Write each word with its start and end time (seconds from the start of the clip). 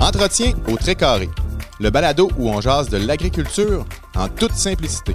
Entretien 0.00 0.52
au 0.68 0.76
très. 0.76 0.96
Le 1.80 1.90
balado 1.90 2.30
où 2.36 2.50
on 2.50 2.60
jase 2.60 2.88
de 2.88 2.96
l'agriculture 2.96 3.86
en 4.16 4.28
toute 4.28 4.52
simplicité. 4.52 5.14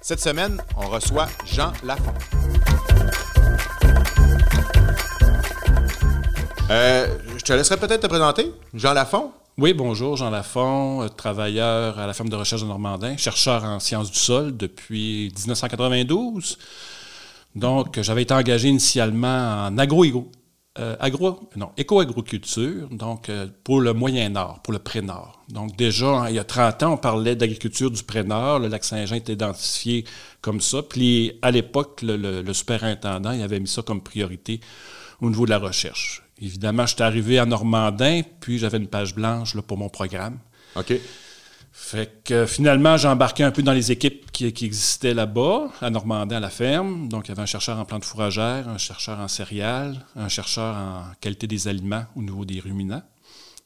Cette 0.00 0.20
semaine, 0.20 0.60
on 0.76 0.88
reçoit 0.88 1.26
Jean 1.46 1.72
Lafont. 1.84 2.14
Euh, 6.70 7.18
je 7.36 7.42
te 7.44 7.52
laisserai 7.52 7.76
peut-être 7.76 8.02
te 8.02 8.06
présenter. 8.06 8.52
Jean 8.74 8.94
Lafont. 8.94 9.32
Oui, 9.58 9.74
bonjour, 9.74 10.16
Jean 10.16 10.30
Lafont, 10.30 11.02
euh, 11.02 11.08
travailleur 11.08 11.98
à 11.98 12.06
la 12.06 12.14
ferme 12.14 12.28
de 12.28 12.36
recherche 12.36 12.62
de 12.62 12.66
Normandin, 12.66 13.16
chercheur 13.16 13.64
en 13.64 13.78
sciences 13.80 14.10
du 14.10 14.18
sol 14.18 14.56
depuis 14.56 15.32
1992. 15.36 16.58
Donc, 17.54 18.00
j'avais 18.00 18.22
été 18.22 18.34
engagé 18.34 18.68
initialement 18.68 19.66
en 19.66 19.78
agro 19.78 20.04
euh, 20.78 20.96
agro, 21.00 21.48
non, 21.56 21.70
éco-agriculture, 21.76 22.88
donc 22.90 23.28
euh, 23.28 23.48
pour 23.64 23.80
le 23.80 23.92
Moyen-Nord, 23.92 24.60
pour 24.62 24.72
le 24.72 24.78
Pré-Nord. 24.78 25.44
Donc 25.48 25.76
déjà, 25.76 26.26
il 26.28 26.36
y 26.36 26.38
a 26.38 26.44
30 26.44 26.82
ans, 26.84 26.92
on 26.92 26.96
parlait 26.96 27.34
d'agriculture 27.34 27.90
du 27.90 28.02
Pré-Nord, 28.02 28.60
le 28.60 28.68
lac 28.68 28.84
Saint-Jean 28.84 29.16
était 29.16 29.32
identifié 29.32 30.04
comme 30.40 30.60
ça. 30.60 30.82
Puis 30.82 31.32
à 31.42 31.50
l'époque, 31.50 32.00
le, 32.02 32.52
superintendant, 32.52 33.32
il 33.32 33.42
avait 33.42 33.60
mis 33.60 33.68
ça 33.68 33.82
comme 33.82 34.00
priorité 34.00 34.60
au 35.20 35.28
niveau 35.28 35.46
de 35.46 35.50
la 35.50 35.58
recherche. 35.58 36.22
Évidemment, 36.40 36.86
j'étais 36.86 37.02
arrivé 37.02 37.38
à 37.38 37.46
Normandin, 37.46 38.22
puis 38.40 38.58
j'avais 38.58 38.78
une 38.78 38.86
page 38.86 39.14
blanche 39.14 39.54
là, 39.54 39.62
pour 39.62 39.78
mon 39.78 39.88
programme. 39.88 40.38
OK. 40.76 40.94
Fait 41.80 42.22
que 42.24 42.44
finalement, 42.44 42.96
j'ai 42.96 43.06
embarqué 43.08 43.44
un 43.44 43.52
peu 43.52 43.62
dans 43.62 43.72
les 43.72 43.92
équipes 43.92 44.30
qui, 44.32 44.44
existaient 44.44 45.14
là-bas, 45.14 45.70
à 45.80 45.88
Normandin, 45.88 46.36
à 46.36 46.40
la 46.40 46.50
ferme. 46.50 47.08
Donc, 47.08 47.26
il 47.26 47.28
y 47.28 47.32
avait 47.32 47.40
un 47.40 47.46
chercheur 47.46 47.78
en 47.78 47.84
plantes 47.84 48.04
fourragères, 48.04 48.68
un 48.68 48.76
chercheur 48.78 49.18
en 49.20 49.28
céréales, 49.28 50.04
un 50.16 50.28
chercheur 50.28 50.76
en 50.76 51.04
qualité 51.20 51.46
des 51.46 51.68
aliments 51.68 52.04
au 52.14 52.20
niveau 52.20 52.44
des 52.44 52.58
ruminants. 52.60 53.04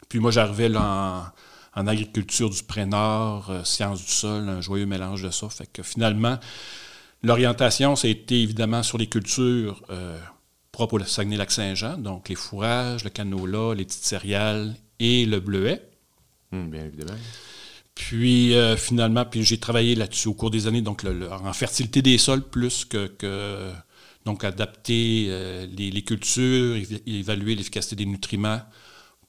Puis 0.09 0.21
moi, 0.21 0.31
j'arrivais 0.31 0.69
là 0.69 1.33
en, 1.75 1.87
agriculture 1.87 2.51
du 2.51 2.63
pré-nord, 2.63 3.51
euh, 3.51 3.65
sciences 3.65 4.05
du 4.05 4.13
sol, 4.13 4.49
un 4.49 4.61
joyeux 4.61 4.87
mélange 4.87 5.23
de 5.23 5.31
ça. 5.31 5.49
Fait 5.49 5.67
que 5.67 5.83
finalement, 5.83 6.39
l'orientation, 7.23 7.95
été 7.95 8.41
évidemment 8.41 8.83
sur 8.85 8.99
les 8.99 9.09
cultures 9.09 9.83
euh, 9.91 10.21
propres 10.71 11.01
au 11.01 11.05
Saguenay-Lac-Saint-Jean, 11.05 11.97
donc 11.97 12.29
les 12.29 12.37
fourrages, 12.37 13.05
le 13.05 13.11
canola, 13.11 13.75
les 13.75 13.87
petites 13.87 14.05
céréales 14.05 14.77
et 15.01 15.25
le 15.25 15.41
bleuet. 15.41 15.83
Hum, 16.53 16.71
bien 16.71 16.85
évidemment. 16.85 17.19
Puis 18.09 18.55
euh, 18.55 18.77
finalement, 18.77 19.25
puis 19.25 19.45
j'ai 19.45 19.59
travaillé 19.59 19.95
là-dessus 19.95 20.27
au 20.27 20.35
cours 20.35 20.51
des 20.51 20.67
années, 20.67 20.83
donc 20.83 21.05
en 21.05 21.53
fertilité 21.53 22.03
des 22.03 22.19
sols 22.19 22.43
plus 22.43 22.85
que, 22.85 23.73
donc 24.25 24.43
adapter 24.43 25.27
euh, 25.29 25.67
les, 25.67 26.03
cultures, 26.03 26.77
évaluer 27.07 27.55
l'efficacité 27.55 27.95
des 27.95 28.07
nutriments 28.07 28.61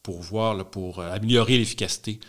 pour 0.01 0.21
voir, 0.21 0.69
pour 0.71 0.99
euh, 0.99 1.13
améliorer 1.13 1.59
l'efficacité, 1.59 2.19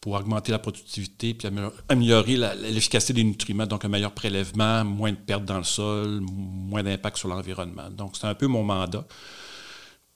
pour 0.00 0.14
augmenter 0.14 0.50
la 0.50 0.58
productivité, 0.58 1.32
puis 1.32 1.48
améliorer 1.88 2.36
l'efficacité 2.36 3.12
des 3.12 3.24
nutriments, 3.24 3.66
donc 3.66 3.84
un 3.84 3.88
meilleur 3.88 4.12
prélèvement, 4.12 4.84
moins 4.84 5.12
de 5.12 5.16
pertes 5.16 5.44
dans 5.44 5.58
le 5.58 5.64
sol, 5.64 6.20
moins 6.22 6.82
d'impact 6.82 7.18
sur 7.18 7.28
l'environnement. 7.28 7.88
Donc 7.88 8.16
c'est 8.16 8.26
un 8.26 8.34
peu 8.34 8.48
mon 8.48 8.64
mandat. 8.64 9.06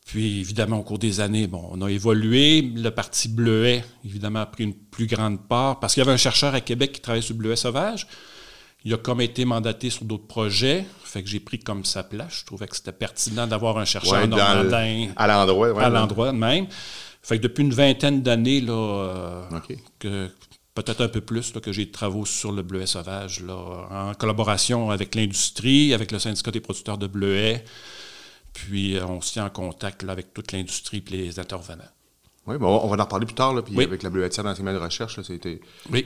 Puis, 0.08 0.40
évidemment, 0.40 0.78
au 0.78 0.82
cours 0.82 0.98
des 0.98 1.20
années, 1.20 1.46
bon, 1.46 1.68
on 1.70 1.82
a 1.82 1.90
évolué. 1.90 2.62
Le 2.62 2.90
Parti 2.90 3.28
bleuet, 3.28 3.84
évidemment, 4.06 4.40
a 4.40 4.46
pris 4.46 4.64
une 4.64 4.72
plus 4.72 5.06
grande 5.06 5.46
part 5.46 5.80
parce 5.80 5.92
qu'il 5.92 6.00
y 6.00 6.02
avait 6.02 6.14
un 6.14 6.16
chercheur 6.16 6.54
à 6.54 6.62
Québec 6.62 6.92
qui 6.92 7.00
travaillait 7.02 7.20
sur 7.20 7.34
le 7.34 7.40
bleuet 7.40 7.56
sauvage. 7.56 8.06
Il 8.86 8.94
a 8.94 8.96
comme 8.96 9.20
été 9.20 9.44
mandaté 9.44 9.90
sur 9.90 10.06
d'autres 10.06 10.26
projets. 10.26 10.86
Fait 11.04 11.22
que 11.22 11.28
j'ai 11.28 11.40
pris 11.40 11.58
comme 11.58 11.84
sa 11.84 12.04
place. 12.04 12.38
Je 12.40 12.46
trouvais 12.46 12.66
que 12.66 12.74
c'était 12.74 12.92
pertinent 12.92 13.46
d'avoir 13.46 13.76
un 13.76 13.84
chercheur 13.84 14.26
normandin. 14.26 15.08
à 15.14 15.26
l'endroit, 15.26 15.78
À 15.78 15.90
l'endroit 15.90 16.32
même. 16.32 16.68
Fait 17.22 17.36
que 17.36 17.42
depuis 17.42 17.64
une 17.64 17.74
vingtaine 17.74 18.22
d'années, 18.22 18.62
là, 18.62 18.72
euh, 18.72 19.60
que 19.98 20.30
peut-être 20.74 21.02
un 21.02 21.08
peu 21.08 21.20
plus, 21.20 21.54
là, 21.54 21.60
que 21.60 21.70
j'ai 21.70 21.84
de 21.84 21.92
travaux 21.92 22.24
sur 22.24 22.50
le 22.50 22.62
bleuet 22.62 22.86
sauvage, 22.86 23.40
là, 23.42 23.86
en 23.90 24.14
collaboration 24.14 24.90
avec 24.90 25.14
l'industrie, 25.14 25.92
avec 25.92 26.12
le 26.12 26.18
syndicat 26.18 26.50
des 26.50 26.60
producteurs 26.60 26.96
de 26.96 27.08
bleuets. 27.08 27.62
Puis 28.66 28.96
euh, 28.96 29.06
on 29.06 29.20
se 29.20 29.32
tient 29.32 29.46
en 29.46 29.50
contact 29.50 30.04
avec 30.08 30.34
toute 30.34 30.52
l'industrie 30.52 31.02
et 31.06 31.16
les 31.16 31.38
intervenants. 31.38 31.84
Oui, 32.46 32.56
bon, 32.56 32.80
on 32.82 32.88
va 32.88 32.96
en 32.96 33.04
reparler 33.04 33.26
plus 33.26 33.34
tard. 33.34 33.52
Là, 33.52 33.62
puis 33.62 33.78
avec 33.80 34.02
la 34.02 34.08
bleuetière 34.08 34.42
dans 34.42 34.54
de 34.54 34.78
recherche, 34.78 35.20
c'était, 35.22 35.60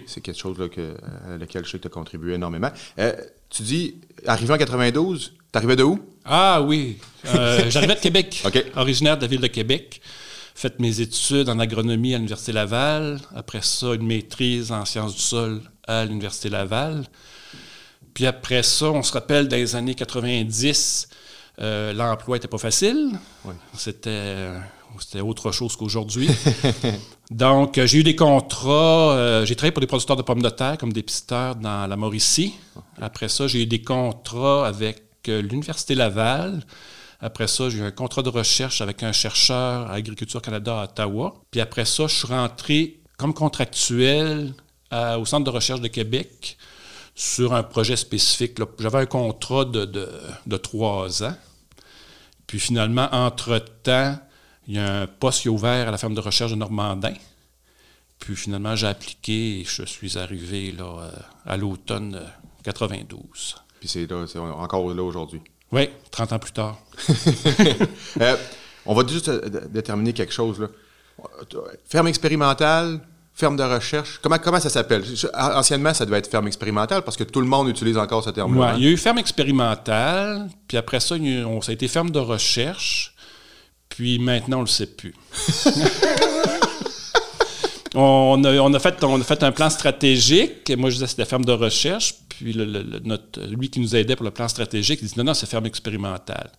c'est 0.07 0.21
quelque 0.21 0.39
chose 0.39 0.59
là, 0.59 0.69
que, 0.69 0.97
à 1.33 1.37
laquelle 1.39 1.65
je 1.65 1.71
sais 1.71 1.79
que 1.79 1.83
tu 1.83 1.89
as 1.89 1.91
contribué 1.91 2.35
énormément. 2.35 2.71
Euh, 2.99 3.13
tu 3.49 3.63
dis, 3.63 3.95
arrivé 4.27 4.53
en 4.53 4.59
92, 4.59 5.35
tu 5.53 5.59
arrivais 5.59 5.77
de 5.77 5.85
où? 5.85 6.01
Ah 6.25 6.61
oui, 6.61 6.99
euh, 7.27 7.67
j'arrivais 7.71 7.95
de 7.95 8.01
Québec, 8.01 8.43
originaire 8.75 9.17
de 9.17 9.23
la 9.23 9.29
ville 9.29 9.41
de 9.41 9.47
Québec. 9.47 10.01
Fait 10.55 10.79
mes 10.81 11.01
études 11.01 11.49
en 11.49 11.59
agronomie 11.61 12.15
à 12.15 12.19
l'Université 12.19 12.53
Laval. 12.53 13.21
Après 13.35 13.63
ça, 13.63 13.95
une 13.95 14.07
maîtrise 14.07 14.73
en 14.73 14.85
sciences 14.85 15.15
du 15.15 15.23
sol 15.23 15.63
à 15.87 16.05
l'Université 16.05 16.51
Laval. 16.51 17.05
Puis 18.15 18.27
après 18.27 18.63
ça, 18.63 18.87
on 18.91 19.03
se 19.03 19.13
rappelle 19.13 19.49
dans 19.49 19.57
les 19.57 19.77
années 19.77 19.95
90, 19.95 21.09
euh, 21.61 21.93
l'emploi 21.93 22.37
n'était 22.37 22.49
pas 22.49 22.59
facile. 22.59 23.19
C'était, 23.75 24.49
autre 25.21 25.53
chose 25.53 25.77
qu'aujourd'hui. 25.77 26.29
Donc, 27.31 27.81
j'ai 27.85 27.99
eu 27.99 28.03
des 28.03 28.17
contrats. 28.17 29.13
Euh, 29.13 29.45
j'ai 29.45 29.57
travaillé 29.57 29.73
pour 29.73 29.81
des 29.81 29.87
producteurs 29.87 30.17
de 30.17 30.23
pommes 30.23 30.43
de 30.43 30.49
terre 30.49 30.79
comme 30.79 30.93
dépisteur 30.93 31.57
dans 31.57 31.87
la 31.87 31.97
Mauricie. 31.97 32.55
Après 33.01 33.29
ça, 33.29 33.47
j'ai 33.47 33.63
eu 33.63 33.67
des 33.67 33.83
contrats 33.83 34.67
avec 34.67 35.03
euh, 35.29 35.43
l'Université 35.43 35.95
Laval. 35.95 36.63
Après 37.21 37.47
ça, 37.47 37.71
j'ai 37.71 37.79
eu 37.79 37.83
un 37.83 37.91
contrat 37.91 38.23
de 38.23 38.29
recherche 38.29 38.81
avec 38.81 39.03
un 39.03 39.13
chercheur 39.13 39.91
à 39.91 39.95
Agriculture 39.95 40.43
Canada 40.43 40.81
à 40.81 40.85
Ottawa. 40.85 41.35
Puis 41.51 41.61
après 41.61 41.85
ça, 41.85 42.07
je 42.07 42.15
suis 42.15 42.27
rentré 42.27 42.99
comme 43.17 43.33
contractuel 43.33 44.55
au 44.91 45.25
Centre 45.25 45.45
de 45.45 45.51
recherche 45.51 45.81
de 45.81 45.89
Québec 45.89 46.59
sur 47.15 47.53
un 47.55 47.63
projet 47.63 47.97
spécifique. 47.97 48.59
J'avais 48.79 48.99
un 48.99 49.07
contrat 49.07 49.65
de, 49.65 50.57
trois 50.57 51.23
ans. 51.23 51.37
Puis 52.47 52.59
finalement, 52.59 53.09
entre-temps, 53.13 54.19
il 54.69 54.75
y 54.75 54.79
a 54.79 55.03
un 55.03 55.07
poste 55.07 55.43
qui 55.43 55.49
est 55.49 55.51
ouvert 55.51 55.89
à 55.89 55.91
la 55.91 55.99
ferme 55.99 56.15
de 56.15 56.21
recherche 56.21 56.51
de 56.51 56.57
Normandin. 56.57 57.15
Puis 58.19 58.37
finalement, 58.37 58.77
j'ai 58.77 58.87
appliqué 58.87 59.61
et 59.61 59.65
je 59.65 59.83
suis 59.83 60.17
arrivé 60.17 60.73
là, 60.73 60.85
euh, 60.85 61.11
à 61.45 61.57
l'automne 61.57 62.21
92. 62.63 63.57
Puis 63.81 63.89
c'est 63.89 64.11
encore 64.13 64.95
là 64.95 65.03
aujourd'hui. 65.03 65.41
Oui, 65.73 65.89
30 66.11 66.33
ans 66.33 66.39
plus 66.39 66.53
tard. 66.53 66.79
Euh, 68.21 68.37
on 68.85 68.95
va 68.95 69.07
juste 69.07 69.29
euh, 69.29 69.49
déterminer 69.71 70.13
quelque 70.13 70.33
chose. 70.33 70.61
Là. 70.61 70.69
Ferme 71.87 72.09
expérimentale, 72.09 73.01
ferme 73.43 73.57
de 73.57 73.65
recherche. 73.65 74.21
Comment, 74.23 74.39
comment 74.39 74.61
ça 74.61 74.71
s'appelle? 74.71 75.03
Anciennement, 75.35 75.93
ça 75.93 76.07
devait 76.07 76.19
être 76.19 76.31
ferme 76.31 76.47
expérimentale 76.47 77.03
parce 77.03 77.17
que 77.17 77.25
tout 77.25 77.41
le 77.41 77.49
monde 77.49 77.69
utilise 77.69 77.99
encore 77.99 78.23
ce 78.23 78.31
terme-là. 78.31 78.69
Hein? 78.69 78.75
il 78.79 78.85
y 78.85 78.87
a 78.87 78.91
eu 78.91 78.97
ferme 78.97 79.19
expérimentale, 79.19 80.49
puis 80.69 80.77
après 80.77 81.01
ça, 81.01 81.17
on, 81.17 81.61
ça 81.61 81.71
a 81.71 81.73
été 81.73 81.89
ferme 81.89 82.11
de 82.11 82.21
recherche, 82.21 83.17
puis 83.89 84.21
maintenant, 84.21 84.59
on 84.59 84.61
ne 84.61 84.67
le 84.67 84.71
sait 84.71 84.87
plus. 84.87 85.13
on, 87.97 88.45
a, 88.45 88.53
on, 88.61 88.75
a 88.75 88.79
fait, 88.79 89.03
on 89.03 89.21
a 89.21 89.25
fait 89.25 89.43
un 89.43 89.51
plan 89.51 89.71
stratégique, 89.71 90.71
et 90.71 90.77
moi 90.77 90.91
je 90.91 90.95
disais 90.95 91.09
c'était 91.09 91.25
ferme 91.25 91.45
de 91.45 91.51
recherche, 91.51 92.15
puis 92.29 92.57
notre, 93.05 93.45
lui 93.47 93.71
qui 93.71 93.81
nous 93.81 93.97
aidait 93.97 94.15
pour 94.15 94.25
le 94.25 94.31
plan 94.31 94.47
stratégique, 94.47 95.01
il 95.03 95.09
dit 95.09 95.15
non, 95.17 95.25
non, 95.25 95.35
c'est 95.35 95.51
ferme 95.51 95.67
expérimentale. 95.67 96.53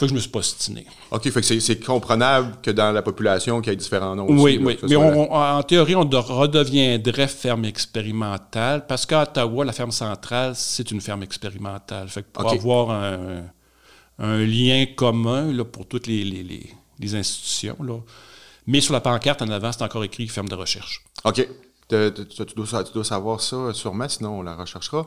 Fait 0.00 0.06
que 0.06 0.10
je 0.12 0.14
me 0.14 0.20
suis 0.20 0.30
pas 0.30 0.40
stiné. 0.40 0.86
OK, 1.10 1.30
fait 1.30 1.42
que 1.42 1.60
c'est 1.60 1.84
comprenable 1.84 2.56
que 2.62 2.70
dans 2.70 2.90
la 2.90 3.02
population, 3.02 3.60
qu'il 3.60 3.70
y 3.70 3.74
ait 3.74 3.76
différents 3.76 4.16
noms 4.16 4.24
Oui, 4.30 4.58
oui. 4.58 4.78
Mais 4.88 4.96
en 4.96 5.62
théorie, 5.62 5.94
on 5.94 6.08
redeviendrait 6.08 7.28
ferme 7.28 7.66
expérimentale 7.66 8.86
parce 8.86 9.04
qu'à 9.04 9.24
Ottawa, 9.24 9.62
la 9.62 9.74
ferme 9.74 9.90
centrale, 9.90 10.54
c'est 10.56 10.90
une 10.90 11.02
ferme 11.02 11.22
expérimentale. 11.22 12.08
Fait 12.08 12.22
que 12.22 12.28
pour 12.32 12.50
avoir 12.50 12.90
un, 14.18 14.38
lien 14.38 14.86
commun 14.96 15.52
là, 15.52 15.66
pour 15.66 15.86
toutes 15.86 16.06
les, 16.06 16.24
les, 16.24 17.14
institutions. 17.14 17.76
Là. 17.82 17.98
Mais 18.66 18.80
sur 18.80 18.94
la 18.94 19.02
pancarte 19.02 19.42
en 19.42 19.50
avant, 19.50 19.70
c'est 19.70 19.82
encore 19.82 20.04
écrit 20.04 20.28
ferme 20.28 20.48
de 20.48 20.54
recherche. 20.54 21.04
OK. 21.24 21.46
Tu 21.90 21.96
dois, 22.56 22.84
tu 22.84 22.92
dois 22.94 23.04
savoir 23.04 23.42
ça 23.42 23.74
sûrement, 23.74 24.08
sinon 24.08 24.38
on 24.38 24.42
la 24.42 24.54
recherchera. 24.54 25.06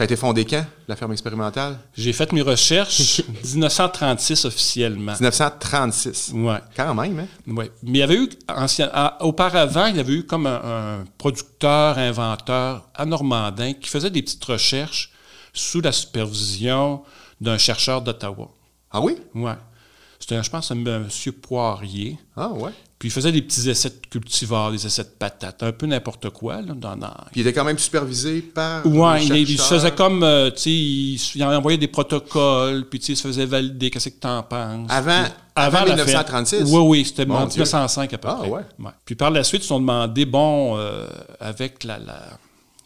Ça 0.00 0.04
a 0.04 0.06
été 0.06 0.16
fondé 0.16 0.46
quand, 0.46 0.64
la 0.88 0.96
ferme 0.96 1.12
expérimentale? 1.12 1.78
J'ai 1.94 2.14
fait 2.14 2.32
mes 2.32 2.40
recherches 2.40 3.20
1936 3.44 4.46
officiellement. 4.46 5.12
1936? 5.12 6.30
Oui. 6.36 6.54
Quand 6.74 6.94
même, 6.94 7.18
hein? 7.18 7.26
Oui. 7.46 7.66
Mais 7.82 7.90
il 7.90 7.96
y 7.98 8.02
avait 8.02 8.14
eu, 8.14 8.30
auparavant, 9.20 9.84
il 9.88 9.96
y 9.96 10.00
avait 10.00 10.14
eu 10.14 10.24
comme 10.24 10.46
un, 10.46 11.04
producteur, 11.18 11.98
inventeur 11.98 12.88
à 12.94 13.04
Normandin 13.04 13.74
qui 13.74 13.90
faisait 13.90 14.08
des 14.08 14.22
petites 14.22 14.42
recherches 14.42 15.12
sous 15.52 15.82
la 15.82 15.92
supervision 15.92 17.02
d'un 17.38 17.58
chercheur 17.58 18.00
d'Ottawa. 18.00 18.48
Ah 18.90 19.02
oui? 19.02 19.18
Oui. 19.34 19.52
C'était, 20.18 20.42
je 20.42 20.48
pense, 20.48 20.70
un 20.70 20.76
monsieur 20.76 21.32
Poirier. 21.32 22.18
Ah, 22.34 22.48
ouais. 22.48 22.72
Puis 23.00 23.08
il 23.08 23.12
faisait 23.12 23.32
des 23.32 23.40
petits 23.40 23.70
essais 23.70 23.88
de 23.88 24.06
cultivars, 24.10 24.70
des 24.70 24.86
essais 24.86 25.04
de 25.04 25.08
patates, 25.08 25.62
un 25.62 25.72
peu 25.72 25.86
n'importe 25.86 26.28
quoi. 26.28 26.60
Là, 26.60 26.74
dans, 26.74 26.98
Puis 27.32 27.40
il 27.40 27.46
était 27.46 27.54
quand 27.54 27.64
même 27.64 27.78
supervisé 27.78 28.42
par. 28.42 28.84
Oui, 28.84 29.26
il, 29.26 29.58
faisait 29.58 29.92
comme. 29.92 30.22
Euh, 30.22 30.50
tu 30.50 30.58
sais, 30.58 30.70
il, 30.70 31.20
il, 31.36 31.44
envoyait 31.44 31.78
des 31.78 31.88
protocoles, 31.88 32.86
puis 32.90 32.98
il 32.98 33.16
se 33.16 33.26
faisait 33.26 33.46
valider. 33.46 33.88
Qu'est-ce 33.88 34.10
que 34.10 34.20
tu 34.20 34.26
en 34.26 34.42
penses? 34.42 34.90
Avant, 34.90 35.24
avant, 35.56 35.86
1936? 35.86 36.64
Oui, 36.66 36.80
oui, 36.82 37.04
c'était 37.06 37.22
en 37.22 37.46
1905 37.46 38.12
à 38.12 38.18
peu 38.18 38.28
ah, 38.28 38.34
près. 38.34 38.50
Ouais. 38.50 38.90
Puis 39.06 39.14
par 39.14 39.30
la 39.30 39.44
suite, 39.44 39.62
ils 39.62 39.64
se 39.64 39.68
sont 39.68 39.80
demandé, 39.80 40.26
bon, 40.26 40.76
euh, 40.76 41.08
avec 41.40 41.84
la, 41.84 41.98
la, 41.98 42.20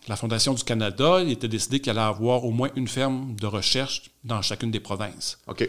la, 0.06 0.14
Fondation 0.14 0.54
du 0.54 0.62
Canada, 0.62 1.22
il 1.24 1.32
était 1.32 1.48
décidé 1.48 1.80
qu'il 1.80 1.90
allait 1.90 2.00
avoir 2.00 2.44
au 2.44 2.52
moins 2.52 2.68
une 2.76 2.86
ferme 2.86 3.34
de 3.34 3.46
recherche 3.46 4.02
dans 4.22 4.40
chacune 4.42 4.70
des 4.70 4.78
provinces. 4.78 5.38
OK. 5.48 5.68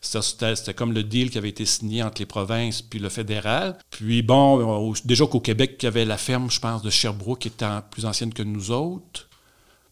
C'était 0.00 0.74
comme 0.74 0.92
le 0.92 1.02
deal 1.02 1.30
qui 1.30 1.38
avait 1.38 1.48
été 1.48 1.64
signé 1.64 2.02
entre 2.02 2.20
les 2.20 2.26
provinces 2.26 2.82
puis 2.82 2.98
le 2.98 3.08
fédéral. 3.08 3.76
Puis 3.90 4.22
bon, 4.22 4.92
déjà 5.04 5.26
qu'au 5.26 5.40
Québec, 5.40 5.76
il 5.80 5.84
y 5.84 5.88
avait 5.88 6.04
la 6.04 6.16
ferme, 6.16 6.50
je 6.50 6.60
pense, 6.60 6.82
de 6.82 6.90
Sherbrooke 6.90 7.40
qui 7.40 7.48
était 7.48 7.66
plus 7.90 8.06
ancienne 8.06 8.32
que 8.32 8.42
nous 8.42 8.70
autres. 8.70 9.28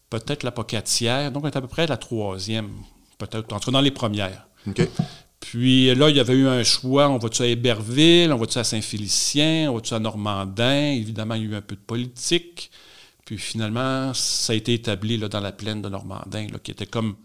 Peut-être 0.09 0.43
la 0.43 0.51
Pocatière. 0.51 1.31
Donc, 1.31 1.43
on 1.43 1.47
était 1.47 1.57
à 1.57 1.61
peu 1.61 1.67
près 1.67 1.85
la 1.87 1.97
troisième. 1.97 2.69
Peut-être, 3.17 3.51
en 3.51 3.59
tout 3.59 3.65
cas 3.65 3.71
dans 3.71 3.81
les 3.81 3.91
premières. 3.91 4.47
OK. 4.67 4.87
Puis 5.39 5.93
là, 5.95 6.09
il 6.09 6.15
y 6.15 6.19
avait 6.19 6.33
eu 6.33 6.47
un 6.47 6.63
choix. 6.63 7.09
On 7.09 7.17
va-tu 7.17 7.41
à 7.41 7.47
Héberville? 7.47 8.31
On 8.33 8.37
va-tu 8.37 8.57
à 8.57 8.63
Saint-Félicien? 8.63 9.69
On 9.69 9.75
va-tu 9.75 9.93
à 9.93 9.99
Normandin? 9.99 10.93
Évidemment, 10.93 11.35
il 11.35 11.43
y 11.43 11.45
a 11.45 11.49
eu 11.49 11.55
un 11.55 11.61
peu 11.61 11.75
de 11.75 11.81
politique. 11.81 12.71
Puis 13.25 13.37
finalement, 13.37 14.13
ça 14.13 14.53
a 14.53 14.55
été 14.55 14.73
établi 14.73 15.17
là, 15.17 15.27
dans 15.27 15.41
la 15.41 15.51
plaine 15.51 15.81
de 15.81 15.89
Normandin, 15.89 16.47
là, 16.47 16.59
qui 16.63 16.71
était 16.71 16.85
comme 16.85 17.15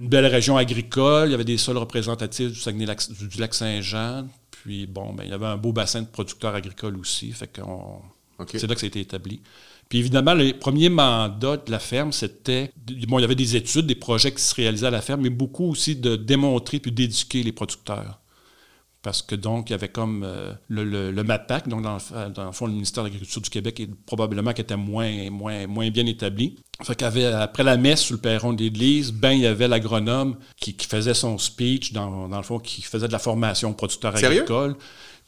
une 0.00 0.08
belle 0.08 0.26
région 0.26 0.56
agricole. 0.56 1.28
Il 1.28 1.32
y 1.32 1.34
avait 1.34 1.44
des 1.44 1.58
sols 1.58 1.76
représentatifs 1.76 2.52
du 2.52 3.38
lac 3.38 3.54
Saint-Jean. 3.54 4.26
Puis 4.50 4.86
bon, 4.86 5.12
ben, 5.12 5.24
il 5.24 5.30
y 5.30 5.32
avait 5.32 5.46
un 5.46 5.56
beau 5.56 5.72
bassin 5.72 6.02
de 6.02 6.06
producteurs 6.06 6.54
agricoles 6.54 6.96
aussi. 6.96 7.30
Fait 7.32 7.48
qu'on, 7.48 8.00
C'est 8.46 8.66
là 8.66 8.74
que 8.74 8.80
ça 8.80 8.86
a 8.86 8.88
été 8.88 9.00
établi. 9.00 9.40
Puis 9.88 9.98
évidemment, 9.98 10.34
les 10.34 10.54
premiers 10.54 10.88
mandats 10.88 11.56
de 11.56 11.70
la 11.70 11.80
ferme, 11.80 12.12
c'était. 12.12 12.72
Bon, 13.08 13.18
il 13.18 13.22
y 13.22 13.24
avait 13.24 13.34
des 13.34 13.56
études, 13.56 13.86
des 13.86 13.94
projets 13.94 14.32
qui 14.32 14.42
se 14.42 14.54
réalisaient 14.54 14.86
à 14.86 14.90
la 14.90 15.02
ferme, 15.02 15.22
mais 15.22 15.30
beaucoup 15.30 15.64
aussi 15.64 15.96
de 15.96 16.16
démontrer 16.16 16.78
puis 16.78 16.92
d'éduquer 16.92 17.42
les 17.42 17.52
producteurs. 17.52 18.20
Parce 19.02 19.22
que 19.22 19.34
donc, 19.34 19.70
il 19.70 19.72
y 19.72 19.74
avait 19.74 19.88
comme 19.88 20.24
euh, 20.24 20.52
le, 20.68 21.10
le, 21.10 21.24
MAPAC, 21.24 21.68
donc 21.68 21.82
dans 21.82 21.94
le, 21.94 22.52
fond, 22.52 22.66
le 22.66 22.72
ministère 22.72 23.02
de 23.02 23.08
l'Agriculture 23.08 23.40
du 23.40 23.48
Québec, 23.48 23.80
est 23.80 23.94
probablement 24.04 24.52
qui 24.52 24.60
était 24.60 24.76
moins, 24.76 25.30
moins, 25.30 25.66
moins 25.66 25.88
bien 25.90 26.04
établi. 26.04 26.56
Fait 26.82 27.02
après 27.02 27.64
la 27.64 27.78
messe 27.78 28.00
sur 28.00 28.14
le 28.14 28.20
perron 28.20 28.52
de 28.52 28.62
l'église, 28.62 29.12
ben, 29.12 29.32
il 29.32 29.40
y 29.40 29.46
avait 29.46 29.68
l'agronome 29.68 30.36
qui, 30.60 30.74
qui, 30.74 30.86
faisait 30.86 31.14
son 31.14 31.38
speech, 31.38 31.94
dans, 31.94 32.28
dans, 32.28 32.36
le 32.36 32.42
fond, 32.42 32.58
qui 32.58 32.82
faisait 32.82 33.06
de 33.06 33.12
la 33.12 33.18
formation 33.18 33.72
producteur 33.72 34.14
agricole. 34.16 34.76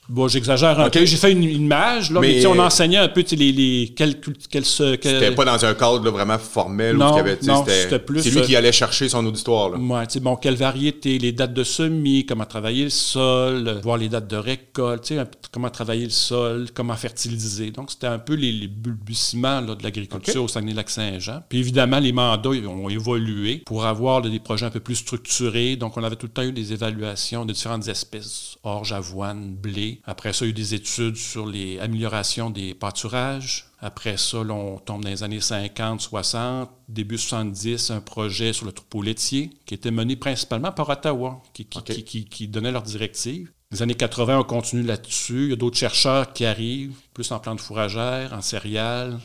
Bon, 0.09 0.27
j'exagère 0.27 0.81
un 0.81 0.91
peu. 0.91 1.05
J'ai 1.05 1.17
fait 1.17 1.31
une, 1.31 1.45
image, 1.45 2.11
là, 2.11 2.21
mais, 2.21 2.45
on 2.47 2.59
enseignait 2.59 2.99
un 2.99 3.09
peu 3.09 3.25
les, 3.31 3.53
les 3.53 3.95
quel, 3.97 4.21
quel, 4.51 4.65
C'était 4.65 5.31
pas 5.31 5.45
dans 5.45 5.65
un 5.65 5.75
cadre 5.75 6.11
vraiment 6.11 6.39
formel 6.39 6.97
non, 6.97 7.15
avait, 7.17 7.39
c'était 7.41 8.01
plus. 8.01 8.21
C'est 8.23 8.31
lui 8.31 8.43
qui 8.43 8.57
allait 8.57 8.73
chercher 8.73 9.09
son 9.09 9.25
auditoire. 9.25 9.71
Là. 9.71 9.79
Ouais, 9.79 10.05
bon, 10.21 10.35
quelle 10.35 10.57
variété, 10.57 11.19
les 11.19 11.31
dates 11.31 11.55
de 11.55 11.63
semis, 11.63 12.27
comment 12.27 12.45
travailler 12.45 12.85
le 12.85 12.91
sol, 12.91 13.81
voir 13.83 13.97
les 13.97 14.09
dates 14.09 14.29
de 14.29 14.37
récolte, 14.37 15.13
comment 15.53 15.71
travailler 15.71 16.05
le 16.05 16.11
sol, 16.11 16.67
comment 16.75 16.97
fertiliser. 16.97 17.71
Donc, 17.71 17.93
c'était 17.93 18.09
un 18.09 18.19
peu 18.19 18.35
les, 18.35 18.53
les 18.53 18.69
de 18.69 19.83
l'agriculture 19.83 20.45
au 20.45 20.49
Saguenay-Lac-Saint-Jean. 20.49 21.43
Puis 21.49 21.59
évidemment, 21.59 22.01
les 22.01 22.13
mandats 22.13 22.51
ont 22.51 22.89
évolué 22.89 23.63
pour 23.65 23.85
avoir 23.85 24.21
des 24.21 24.41
projets 24.41 24.67
un 24.67 24.71
peu 24.71 24.81
plus 24.81 24.97
structurés. 24.97 25.77
Donc, 25.77 25.97
on 25.97 26.03
avait 26.03 26.17
tout 26.17 26.27
le 26.27 26.33
temps 26.33 26.43
eu 26.43 26.53
des 26.53 26.73
évaluations 26.73 27.45
de 27.45 27.53
différentes 27.53 27.87
espèces, 27.87 28.57
orge, 28.65 28.93
avoine, 28.93 29.55
blé. 29.55 30.01
Après 30.05 30.33
ça, 30.33 30.45
il 30.45 30.49
y 30.49 30.51
a 30.51 30.51
eu 30.51 30.55
des 30.55 30.75
études 30.75 31.17
sur 31.17 31.47
les 31.47 31.79
améliorations 31.79 32.51
des 32.51 32.75
pâturages. 32.75 33.67
Après 33.79 34.17
ça, 34.17 34.39
on 34.39 34.79
tombe 34.79 35.05
dans 35.05 35.09
les 35.09 35.23
années 35.23 35.41
50, 35.41 36.01
60, 36.01 36.71
début 36.89 37.19
70, 37.19 37.91
un 37.91 38.01
projet 38.01 38.53
sur 38.53 38.67
le 38.67 38.73
troupeau 38.73 39.03
laitier 39.03 39.51
qui 39.65 39.75
était 39.75 39.91
mené 39.91 40.17
principalement 40.17 40.73
par 40.73 40.89
Ottawa, 40.89 41.43
qui, 41.53 41.67
qui, 41.67 42.49
donnait 42.49 42.73
leurs 42.73 42.83
directives. 42.83 43.53
Les 43.71 43.83
années 43.83 43.95
80, 43.95 44.41
on 44.41 44.45
continue 44.45 44.83
là-dessus. 44.83 45.45
Il 45.45 45.51
y 45.51 45.53
a 45.53 45.57
d'autres 45.57 45.79
chercheurs 45.79 46.33
qui 46.33 46.45
arrivent, 46.45 46.97
plus 47.15 47.31
en 47.31 47.39
plantes 47.39 47.61
fourragères, 47.61 48.33
en 48.33 48.43
céréales, 48.43 49.19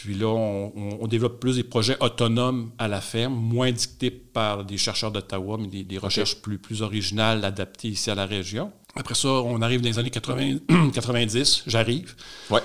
puis 0.00 0.14
là, 0.14 0.26
on, 0.26 1.06
développe 1.06 1.38
plus 1.38 1.56
des 1.56 1.64
projets 1.64 1.96
autonomes 2.00 2.72
à 2.78 2.88
la 2.88 3.00
ferme, 3.00 3.34
moins 3.34 3.70
dictés 3.70 4.10
par 4.10 4.64
des 4.64 4.78
chercheurs 4.78 5.12
d'Ottawa, 5.12 5.58
mais 5.58 5.84
des, 5.84 5.98
recherches 5.98 6.36
plus, 6.40 6.58
plus 6.58 6.82
originales, 6.82 7.44
adaptées 7.44 7.88
ici 7.88 8.10
à 8.10 8.14
la 8.14 8.24
région. 8.24 8.72
Après 8.94 9.14
ça, 9.14 9.28
on 9.28 9.62
arrive 9.62 9.80
dans 9.80 9.88
les 9.88 9.98
années 9.98 10.10
90, 10.10 11.62
j'arrive. 11.66 12.14
Ouais. 12.50 12.60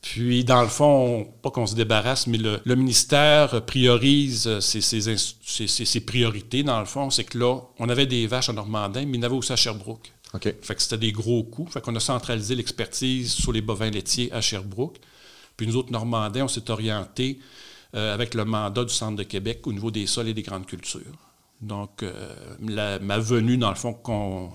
Puis, 0.00 0.44
dans 0.44 0.62
le 0.62 0.68
fond, 0.68 1.28
pas 1.42 1.50
qu'on 1.50 1.66
se 1.66 1.74
débarrasse, 1.74 2.26
mais 2.28 2.38
le, 2.38 2.74
ministère 2.76 3.64
priorise 3.66 4.60
ses, 4.60 4.80
ses, 4.80 6.00
priorités, 6.00 6.62
dans 6.62 6.78
le 6.78 6.86
fond. 6.86 7.10
C'est 7.10 7.24
que 7.24 7.38
là, 7.38 7.60
on 7.78 7.88
avait 7.88 8.06
des 8.06 8.26
vaches 8.26 8.48
en 8.48 8.54
Normandin, 8.54 9.04
mais 9.04 9.18
il 9.18 9.20
y 9.20 9.20
en 9.20 9.24
avait 9.24 9.34
aussi 9.34 9.52
à 9.52 9.56
Sherbrooke. 9.56 10.12
OK. 10.34 10.54
Fait 10.62 10.74
que 10.74 10.82
c'était 10.82 10.98
des 10.98 11.12
gros 11.12 11.42
coûts. 11.42 11.66
Fait 11.66 11.80
qu'on 11.80 11.94
a 11.96 12.00
centralisé 12.00 12.54
l'expertise 12.54 13.32
sur 13.32 13.52
les 13.52 13.60
bovins 13.60 13.90
laitiers 13.90 14.32
à 14.32 14.40
Sherbrooke. 14.40 14.98
Puis 15.56 15.66
nous 15.66 15.76
autres, 15.76 15.90
Normandais, 15.90 16.42
on 16.42 16.48
s'est 16.48 16.70
orienté 16.70 17.40
euh, 17.94 18.14
avec 18.14 18.34
le 18.34 18.44
mandat 18.44 18.84
du 18.84 18.94
Centre 18.94 19.16
de 19.16 19.24
Québec 19.24 19.66
au 19.66 19.72
niveau 19.72 19.90
des 19.90 20.06
sols 20.06 20.28
et 20.28 20.34
des 20.34 20.42
grandes 20.42 20.66
cultures. 20.66 21.00
Donc, 21.60 22.02
euh, 22.02 22.98
ma 23.00 23.18
venue, 23.18 23.56
dans 23.56 23.70
le 23.70 23.74
fond, 23.74 23.92
qu'on 23.92 24.52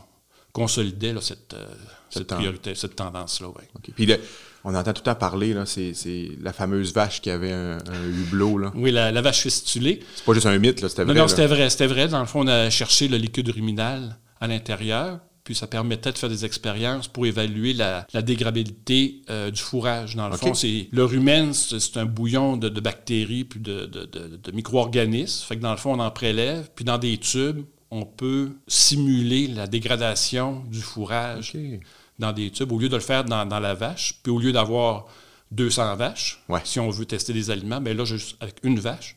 consolidait 0.54 1.14
cette, 1.20 1.54
euh, 1.54 1.66
cette, 2.10 2.28
priorité, 2.28 2.76
cette 2.76 2.96
tendance-là. 2.96 3.48
Puis 3.96 4.08
on 4.64 4.74
entend 4.74 4.94
tout 4.94 5.02
le 5.02 5.12
temps 5.12 5.16
parler, 5.16 5.56
c'est 5.66 6.30
la 6.42 6.54
fameuse 6.54 6.94
vache 6.94 7.22
qui 7.22 7.30
avait 7.30 7.52
un, 7.52 7.80
hublot. 8.08 8.58
Là. 8.60 8.72
Oui, 8.76 8.92
la, 8.92 9.22
vache 9.22 9.42
fistulée. 9.42 10.00
C'est 10.16 10.24
pas 10.24 10.34
juste 10.34 10.46
un 10.46 10.58
mythe, 10.58 10.88
c'était 10.88 11.04
vrai. 11.04 11.14
Non, 11.14 11.28
c'était 11.28 11.48
vrai, 11.48 11.70
c'était 11.70 11.88
vrai. 11.88 12.08
Dans 12.08 12.22
le 12.22 12.26
fond, 12.28 12.46
on 12.46 12.48
a 12.48 12.70
cherché 12.70 13.08
le 13.08 13.18
liquide 13.18 13.50
ruminal 13.50 14.18
à 14.40 14.48
l'intérieur 14.48 15.20
puis 15.44 15.56
ça 15.56 15.68
permettait 15.68 16.12
de 16.12 16.18
faire 16.18 16.30
des 16.30 16.46
expériences 16.46 17.08
pour 17.08 17.26
évaluer 17.26 17.74
la, 17.74 18.08
dégradabilité 18.22 19.22
euh, 19.30 19.52
du 19.52 19.62
fourrage. 19.62 20.16
Dans 20.16 20.30
le 20.30 20.38
fond, 20.38 20.54
c'est 20.54 20.88
le 20.92 21.04
rumen, 21.04 21.54
c'est 21.54 21.98
un 21.98 22.06
bouillon 22.06 22.56
de, 22.56 22.70
bactéries 22.80 23.44
puis 23.44 23.60
de, 23.60 23.90
micro-organismes. 24.54 25.46
Fait 25.46 25.58
que 25.58 25.62
dans 25.62 25.72
le 25.72 25.78
fond, 25.78 25.94
on 25.94 26.00
en 26.00 26.12
prélève, 26.12 26.70
puis 26.74 26.86
dans 26.86 26.98
des 26.98 27.18
tubes, 27.18 27.64
on 27.94 28.06
peut 28.06 28.54
simuler 28.68 29.48
la 29.48 29.68
dégradation 29.68 30.64
du 30.68 30.82
fourrage 30.82 31.56
dans 32.18 32.34
des 32.34 32.50
tubes 32.50 32.72
au 32.72 32.80
lieu 32.80 32.90
de 32.90 32.96
le 32.96 33.02
faire 33.02 33.24
dans, 33.24 33.60
la 33.60 33.76
vache. 33.76 34.20
Puis 34.24 34.32
au 34.32 34.40
lieu 34.40 34.52
d'avoir 34.52 35.06
200 35.52 35.96
vaches, 35.98 36.44
si 36.64 36.80
on 36.80 36.90
veut 36.90 37.06
tester 37.06 37.34
des 37.34 37.52
aliments, 37.52 37.80
bien 37.80 37.94
là, 37.94 38.04
juste 38.04 38.36
avec 38.40 38.56
une 38.64 38.80
vache, 38.80 39.16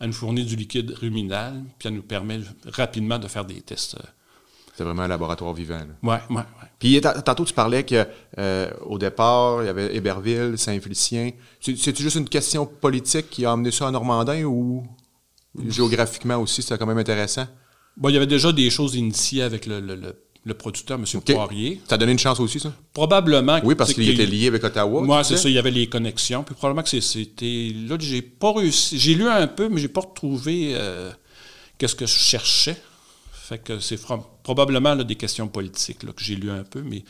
elle 0.00 0.06
nous 0.06 0.14
fournit 0.14 0.44
du 0.44 0.56
liquide 0.56 0.92
ruminal, 0.92 1.64
puis 1.78 1.88
elle 1.88 1.94
nous 1.94 2.02
permet 2.02 2.40
rapidement 2.66 3.18
de 3.18 3.28
faire 3.28 3.44
des 3.44 3.60
tests. 3.60 3.96
Euh, 3.96 4.06
c'est 4.74 4.84
vraiment 4.84 5.02
un 5.02 5.08
laboratoire 5.08 5.52
vivant. 5.52 5.82
Oui, 6.02 6.16
oui, 6.30 6.36
oui. 6.36 6.68
Puis 6.78 7.00
tantôt, 7.00 7.44
tu 7.44 7.52
parlais 7.52 7.84
qu'au 7.84 8.04
euh, 8.38 8.98
départ, 8.98 9.62
il 9.62 9.66
y 9.66 9.68
avait 9.68 9.94
Héberville, 9.94 10.56
Saint-Félicien. 10.56 11.30
C'est 11.60 11.96
juste 11.96 12.16
une 12.16 12.28
question 12.28 12.64
politique 12.66 13.28
qui 13.30 13.44
a 13.44 13.52
amené 13.52 13.70
ça 13.70 13.86
à 13.86 13.90
Normandin 13.90 14.44
ou 14.44 14.82
géographiquement 15.68 16.38
aussi, 16.38 16.62
c'était 16.62 16.78
quand 16.78 16.86
même 16.86 16.98
intéressant? 16.98 17.46
Bon, 17.96 18.08
il 18.08 18.14
y 18.14 18.16
avait 18.16 18.26
déjà 18.26 18.52
des 18.52 18.70
choses 18.70 18.94
initiées 18.96 19.42
avec 19.42 19.66
le, 19.66 19.80
le, 19.80 20.54
producteur, 20.54 20.98
M. 20.98 21.04
Poirier. 21.20 21.80
Ça 21.88 21.94
a 21.94 21.98
donné 21.98 22.12
une 22.12 22.18
chance 22.18 22.40
aussi, 22.40 22.60
ça? 22.60 22.72
Probablement. 22.92 23.60
Oui, 23.64 23.74
parce 23.74 23.92
qu'il 23.94 24.08
était 24.08 24.26
lié 24.26 24.48
avec 24.48 24.64
Ottawa. 24.64 25.02
Moi, 25.02 25.24
c'est 25.24 25.36
ça, 25.36 25.48
il 25.48 25.54
y 25.54 25.58
avait 25.58 25.70
les 25.70 25.88
connexions. 25.88 26.42
Puis 26.42 26.54
probablement 26.54 26.82
que 26.82 27.00
c'était. 27.00 27.72
Là, 27.88 27.96
j'ai 27.98 28.22
pas 28.22 28.52
réussi. 28.52 28.98
J'ai 28.98 29.14
lu 29.14 29.28
un 29.28 29.46
peu, 29.46 29.68
mais 29.68 29.80
j'ai 29.80 29.88
pas 29.88 30.00
retrouvé 30.00 30.72
euh, 30.74 31.10
qu'est-ce 31.78 31.94
que 31.94 32.06
je 32.06 32.12
cherchais. 32.12 32.76
Fait 33.32 33.58
que 33.58 33.78
c'est 33.78 34.00
probablement 34.42 34.96
des 34.96 35.16
questions 35.16 35.48
politiques 35.48 35.98
que 35.98 36.24
j'ai 36.24 36.34
lu 36.34 36.50
un 36.50 36.64
peu, 36.64 36.80
mais 36.82 37.04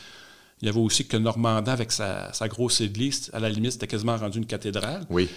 il 0.60 0.66
y 0.66 0.68
avait 0.68 0.80
aussi 0.80 1.06
que 1.06 1.16
Normandin, 1.16 1.72
avec 1.72 1.92
sa, 1.92 2.32
grosse 2.48 2.80
église, 2.80 3.30
à 3.32 3.38
la 3.38 3.48
limite, 3.48 3.72
c'était 3.72 3.86
quasiment 3.86 4.16
rendu 4.16 4.38
une 4.38 4.46
cathédrale. 4.46 5.06
Oui. 5.10 5.28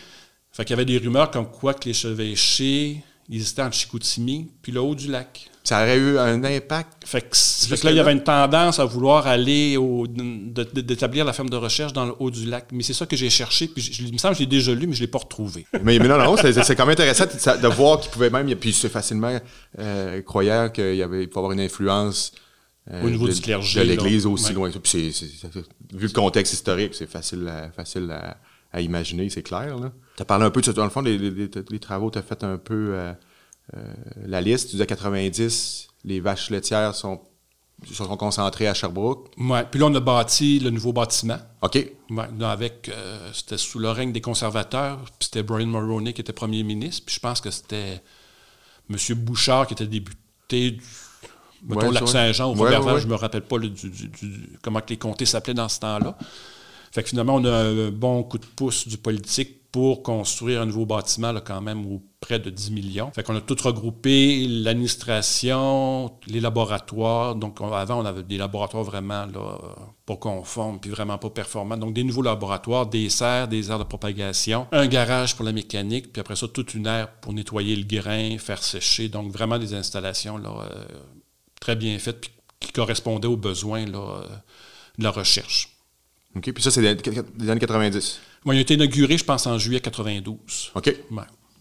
Fait 0.51 0.63
qu'il 0.63 0.72
y 0.72 0.74
avait 0.74 0.86
des 0.86 0.98
rumeurs 0.98 1.30
comme 1.30 1.51
quoi 1.51 1.74
que 1.74 1.86
les 1.86 1.94
chevêchés, 1.94 3.04
ils 3.30 3.50
étaient 3.50 3.62
en 3.62 3.72
Chicoutimi, 3.72 4.48
puis 4.62 4.72
le 4.72 4.80
haut 4.80 4.96
du 4.96 5.10
lac. 5.10 5.50
Ça 5.64 5.82
aurait 5.82 5.98
eu 5.98 6.18
un 6.18 6.46
impact. 6.46 7.04
Fait 7.06 7.22
que, 7.22 7.86
là, 7.86 7.92
il 7.92 7.98
y 7.98 8.00
avait 8.00 8.14
une 8.14 8.24
tendance 8.24 8.80
à 8.80 8.86
vouloir 8.86 9.28
aller 9.28 9.76
au, 9.76 10.08
d'établir 10.08 11.26
la 11.26 11.34
ferme 11.34 11.50
de 11.50 11.58
recherche 11.58 11.92
dans 11.92 12.06
le 12.06 12.14
haut 12.20 12.32
du 12.32 12.46
lac. 12.46 12.68
Mais 12.72 12.84
c'est 12.84 12.94
ça 12.94 13.06
que 13.06 13.18
j'ai 13.18 13.30
cherché. 13.30 13.68
Puis 13.68 13.84
il 14.00 14.14
me 14.14 14.18
semble 14.18 14.36
que 14.36 14.40
je 14.40 14.44
l'ai 14.44 14.50
déjà 14.50 14.74
lu, 14.74 14.88
mais 14.88 14.94
je 14.94 15.02
ne 15.02 15.06
l'ai 15.06 15.12
pas 15.12 15.20
retrouvé. 15.20 15.66
mais, 15.84 16.00
non, 16.00 16.18
non, 16.18 16.38
c'est, 16.38 16.54
quand 16.76 16.86
même 16.86 16.94
intéressant 16.94 17.26
de, 17.26 17.68
voir 17.68 18.00
qu'il 18.00 18.12
pouvait 18.12 18.30
même. 18.30 18.48
Puis 18.56 18.72
c'est 18.72 18.88
facilement 18.88 19.38
euh, 19.78 20.22
croyant 20.22 20.70
qu'il 20.70 20.96
y 20.96 21.04
avait, 21.04 21.24
il 21.24 21.30
avoir 21.36 21.52
une 21.52 21.60
influence. 21.60 22.32
Euh, 22.90 23.04
au 23.04 23.10
niveau 23.10 23.28
de, 23.28 23.34
du 23.34 23.42
clergé. 23.42 23.82
De 23.82 23.86
l'Église 23.86 24.26
aussi 24.26 24.54
loin. 24.54 24.72
Puis 24.72 25.14
vu 25.94 26.08
le 26.08 26.14
contexte 26.14 26.54
historique, 26.54 26.96
c'est 26.96 27.10
facile 27.10 27.46
à, 27.46 27.70
facile 27.72 28.10
à, 28.10 28.38
imaginer, 28.76 29.30
c'est 29.30 29.44
clair. 29.44 29.76
Tu 30.16 30.22
as 30.22 30.26
parlé 30.26 30.46
un 30.46 30.50
peu 30.50 30.62
de 30.62 30.72
Dans 30.72 30.84
le 30.84 30.90
fond, 30.90 31.02
les, 31.02 31.18
les, 31.18 31.80
travaux, 31.80 32.12
tu 32.12 32.18
as 32.18 32.22
fait 32.22 32.44
un 32.44 32.58
peu. 32.58 32.94
Euh, 32.94 33.14
euh, 33.76 33.94
la 34.26 34.42
liste, 34.42 34.68
tu 34.68 34.72
disais 34.74 34.86
90, 34.86 35.90
les 36.06 36.20
vaches 36.20 36.50
laitières 36.50 36.96
sont 36.96 37.22
se 37.86 37.94
sont 37.94 38.18
concentrés 38.18 38.68
à 38.68 38.74
Sherbrooke. 38.74 39.30
Oui. 39.38 39.60
Puis 39.70 39.80
là, 39.80 39.86
on 39.86 39.94
a 39.94 40.00
bâti 40.00 40.60
le 40.60 40.72
nouveau 40.72 40.94
bâtiment. 40.94 41.38
OK. 41.62 41.76
Ouais, 42.10 42.26
avec, 42.42 42.90
euh, 42.90 43.30
c'était 43.34 43.58
sous 43.58 43.78
le 43.78 43.92
règne 43.92 44.12
des 44.12 44.22
conservateurs. 44.22 44.98
Puis 45.20 45.26
c'était 45.26 45.44
Brian 45.44 45.68
Mulroney 45.68 46.14
qui 46.14 46.22
était 46.22 46.34
premier 46.34 46.64
ministre. 46.64 47.06
Puis 47.06 47.16
je 47.16 47.20
pense 47.20 47.40
que 47.40 47.52
c'était 47.52 48.02
M. 48.90 48.98
Bouchard 49.18 49.68
qui 49.68 49.74
était 49.74 49.86
député 49.86 50.72
du 50.72 50.82
mettons, 51.64 51.92
Lac-Saint-Jean 51.92 52.52
ou 52.52 52.56
Robert 52.56 53.00
je 53.00 53.06
ne 53.06 53.12
me 53.12 53.16
rappelle 53.16 53.44
pas 53.44 53.58
comment 54.62 54.82
les 54.90 54.98
comtés 54.98 55.26
s'appelaient 55.26 55.54
dans 55.54 55.70
ce 55.70 55.80
temps-là. 55.80 56.18
Fait 56.91 57.03
que 57.03 57.10
finalement, 57.10 57.36
on 57.36 57.46
a 57.46 57.51
un 57.51 57.91
bon 57.91 58.24
coup 58.24 58.38
de 58.38 58.46
pouce 58.46 58.88
du 58.88 58.98
politique 58.98 59.58
pour 59.72 60.01
construire 60.01 60.62
un 60.62 60.65
nouveau 60.65 60.86
bâtiment, 60.86 61.32
là, 61.32 61.41
quand 61.41 61.62
même, 61.62 61.86
ou 61.86 62.01
près 62.20 62.39
de 62.39 62.50
10 62.50 62.72
millions. 62.72 63.12
Fait 63.12 63.22
qu'on 63.22 63.36
a 63.36 63.41
tout 63.41 63.58
regroupé, 63.62 64.48
l'administration, 64.48 66.12
les 66.25 66.39
laboratoires. 66.39 67.36
Donc, 67.36 67.60
avant, 67.62 68.01
on 68.01 68.06
avait 68.06 68.24
des 68.24 68.38
laboratoires 68.38 68.84
vraiment 68.84 69.25
là, 69.25 69.60
pas 70.06 70.15
conformes, 70.15 70.79
puis 70.79 70.89
vraiment 70.89 71.17
pas 71.17 71.29
performants. 71.29 71.77
Donc, 71.77 71.94
des 71.94 72.03
nouveaux 72.03 72.22
laboratoires, 72.22 72.88
des 72.88 73.10
serres, 73.10 73.48
des 73.48 73.70
aires 73.70 73.79
de 73.79 73.84
propagation, 73.84 74.67
un 74.72 74.88
garage 74.88 75.36
pour 75.36 75.46
la 75.46 75.51
mécanique, 75.51 76.12
puis 76.12 76.22
après 76.22 76.36
ça, 76.36 76.48
toute 76.48 76.74
une 76.74 76.88
aire 76.88 77.12
pour 77.20 77.34
nettoyer 77.34 77.75
le 77.75 77.84
grain, 77.84 78.38
faire 78.39 78.63
sécher. 78.63 79.10
Donc, 79.10 79.32
vraiment 79.32 79.60
des 79.60 79.74
installations 79.74 80.38
là, 80.38 80.50
euh, 80.72 80.86
très 81.60 81.75
bien 81.75 82.00
faites, 82.00 82.22
puis 82.22 82.32
qui 82.60 82.72
correspondaient 82.72 83.27
aux 83.27 83.38
besoins 83.38 83.86
là, 83.86 84.00
euh, 84.00 84.27
de 84.98 85.03
la 85.03 85.12
recherche. 85.12 85.77
OK. 86.36 86.52
Puis 86.52 86.64
ça, 86.64 86.72
c'est 86.72 86.82
des, 86.82 87.50
années 87.50 87.60
90. 87.60 88.20
Oui, 88.46 88.56
il 88.56 88.60
a 88.60 88.62
été 88.62 88.74
inauguré, 88.76 89.18
je 89.18 89.24
pense, 89.24 89.48
en 89.48 89.58
juillet 89.58 89.80
92. 89.80 90.72
OK. 90.76 90.96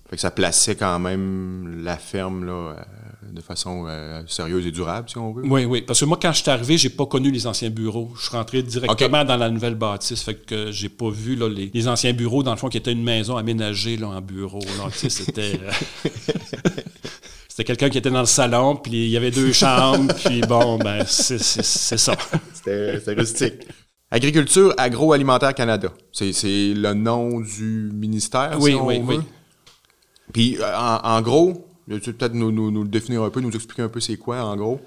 Fait 0.08 0.16
que 0.16 0.22
ça 0.22 0.30
plaçait 0.30 0.76
quand 0.76 0.98
même 1.00 1.82
la 1.82 1.96
ferme 1.96 2.44
là, 2.44 2.52
euh, 2.52 3.32
de 3.32 3.40
façon 3.40 3.86
euh, 3.88 4.22
sérieuse 4.28 4.64
et 4.64 4.70
durable, 4.70 5.08
si 5.08 5.18
on 5.18 5.32
veut. 5.32 5.42
Oui, 5.44 5.64
oui. 5.64 5.82
Parce 5.82 5.98
que 5.98 6.04
moi, 6.04 6.16
quand 6.20 6.32
je 6.32 6.42
suis 6.42 6.50
arrivé, 6.50 6.78
j'ai 6.78 6.90
pas 6.90 7.06
connu 7.06 7.32
les 7.32 7.48
anciens 7.48 7.70
bureaux. 7.70 8.12
Je 8.16 8.28
suis 8.28 8.36
rentré 8.36 8.62
directement 8.62 9.24
dans 9.24 9.36
la 9.36 9.50
nouvelle 9.50 9.74
bâtisse. 9.74 10.22
Fait 10.22 10.34
que 10.34 10.70
j'ai 10.70 10.88
pas 10.88 11.10
vu 11.10 11.34
là, 11.34 11.48
les, 11.48 11.88
anciens 11.88 12.12
bureaux, 12.12 12.44
dans 12.44 12.52
le 12.52 12.56
fond, 12.56 12.68
qui 12.68 12.76
étaient 12.76 12.92
une 12.92 13.02
maison 13.02 13.36
aménagée 13.36 13.96
là, 13.96 14.08
en 14.08 14.20
bureau. 14.20 14.62
C'était. 14.92 15.58
Euh, 15.60 16.10
c'était 17.48 17.64
quelqu'un 17.64 17.90
qui 17.90 17.98
était 17.98 18.10
dans 18.10 18.20
le 18.20 18.26
salon, 18.26 18.76
puis 18.76 18.92
il 18.92 19.10
y 19.10 19.16
avait 19.16 19.32
deux 19.32 19.52
chambres, 19.52 20.14
puis 20.24 20.40
bon, 20.42 20.78
ben, 20.78 21.04
c'est 21.04 21.38
ça. 21.38 22.14
C'était 22.54 23.14
rustique. 23.14 23.54
Agriculture 24.16 24.72
Agroalimentaire 24.78 25.54
Canada. 25.54 25.92
C'est 26.10 26.32
le 26.74 26.94
nom 26.94 27.38
du 27.42 27.90
ministère, 27.92 28.56
oui, 28.58 28.72
oui, 28.72 29.02
Oui, 29.04 29.18
Puis, 30.32 30.56
euh, 30.58 30.74
en, 30.74 31.20
gros, 31.20 31.68
tu 31.86 32.00
peux 32.00 32.12
peut-être 32.14 32.32
nous, 32.32 32.50
nous, 32.50 32.82
le 32.82 32.88
définir 32.88 33.24
un 33.24 33.28
peu, 33.28 33.42
nous 33.42 33.50
expliquer 33.50 33.82
un 33.82 33.90
peu 33.90 34.00
c'est 34.00 34.16
quoi, 34.16 34.42
en 34.42 34.56
gros? 34.56 34.80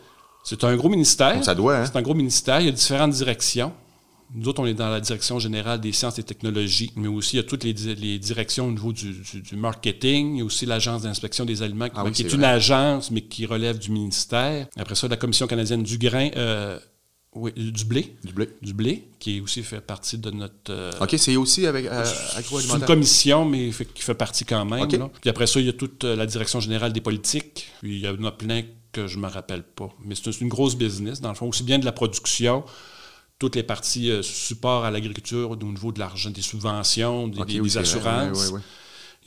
C'est 0.43 0.63
un 0.63 0.75
gros 0.75 0.89
ministère. 0.89 1.43
ça 1.43 1.53
doit, 1.53 1.77
hein? 1.77 1.85
C'est 1.85 1.95
un 1.95 2.01
gros 2.01 2.15
ministère. 2.15 2.59
Il 2.59 2.65
y 2.65 2.69
a 2.69 2.71
différentes 2.71 3.11
directions. 3.11 3.71
Nous 4.33 4.47
autres, 4.47 4.63
on 4.63 4.65
est 4.65 4.73
dans 4.73 4.89
la 4.89 4.99
direction 4.99 5.37
générale 5.37 5.79
des 5.79 5.91
sciences 5.91 6.17
et 6.17 6.23
technologies, 6.23 6.91
mais 6.95 7.07
aussi 7.07 7.35
il 7.35 7.37
y 7.37 7.43
a 7.43 7.47
toutes 7.47 7.63
les, 7.63 7.73
directions 8.17 8.67
au 8.67 8.71
niveau 8.71 8.93
du, 8.93 9.13
marketing. 9.53 10.37
Il 10.37 10.39
y 10.39 10.41
a 10.41 10.45
aussi 10.45 10.65
l'Agence 10.65 11.03
d'inspection 11.03 11.45
des 11.45 11.61
aliments, 11.61 11.89
qui, 11.89 11.95
ah 11.97 12.03
est, 12.07 12.33
une 12.33 12.43
agence, 12.43 13.11
mais 13.11 13.21
qui 13.21 13.45
relève 13.45 13.77
du 13.77 13.91
ministère. 13.91 14.65
Après 14.75 14.95
ça, 14.95 15.07
la 15.07 15.17
Commission 15.17 15.45
canadienne 15.45 15.83
du 15.83 15.99
grain, 15.99 16.29
euh, 16.35 16.79
oui, 17.39 17.53
du 17.53 17.85
blé. 17.85 18.15
Du 18.23 18.33
blé. 18.33 18.49
Du 18.61 18.73
blé, 18.73 19.07
qui 19.19 19.39
aussi 19.39 19.63
fait 19.63 19.81
partie 19.81 20.17
de 20.17 20.29
notre. 20.31 20.53
Euh, 20.69 20.91
OK, 20.99 21.15
c'est 21.17 21.35
aussi 21.37 21.65
avec 21.65 21.85
euh, 21.85 22.03
C'est 22.05 22.75
une 22.75 22.85
commission, 22.85 23.45
mais 23.45 23.71
qui 23.93 24.03
fait 24.03 24.13
partie 24.13 24.45
quand 24.45 24.65
même. 24.65 24.87
Puis 25.21 25.29
après 25.29 25.47
ça, 25.47 25.59
il 25.59 25.65
y 25.65 25.69
a 25.69 25.73
toute 25.73 26.03
euh, 26.03 26.15
la 26.15 26.25
direction 26.25 26.59
générale 26.59 26.91
des 26.91 27.01
politiques. 27.01 27.67
Puis 27.81 27.99
il 27.99 28.01
y 28.01 28.07
en 28.07 28.23
a 28.25 28.31
plein 28.31 28.63
que 28.91 29.07
je 29.07 29.17
ne 29.17 29.23
me 29.23 29.27
rappelle 29.27 29.63
pas. 29.63 29.89
Mais 30.03 30.15
c'est 30.15 30.41
une 30.41 30.49
grosse 30.49 30.75
business, 30.75 31.21
dans 31.21 31.29
le 31.29 31.35
fond, 31.35 31.47
aussi 31.47 31.63
bien 31.63 31.79
de 31.79 31.85
la 31.85 31.91
production, 31.91 32.65
toutes 33.37 33.55
les 33.55 33.63
parties 33.63 34.11
support 34.21 34.83
à 34.83 34.91
l'agriculture 34.91 35.51
au 35.51 35.55
niveau 35.55 35.91
de 35.91 35.99
l'argent, 35.99 36.29
des 36.29 36.41
subventions, 36.41 37.27
des, 37.27 37.77
assurances. 37.77 38.51
Il 38.51 38.55
y 38.55 38.61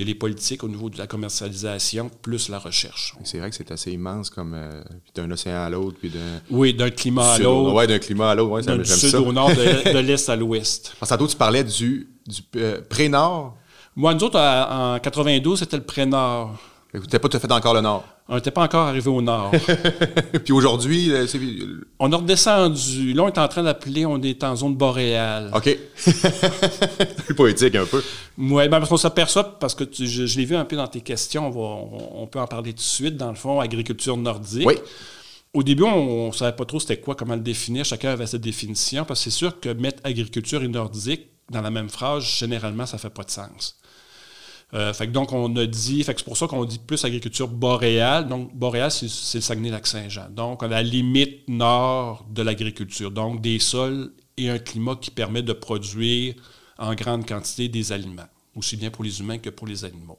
a 0.00 0.04
les 0.04 0.14
politiques 0.14 0.64
au 0.64 0.68
niveau 0.68 0.90
de 0.90 0.98
la 0.98 1.06
commercialisation, 1.06 2.10
plus 2.22 2.48
la 2.48 2.58
recherche. 2.58 3.14
C'est 3.24 3.38
vrai 3.38 3.50
que 3.50 3.56
c'est 3.56 3.70
assez 3.70 3.92
immense, 3.92 4.30
comme 4.30 4.54
euh, 4.54 4.82
d'un 5.14 5.30
océan 5.30 5.62
à 5.62 5.70
l'autre, 5.70 5.98
puis 5.98 6.10
d'un... 6.10 6.40
Oui, 6.50 6.74
d'un 6.74 6.90
climat 6.90 7.32
à 7.32 7.38
l'autre. 7.38 7.74
Oui, 7.74 7.86
d'un 7.86 7.98
climat 7.98 8.30
à 8.30 8.34
l'autre, 8.34 8.50
ouais, 8.52 8.78
Du 8.78 8.84
sud 8.84 9.14
au 9.16 9.32
nord, 9.32 9.50
de, 9.50 9.98
l'est 9.98 10.28
à 10.28 10.36
l'ouest. 10.36 10.94
Que 11.00 11.26
tu 11.26 11.36
parlais 11.36 11.62
du, 11.62 12.08
du 12.26 12.40
euh, 12.56 12.80
pré-nord. 12.88 13.56
Moi, 13.94 14.14
nous 14.14 14.24
autres, 14.24 14.38
en 14.40 14.98
92, 14.98 15.58
c'était 15.58 15.76
le 15.76 15.84
pré-nord. 15.84 16.58
Vous 16.94 17.00
n'avez 17.00 17.18
pas 17.20 17.28
tout 17.30 17.38
fait 17.38 17.50
encore 17.50 17.72
le 17.72 17.80
nord. 17.80 18.04
On 18.28 18.34
n'était 18.34 18.50
pas 18.50 18.62
encore 18.62 18.86
arrivé 18.86 19.08
au 19.08 19.22
nord. 19.22 19.50
Puis 20.44 20.52
aujourd'hui, 20.52 21.10
c'est... 21.26 21.40
On 21.98 22.12
a 22.12 22.16
redescendu. 22.16 23.14
Là, 23.14 23.24
on 23.24 23.28
est 23.28 23.38
en 23.38 23.48
train 23.48 23.62
d'appeler, 23.62 24.04
on 24.04 24.20
est 24.20 24.44
en 24.44 24.54
zone 24.54 24.74
boréale. 24.74 25.50
OK. 25.54 25.78
plus 27.24 27.34
poétique 27.34 27.74
un 27.76 27.86
peu. 27.86 28.02
Oui, 28.36 28.68
ben 28.68 28.78
parce 28.78 28.90
qu'on 28.90 28.98
s'aperçoit, 28.98 29.58
parce 29.58 29.74
que 29.74 29.84
je, 29.90 30.38
l'ai 30.38 30.44
vu 30.44 30.54
un 30.54 30.66
peu 30.66 30.76
dans 30.76 30.86
tes 30.86 31.00
questions, 31.00 31.50
on, 31.54 32.26
peut 32.26 32.40
en 32.40 32.46
parler 32.46 32.72
tout 32.72 32.78
de 32.78 32.82
suite, 32.82 33.16
dans 33.16 33.30
le 33.30 33.36
fond, 33.36 33.58
agriculture 33.58 34.18
nordique. 34.18 34.66
Oui. 34.66 34.74
Au 35.54 35.62
début, 35.62 35.84
on 35.84 36.28
ne 36.28 36.32
savait 36.32 36.56
pas 36.56 36.66
trop 36.66 36.78
c'était 36.78 36.98
quoi, 36.98 37.14
comment 37.14 37.34
le 37.34 37.40
définir. 37.40 37.86
Chacun 37.86 38.10
avait 38.10 38.26
sa 38.26 38.38
définition, 38.38 39.06
parce 39.06 39.20
que 39.20 39.30
c'est 39.30 39.36
sûr 39.36 39.60
que 39.60 39.70
mettre 39.70 40.00
agriculture 40.04 40.62
et 40.62 40.68
nordique 40.68 41.28
dans 41.50 41.62
la 41.62 41.70
même 41.70 41.88
phrase, 41.88 42.24
généralement, 42.24 42.84
ça 42.84 42.96
ne 42.96 43.00
fait 43.00 43.10
pas 43.10 43.24
de 43.24 43.30
sens. 43.30 43.78
Euh, 44.74 44.94
fait 44.94 45.06
donc, 45.08 45.32
on 45.32 45.54
a 45.56 45.66
dit, 45.66 46.02
c'est 46.02 46.24
pour 46.24 46.36
ça 46.36 46.46
qu'on 46.46 46.64
dit 46.64 46.78
plus 46.78 47.04
agriculture 47.04 47.48
boréale. 47.48 48.26
Donc, 48.26 48.54
boréale, 48.54 48.90
c'est 48.90 49.38
le 49.38 49.42
Saguenay-Lac-Saint-Jean. 49.42 50.30
Donc, 50.30 50.62
on 50.62 50.66
a 50.66 50.68
la 50.68 50.82
limite 50.82 51.46
nord 51.48 52.24
de 52.30 52.42
l'agriculture. 52.42 53.10
Donc, 53.10 53.42
des 53.42 53.58
sols 53.58 54.12
et 54.38 54.48
un 54.48 54.58
climat 54.58 54.96
qui 54.96 55.10
permet 55.10 55.42
de 55.42 55.52
produire 55.52 56.34
en 56.78 56.94
grande 56.94 57.26
quantité 57.26 57.68
des 57.68 57.92
aliments, 57.92 58.28
aussi 58.56 58.76
bien 58.76 58.90
pour 58.90 59.04
les 59.04 59.20
humains 59.20 59.38
que 59.38 59.50
pour 59.50 59.66
les 59.66 59.84
animaux. 59.84 60.18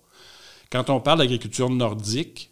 Quand 0.71 0.89
on 0.89 0.99
parle 0.99 1.19
d'agriculture 1.19 1.69
nordique, 1.69 2.51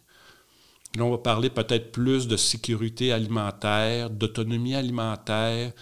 là, 0.96 1.04
on 1.04 1.10
va 1.10 1.18
parler 1.18 1.50
peut-être 1.50 1.92
plus 1.92 2.26
de 2.26 2.36
sécurité 2.36 3.12
alimentaire, 3.12 4.10
d'autonomie 4.10 4.74
alimentaire, 4.74 5.72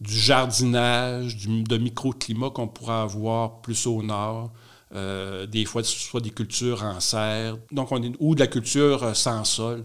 du 0.00 0.18
jardinage, 0.18 1.36
de 1.46 1.76
microclimat 1.76 2.50
qu'on 2.50 2.68
pourra 2.68 3.02
avoir 3.02 3.60
plus 3.60 3.86
au 3.86 4.02
nord. 4.02 4.50
Euh, 4.94 5.46
des 5.46 5.64
fois, 5.64 5.84
soit 5.84 6.20
des 6.20 6.30
cultures 6.30 6.82
en 6.82 6.98
serre, 6.98 7.58
donc 7.70 7.92
on 7.92 8.02
est, 8.02 8.12
ou 8.18 8.34
de 8.34 8.40
la 8.40 8.48
culture 8.48 9.04
euh, 9.04 9.14
sans 9.14 9.44
sol. 9.44 9.84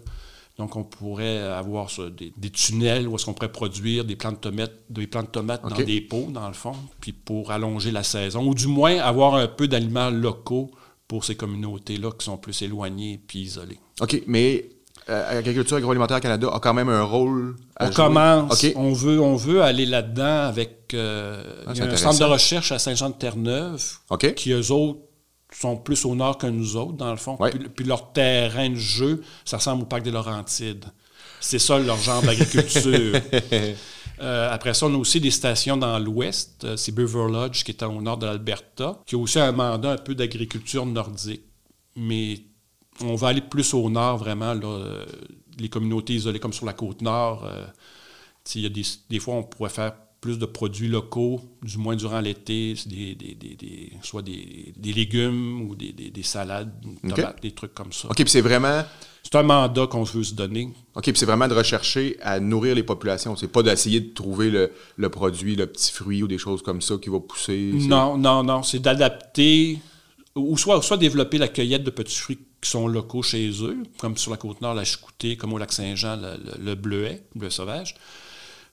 Donc, 0.57 0.77
on 0.77 0.85
pourrait 0.85 1.39
avoir 1.39 1.89
des, 2.37 2.49
tunnels 2.49 3.09
où 3.09 3.15
est-ce 3.15 3.25
qu'on 3.25 3.33
pourrait 3.33 3.51
produire 3.51 4.05
des 4.05 4.15
plantes 4.15 4.35
de 4.35 4.39
tomates, 4.39 4.71
des 4.89 5.05
plantes 5.05 5.25
de 5.25 5.31
tomates 5.31 5.61
dans 5.67 5.75
des 5.75 5.99
pots, 5.99 6.29
dans 6.31 6.47
le 6.47 6.53
fond, 6.53 6.75
puis 7.01 7.11
pour 7.11 7.51
allonger 7.51 7.91
la 7.91 8.03
saison, 8.03 8.47
ou 8.47 8.53
du 8.53 8.67
moins 8.67 8.97
avoir 8.99 9.35
un 9.35 9.47
peu 9.49 9.67
d'aliments 9.67 10.09
locaux 10.09 10.71
pour 11.09 11.25
ces 11.25 11.35
communautés-là 11.35 12.11
qui 12.17 12.23
sont 12.23 12.37
plus 12.37 12.61
éloignées 12.61 13.19
puis 13.27 13.39
isolées. 13.39 13.79
OK, 13.99 14.23
mais 14.27 14.69
Agriculture 15.07 15.77
agroalimentaire 15.77 16.19
Canada 16.19 16.49
a 16.51 16.59
quand 16.59 16.73
même 16.73 16.89
un 16.89 17.03
rôle 17.03 17.55
à 17.75 17.87
On 17.87 17.91
commence. 17.91 18.65
On, 18.75 18.93
veut, 18.93 19.19
on 19.19 19.35
veut 19.35 19.61
aller 19.61 19.85
là-dedans 19.85 20.47
avec 20.47 20.93
euh, 20.93 21.43
ah, 21.67 21.71
un 21.79 21.95
centre 21.95 22.19
de 22.19 22.25
recherche 22.25 22.71
à 22.71 22.79
Saint-Jean-de-Terre-Neuve 22.79 23.99
qui, 24.35 24.51
eux 24.51 24.71
autres, 24.71 24.99
sont 25.53 25.77
plus 25.77 26.05
au 26.05 26.15
nord 26.15 26.37
que 26.37 26.47
nous 26.47 26.75
autres, 26.75 26.97
dans 26.97 27.11
le 27.11 27.17
fond. 27.17 27.37
Puis, 27.75 27.85
leur 27.85 28.11
terrain 28.13 28.69
de 28.69 28.75
jeu, 28.75 29.21
ça 29.45 29.57
ressemble 29.57 29.83
au 29.83 29.85
parc 29.85 30.03
des 30.03 30.11
Laurentides. 30.11 30.85
C'est 31.39 31.59
ça 31.59 31.77
leur 31.77 31.97
genre 31.97 32.21
d'agriculture. 32.21 33.19
Euh, 34.21 34.49
après 34.49 34.73
ça, 34.73 34.85
on 34.85 34.93
a 34.93 34.97
aussi 34.97 35.19
des 35.19 35.29
stations 35.29 35.75
dans 35.75 35.99
l'ouest. 35.99 36.77
C'est 36.77 36.93
Beaver 36.93 37.27
Lodge 37.29 37.65
qui 37.65 37.71
est 37.71 37.83
au 37.83 38.01
nord 38.01 38.17
de 38.17 38.25
l'Alberta, 38.25 39.01
qui 39.05 39.15
a 39.15 39.17
aussi 39.17 39.39
un 39.39 39.51
mandat 39.51 39.91
un 39.91 39.97
peu 39.97 40.15
d'agriculture 40.15 40.85
nordique. 40.85 41.43
Mais 41.97 42.39
on 43.01 43.15
va 43.15 43.29
aller 43.29 43.41
plus 43.41 43.73
au 43.73 43.89
nord, 43.89 44.17
vraiment, 44.17 44.55
euh, 44.63 45.05
les 45.59 45.69
communautés 45.69 46.13
isolées 46.13 46.39
comme 46.39 46.53
sur 46.53 46.65
la 46.65 46.73
côte 46.73 47.01
nord. 47.01 47.45
Euh, 47.45 47.65
il 48.53 48.61
y 48.61 48.65
a 48.65 48.69
des, 49.09 49.19
fois, 49.19 49.35
on 49.35 49.43
pourrait 49.43 49.69
faire 49.69 49.93
plus 50.21 50.37
de 50.37 50.45
produits 50.45 50.87
locaux, 50.87 51.41
du 51.61 51.77
moins 51.77 51.95
durant 51.95 52.19
l'été, 52.19 52.75
des, 52.85 53.91
soit 54.01 54.21
des, 54.21 54.73
légumes 54.83 55.61
ou 55.61 55.75
des, 55.75 56.23
salades, 56.23 56.71
tomates, 57.07 57.41
des 57.41 57.51
trucs 57.51 57.73
comme 57.73 57.91
ça. 57.91 58.07
OK, 58.09 58.15
puis 58.15 58.29
c'est 58.29 58.41
vraiment... 58.41 58.83
C'est 59.23 59.35
un 59.35 59.43
mandat 59.43 59.87
qu'on 59.87 60.03
veut 60.03 60.23
se 60.23 60.35
donner. 60.35 60.69
OK, 60.93 61.03
puis 61.05 61.13
c'est 61.15 61.25
vraiment 61.25 61.47
de 61.47 61.55
rechercher 61.55 62.15
à 62.21 62.39
nourrir 62.39 62.75
les 62.75 62.83
populations. 62.83 63.35
C'est 63.35 63.47
pas 63.47 63.63
d'essayer 63.63 63.99
de 63.99 64.13
trouver 64.13 64.51
le, 64.51 64.71
le, 64.97 65.09
produit, 65.09 65.55
le 65.55 65.65
petit 65.65 65.91
fruit 65.91 66.21
ou 66.21 66.27
des 66.27 66.37
choses 66.37 66.61
comme 66.61 66.79
ça 66.79 66.97
qui 67.01 67.09
va 67.09 67.19
pousser. 67.19 67.71
Non, 67.73 68.19
non, 68.19 68.43
non. 68.43 68.61
C'est 68.61 68.77
d'adapter 68.77 69.79
ou 70.35 70.57
soit, 70.57 70.81
soit 70.81 70.97
développer 70.97 71.37
la 71.37 71.47
cueillette 71.47 71.83
de 71.83 71.89
petits 71.89 72.17
fruits 72.19 72.39
qui 72.65 72.71
sont 72.71 72.87
locaux 72.87 73.21
chez 73.21 73.47
eux, 73.61 73.77
comme 73.99 74.17
sur 74.17 74.31
la 74.31 74.37
côte 74.37 74.59
nord, 74.59 74.73
la 74.73 74.83
chicoutée, 74.83 75.37
comme 75.37 75.53
au 75.53 75.59
lac 75.59 75.71
Saint-Jean, 75.71 76.19
le, 76.59 76.73
bleuet, 76.73 77.21
le 77.35 77.39
bleuet 77.39 77.51
sauvage. 77.51 77.93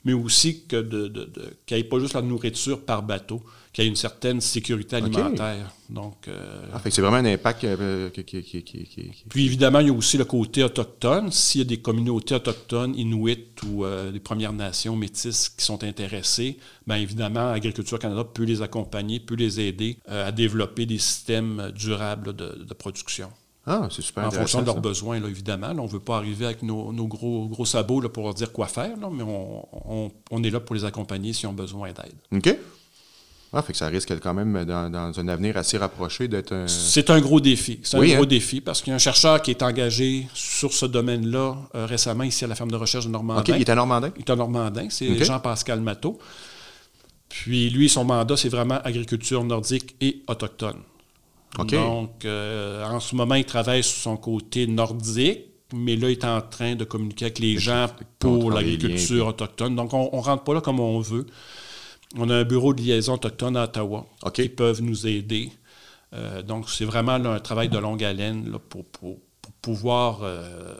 mais 0.06 0.14
aussi 0.14 0.64
que 0.64 0.76
de, 0.80 1.28
qu'il 1.66 1.76
n'y 1.76 1.82
ait 1.82 1.84
pas 1.84 1.98
juste 1.98 2.14
la 2.14 2.22
nourriture 2.22 2.80
par 2.86 3.02
bateau, 3.02 3.42
qu'il 3.70 3.84
y 3.84 3.86
ait 3.86 3.90
une 3.90 3.96
certaine 3.96 4.40
sécurité 4.40 4.96
alimentaire. 4.96 5.70
Donc, 5.90 6.26
euh, 6.26 6.64
ah, 6.72 6.80
c'est 6.88 7.02
vraiment 7.02 7.18
un 7.18 7.26
impact 7.26 7.64
euh, 7.64 8.08
qui, 8.08 9.14
Puis 9.28 9.44
évidemment, 9.44 9.80
il 9.80 9.88
y 9.88 9.90
a 9.90 9.92
aussi 9.92 10.16
le 10.16 10.24
côté 10.24 10.64
autochtone. 10.64 11.30
S'il 11.30 11.60
y 11.60 11.64
a 11.64 11.66
des 11.66 11.80
communautés 11.80 12.34
autochtones, 12.34 12.94
inuits 12.96 13.46
ou 13.66 13.84
euh, 13.84 14.10
des 14.10 14.20
Premières 14.20 14.54
Nations 14.54 14.96
métisses 14.96 15.50
qui 15.50 15.66
sont 15.66 15.84
intéressées, 15.84 16.56
bien 16.86 16.96
évidemment, 16.96 17.52
Agriculture 17.52 17.98
Canada 17.98 18.24
peut 18.24 18.44
les 18.44 18.62
accompagner, 18.62 19.20
peut 19.20 19.36
les 19.36 19.60
aider 19.60 19.98
à 20.06 20.32
développer 20.32 20.86
des 20.86 20.98
systèmes 20.98 21.70
durables 21.74 22.34
de 22.34 22.74
production. 22.74 23.30
Ah, 23.66 23.88
c'est 23.90 24.02
super 24.02 24.26
En 24.26 24.30
fonction 24.30 24.60
de 24.60 24.66
leurs 24.66 24.80
besoins, 24.80 25.20
là, 25.20 25.28
évidemment. 25.28 25.70
on 25.70 25.84
ne 25.84 25.88
veut 25.88 26.00
pas 26.00 26.16
arriver 26.16 26.46
avec 26.46 26.62
nos, 26.62 26.92
gros, 27.06 27.46
gros 27.46 27.64
sabots 27.64 28.00
là, 28.00 28.08
pour 28.08 28.24
leur 28.24 28.34
dire 28.34 28.52
quoi 28.52 28.66
faire, 28.66 28.96
mais 28.96 29.22
on, 29.22 30.42
est 30.42 30.50
là 30.50 30.60
pour 30.60 30.74
les 30.74 30.84
accompagner 30.84 31.32
s'ils 31.32 31.48
ont 31.48 31.52
besoin 31.52 31.90
d'aide. 31.92 32.14
OK. 32.32 32.58
Ah, 33.54 33.60
fait 33.60 33.72
que 33.72 33.78
ça 33.78 33.88
risque 33.88 34.18
quand 34.18 34.32
même, 34.32 34.64
dans, 34.64 35.20
un 35.20 35.28
avenir 35.28 35.58
assez 35.58 35.76
rapproché, 35.76 36.26
d'être 36.26 36.52
un... 36.52 36.66
C'est 36.66 37.10
un 37.10 37.20
gros 37.20 37.38
défi. 37.38 37.80
C'est 37.82 37.98
un 37.98 38.04
gros 38.04 38.22
hein? 38.22 38.26
défi 38.26 38.62
parce 38.62 38.80
qu'il 38.80 38.90
y 38.90 38.92
a 38.92 38.96
un 38.96 38.98
chercheur 38.98 39.42
qui 39.42 39.50
est 39.50 39.62
engagé 39.62 40.26
sur 40.32 40.72
ce 40.72 40.86
domaine-là 40.86 41.56
euh, 41.74 41.84
récemment 41.84 42.24
ici 42.24 42.44
à 42.44 42.48
la 42.48 42.54
ferme 42.54 42.70
de 42.70 42.76
recherche 42.76 43.04
de 43.04 43.10
Normandin. 43.10 43.42
OK, 43.42 43.48
il 43.48 43.60
est 43.60 43.68
à 43.68 43.74
Normandin? 43.74 44.10
Il 44.16 44.20
est 44.20 44.30
à 44.30 44.36
Normandin. 44.36 44.86
C'est 44.88 45.22
Jean-Pascal 45.22 45.80
Matteau. 45.80 46.18
Puis 47.28 47.68
lui, 47.68 47.90
son 47.90 48.04
mandat, 48.04 48.36
c'est 48.38 48.48
vraiment 48.48 48.78
agriculture 48.84 49.44
nordique 49.44 49.96
et 50.00 50.22
autochtone. 50.28 50.78
Donc, 51.58 52.24
euh, 52.24 52.84
en 52.84 53.00
ce 53.00 53.14
moment, 53.14 53.34
il 53.34 53.44
travaille 53.44 53.82
sur 53.82 53.96
son 53.96 54.16
côté 54.16 54.66
nordique, 54.66 55.40
mais 55.74 55.96
là, 55.96 56.08
il 56.08 56.12
est 56.12 56.24
en 56.24 56.40
train 56.40 56.74
de 56.74 56.84
communiquer 56.84 57.26
avec 57.26 57.38
les 57.38 57.58
gens 57.58 57.86
pour 58.18 58.50
l'agriculture 58.50 59.26
autochtone. 59.26 59.76
Donc, 59.76 59.92
on 59.92 60.10
ne 60.16 60.22
rentre 60.22 60.44
pas 60.44 60.54
là 60.54 60.60
comme 60.60 60.80
on 60.80 61.00
veut. 61.00 61.26
On 62.16 62.28
a 62.28 62.36
un 62.36 62.44
bureau 62.44 62.74
de 62.74 62.82
liaison 62.82 63.14
autochtone 63.14 63.56
à 63.56 63.64
Ottawa 63.64 64.06
qui 64.34 64.48
peuvent 64.48 64.82
nous 64.82 65.06
aider. 65.06 65.50
Euh, 66.14 66.42
donc, 66.42 66.68
c'est 66.68 66.84
vraiment 66.84 67.12
un 67.12 67.40
travail 67.40 67.68
de 67.68 67.78
longue 67.78 68.04
haleine 68.04 68.58
pour, 68.68 68.84
pouvoir 69.62 70.20
euh, 70.22 70.74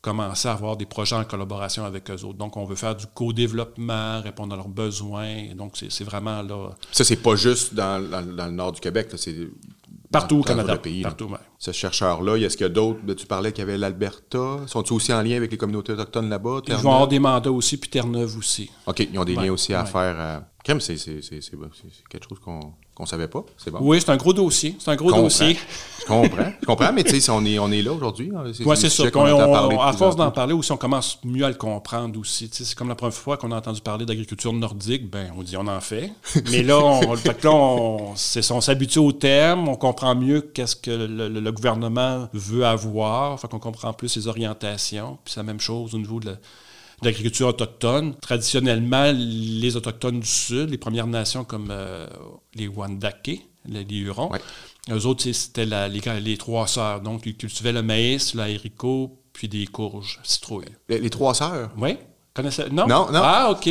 commencer 0.00 0.46
à 0.46 0.52
avoir 0.52 0.76
des 0.76 0.86
projets 0.86 1.16
en 1.16 1.24
collaboration 1.24 1.84
avec 1.84 2.08
eux 2.10 2.24
autres. 2.24 2.38
Donc, 2.38 2.56
on 2.56 2.64
veut 2.64 2.76
faire 2.76 2.94
du 2.94 3.06
co-développement, 3.06 4.20
répondre 4.20 4.54
à 4.54 4.56
leurs 4.56 4.68
besoins. 4.68 5.54
Donc, 5.56 5.76
c'est 5.76 6.04
vraiment 6.04 6.42
là. 6.42 6.70
Ça, 6.92 7.02
c'est 7.02 7.16
pas 7.16 7.34
juste 7.34 7.74
dans, 7.74 7.98
le 7.98 8.50
nord 8.50 8.72
du 8.72 8.80
Québec, 8.80 9.08
c'est 9.16 9.48
Partout 10.10 10.38
au 10.38 10.42
Canada. 10.42 10.76
Pays, 10.76 11.02
partout, 11.02 11.30
Ce 11.58 11.72
chercheur-là, 11.72 12.36
est-ce 12.36 12.56
qu'il 12.56 12.66
y 12.66 12.70
a 12.70 12.72
d'autres? 12.72 13.00
Tu 13.14 13.26
parlais 13.26 13.52
qu'il 13.52 13.60
y 13.60 13.68
avait 13.68 13.78
l'Alberta. 13.78 14.58
Sont-ils 14.66 14.92
aussi 14.92 15.12
en 15.12 15.22
lien 15.22 15.36
avec 15.36 15.50
les 15.50 15.56
communautés 15.56 15.92
autochtones 15.92 16.28
là-bas? 16.28 16.60
Ils 16.68 16.74
vont 16.74 16.92
avoir 16.92 17.08
des 17.08 17.18
mandats 17.18 17.50
aussi, 17.50 17.76
puis 17.76 17.90
Terre-Neuve 17.90 18.36
aussi. 18.38 18.70
OK, 18.86 19.00
ils 19.12 19.18
ont 19.18 19.24
des 19.24 19.34
liens 19.34 19.52
aussi 19.52 19.74
à 19.74 19.84
faire. 19.84 20.16
Euh... 20.18 20.40
Crème, 20.64 20.80
c'est 20.80 20.96
quelque 22.08 22.28
chose 22.28 22.40
qu'on 22.40 22.74
qu'on 22.96 23.02
ne 23.02 23.08
savait 23.08 23.28
pas. 23.28 23.44
C'est 23.58 23.70
bon. 23.70 23.78
Oui, 23.82 24.00
c'est 24.00 24.10
un 24.10 24.16
gros 24.16 24.32
dossier. 24.32 24.74
C'est 24.78 24.90
un 24.90 24.96
gros 24.96 25.12
dossier. 25.12 25.58
Je 26.00 26.06
comprends. 26.06 26.52
Je 26.60 26.66
comprends, 26.66 26.92
mais 26.94 27.04
tu 27.04 27.20
sais, 27.20 27.30
on 27.30 27.44
est, 27.44 27.58
on 27.58 27.70
est 27.70 27.82
là 27.82 27.92
aujourd'hui. 27.92 28.32
Hein, 28.34 28.44
oui, 28.64 28.76
c'est 28.76 28.88
ça. 28.88 29.04
à 29.04 29.92
force 29.92 30.16
d'en 30.16 30.30
parler 30.30 30.54
aussi, 30.54 30.72
on 30.72 30.78
commence 30.78 31.18
mieux 31.22 31.44
à 31.44 31.48
le 31.48 31.56
comprendre 31.56 32.18
aussi. 32.18 32.48
c'est 32.50 32.74
comme 32.74 32.88
la 32.88 32.94
première 32.94 33.14
fois 33.14 33.36
qu'on 33.36 33.52
a 33.52 33.56
entendu 33.56 33.82
parler 33.82 34.06
d'agriculture 34.06 34.52
nordique, 34.54 35.10
ben 35.10 35.30
on 35.36 35.42
dit 35.42 35.58
on 35.58 35.66
en 35.66 35.80
fait. 35.80 36.10
Mais 36.50 36.62
là, 36.62 36.78
on, 36.78 37.16
on, 37.44 38.14
on 38.14 38.60
s'habitue 38.60 38.98
au 38.98 39.12
terme, 39.12 39.68
on 39.68 39.76
comprend 39.76 40.14
mieux 40.14 40.40
qu'est-ce 40.40 40.76
que 40.76 40.90
le, 40.90 41.52
gouvernement 41.52 42.28
veut 42.32 42.64
avoir, 42.64 43.38
fait 43.38 43.48
qu'on 43.48 43.58
comprend 43.58 43.92
plus 43.92 44.08
ses 44.08 44.26
orientations. 44.26 45.18
Puis 45.22 45.34
c'est 45.34 45.40
la 45.40 45.44
même 45.44 45.60
chose 45.60 45.94
au 45.94 45.98
niveau 45.98 46.18
de 46.18 46.30
la 46.30 46.36
d'agriculture 47.02 47.48
autochtone. 47.48 48.14
Traditionnellement, 48.16 49.12
les 49.14 49.76
Autochtones 49.76 50.20
du 50.20 50.26
Sud, 50.26 50.70
les 50.70 50.78
Premières 50.78 51.06
Nations 51.06 51.44
comme 51.44 51.68
euh, 51.70 52.06
les 52.54 52.68
Wandake, 52.68 53.40
les, 53.68 53.84
Hurons, 53.90 54.30
eux 54.90 55.06
autres, 55.06 55.30
c'était 55.32 55.66
les, 55.66 56.20
les, 56.20 56.36
trois 56.36 56.66
sœurs. 56.66 57.00
Donc, 57.00 57.22
ils 57.26 57.36
cultivaient 57.36 57.72
le 57.72 57.82
maïs, 57.82 58.34
le 58.34 58.42
haricot, 58.42 59.18
puis 59.32 59.48
des 59.48 59.66
courges, 59.66 60.20
citrouilles. 60.22 60.64
Les, 60.88 61.10
trois 61.10 61.34
sœurs? 61.34 61.70
Oui. 61.76 61.96
Connaissez... 62.32 62.70
Non? 62.70 62.86
non? 62.86 63.10
Non, 63.10 63.20
Ah, 63.22 63.50
OK. 63.50 63.68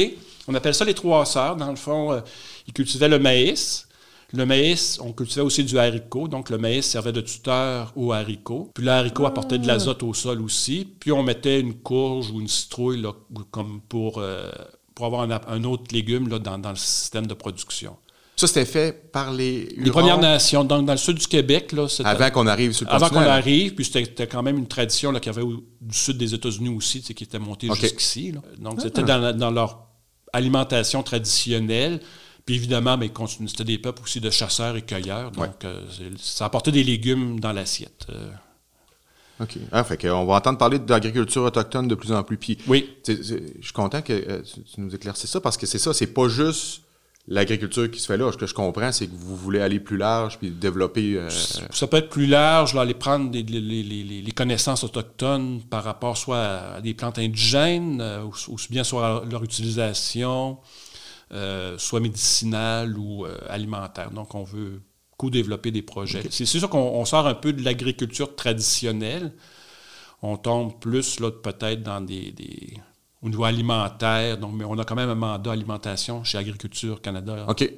On 0.47 0.53
appelle 0.53 0.75
ça 0.75 0.85
les 0.85 0.93
trois 0.93 1.25
sœurs. 1.25 1.55
Dans 1.55 1.69
le 1.69 1.75
fond, 1.75 2.11
euh, 2.11 2.19
ils 2.67 2.73
cultivaient 2.73 3.07
le 3.07 3.17
maïs, 3.19 3.84
le 4.33 4.45
maïs, 4.45 4.99
on 5.01 5.13
cultivait 5.13 5.41
aussi 5.41 5.63
du 5.63 5.77
haricot, 5.77 6.27
donc 6.27 6.49
le 6.49 6.57
maïs 6.57 6.85
servait 6.85 7.11
de 7.11 7.21
tuteur 7.21 7.93
au 7.95 8.11
haricot. 8.11 8.71
Puis 8.73 8.83
le 8.83 8.91
haricot 8.91 9.25
apportait 9.25 9.57
de 9.57 9.67
l'azote 9.67 10.03
au 10.03 10.13
sol 10.13 10.41
aussi. 10.41 10.87
Puis 10.99 11.11
on 11.11 11.23
mettait 11.23 11.59
une 11.59 11.75
courge 11.75 12.31
ou 12.31 12.41
une 12.41 12.47
citrouille 12.47 13.01
là, 13.01 13.13
comme 13.51 13.81
pour, 13.87 14.17
euh, 14.17 14.51
pour 14.93 15.05
avoir 15.05 15.29
un, 15.47 15.63
autre 15.63 15.93
légume 15.93 16.29
là, 16.29 16.39
dans, 16.39 16.69
le 16.69 16.75
système 16.75 17.27
de 17.27 17.33
production. 17.33 17.97
Ça, 18.35 18.47
c'était 18.47 18.65
fait 18.65 19.11
par 19.13 19.31
les 19.31 19.73
Les 19.77 19.91
Premières 19.91 20.19
Nations. 20.19 20.65
Donc, 20.65 20.85
dans 20.85 20.93
le 20.93 20.97
sud 20.97 21.17
du 21.17 21.27
Québec. 21.27 21.71
Là, 21.71 21.87
avant 22.03 22.29
qu'on 22.31 22.47
arrive 22.47 22.73
sur 22.73 22.85
le 22.85 22.91
Avant 22.91 23.07
qu'on 23.07 23.19
arrive, 23.19 23.75
puis 23.75 23.85
c'était 23.85 24.27
quand 24.27 24.43
même 24.43 24.57
une 24.57 24.67
tradition 24.67 25.13
qu'il 25.13 25.31
y 25.31 25.35
avait 25.37 25.47
du 25.79 25.97
sud 25.97 26.17
des 26.17 26.33
États-Unis 26.33 26.75
aussi, 26.75 27.01
qui 27.01 27.23
était 27.23 27.39
montée 27.39 27.69
jusqu'ici. 27.73 28.33
Donc, 28.57 28.81
c'était 28.81 29.03
ah. 29.07 29.31
dans, 29.31 29.37
dans, 29.37 29.51
leur 29.51 29.87
alimentation 30.33 31.01
traditionnelle. 31.01 32.01
Puis 32.45 32.55
évidemment, 32.55 32.95
mais 32.95 33.11
c'était 33.47 33.63
des 33.63 33.79
peuples 33.79 34.03
aussi 34.03 34.21
de 34.21 34.29
chasseurs 34.29 34.75
et 34.75 34.83
cueilleurs. 34.83 35.31
Donc, 35.31 35.65
euh, 35.65 35.81
ça 36.19 36.45
apportait 36.45 36.71
des 36.71 36.83
légumes 36.83 37.39
dans 37.39 37.51
l'assiette. 37.51 38.05
Euh. 38.11 38.29
OK. 39.39 39.57
Ah, 39.71 39.83
fait 39.83 40.09
on 40.11 40.25
va 40.25 40.35
entendre 40.35 40.59
parler 40.59 40.77
d'agriculture 40.77 41.43
autochtone 41.43 41.87
de 41.87 41.95
plus 41.95 42.11
en 42.11 42.23
plus. 42.23 42.37
Puis, 42.37 42.59
oui. 42.67 42.97
Je 43.07 43.13
suis 43.61 43.73
content 43.73 44.01
que 44.03 44.13
euh, 44.13 44.41
tu 44.43 44.79
nous 44.79 44.93
éclaircisses 44.93 45.31
ça 45.31 45.41
parce 45.41 45.57
que 45.57 45.65
c'est 45.65 45.79
ça, 45.79 45.91
c'est 45.91 46.13
pas 46.13 46.27
juste 46.27 46.81
l'agriculture 47.27 47.89
qui 47.89 47.99
se 47.99 48.05
fait 48.05 48.17
là. 48.17 48.31
Ce 48.31 48.37
que 48.37 48.45
je 48.45 48.53
comprends, 48.53 48.91
c'est 48.91 49.07
que 49.07 49.15
vous 49.15 49.35
voulez 49.35 49.59
aller 49.59 49.79
plus 49.79 49.97
large 49.97 50.37
puis 50.37 50.51
développer. 50.51 51.19
Ça 51.71 51.87
peut 51.87 51.97
être 51.97 52.09
plus 52.11 52.27
large, 52.27 52.75
là, 52.75 52.81
aller 52.81 52.93
prendre 52.93 53.31
les, 53.33 54.31
connaissances 54.35 54.83
autochtones 54.83 55.61
par 55.63 55.83
rapport 55.83 56.15
soit 56.15 56.75
à 56.75 56.81
des 56.81 56.93
plantes 56.93 57.17
indigènes, 57.17 58.03
ou, 58.23 58.55
bien 58.69 58.83
soit 58.83 59.07
à 59.07 59.25
leur 59.25 59.43
utilisation, 59.43 60.59
soit 61.77 61.99
médicinal 61.99 62.97
ou 62.97 63.25
euh, 63.25 63.37
alimentaire. 63.49 64.11
Donc, 64.11 64.35
on 64.35 64.43
veut 64.43 64.81
co-développer 65.17 65.71
des 65.71 65.81
projets. 65.81 66.23
C'est 66.29 66.45
sûr 66.45 66.69
qu'on 66.69 67.05
sort 67.05 67.27
un 67.27 67.33
peu 67.35 67.53
de 67.53 67.63
l'agriculture 67.63 68.35
traditionnelle. 68.35 69.33
On 70.21 70.37
tombe 70.37 70.79
plus, 70.79 71.19
là, 71.19 71.31
peut-être 71.31 71.83
dans 71.83 72.01
des, 72.01 72.33
au 73.21 73.29
niveau 73.29 73.43
alimentaire. 73.43 74.37
Donc, 74.37 74.53
mais 74.55 74.65
on 74.65 74.77
a 74.77 74.83
quand 74.83 74.95
même 74.95 75.09
un 75.09 75.15
mandat 75.15 75.51
alimentation 75.51 76.23
chez 76.23 76.37
Agriculture 76.37 77.01
Canada. 77.01 77.45
OK. 77.47 77.71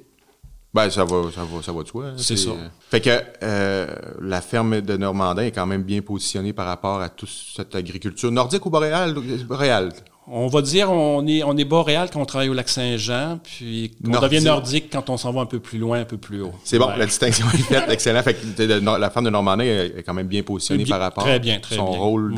Ben, 0.73 0.89
ça 0.89 1.05
va, 1.05 1.31
ça 1.33 1.43
va, 1.43 1.61
ça 1.63 1.71
va 1.71 1.83
de 1.83 1.87
soi. 1.87 2.05
Hein. 2.07 2.15
C'est 2.17 2.37
ça. 2.37 2.51
Fait 2.91 3.01
que 3.01 3.09
euh, 3.41 3.95
la 4.21 4.41
ferme 4.41 4.81
de 4.81 4.97
Normandin 4.97 5.43
est 5.43 5.51
quand 5.51 5.65
même 5.65 5.83
bien 5.83 6.01
positionnée 6.01 6.53
par 6.53 6.67
rapport 6.67 7.01
à 7.01 7.09
toute 7.09 7.29
cette 7.29 7.73
agriculture 7.73 8.31
nordique 8.31 8.65
ou 8.65 8.69
boréale? 8.69 9.15
boréale? 9.47 9.93
On 10.29 10.47
va 10.47 10.61
dire 10.61 10.91
on 10.91 11.25
est, 11.25 11.41
on 11.43 11.55
est 11.55 11.63
boréal 11.63 12.09
quand 12.11 12.21
on 12.21 12.25
travaille 12.25 12.49
au 12.49 12.53
lac 12.53 12.67
Saint-Jean, 12.67 13.39
puis 13.41 13.91
on 14.05 14.19
devient 14.19 14.43
nordique 14.43 14.89
quand 14.91 15.09
on 15.09 15.15
s'en 15.15 15.31
va 15.31 15.41
un 15.41 15.45
peu 15.45 15.59
plus 15.59 15.79
loin, 15.79 16.01
un 16.01 16.05
peu 16.05 16.17
plus 16.17 16.41
haut. 16.41 16.53
C'est 16.65 16.77
bon, 16.77 16.89
la 16.89 17.05
distinction 17.05 17.45
est 17.53 17.57
faite, 17.57 17.85
excellent. 17.89 18.21
Fait 18.23 18.33
que 18.33 18.99
la 18.99 19.09
femme 19.09 19.23
de 19.23 19.29
Normandie 19.29 19.63
est 19.63 20.03
quand 20.05 20.13
même 20.13 20.27
bien 20.27 20.43
positionnée 20.43 20.85
par 20.85 20.99
rapport 20.99 21.23
très 21.23 21.39
bien, 21.39 21.59
très 21.59 21.75
son 21.75 21.85
rôle 21.85 22.35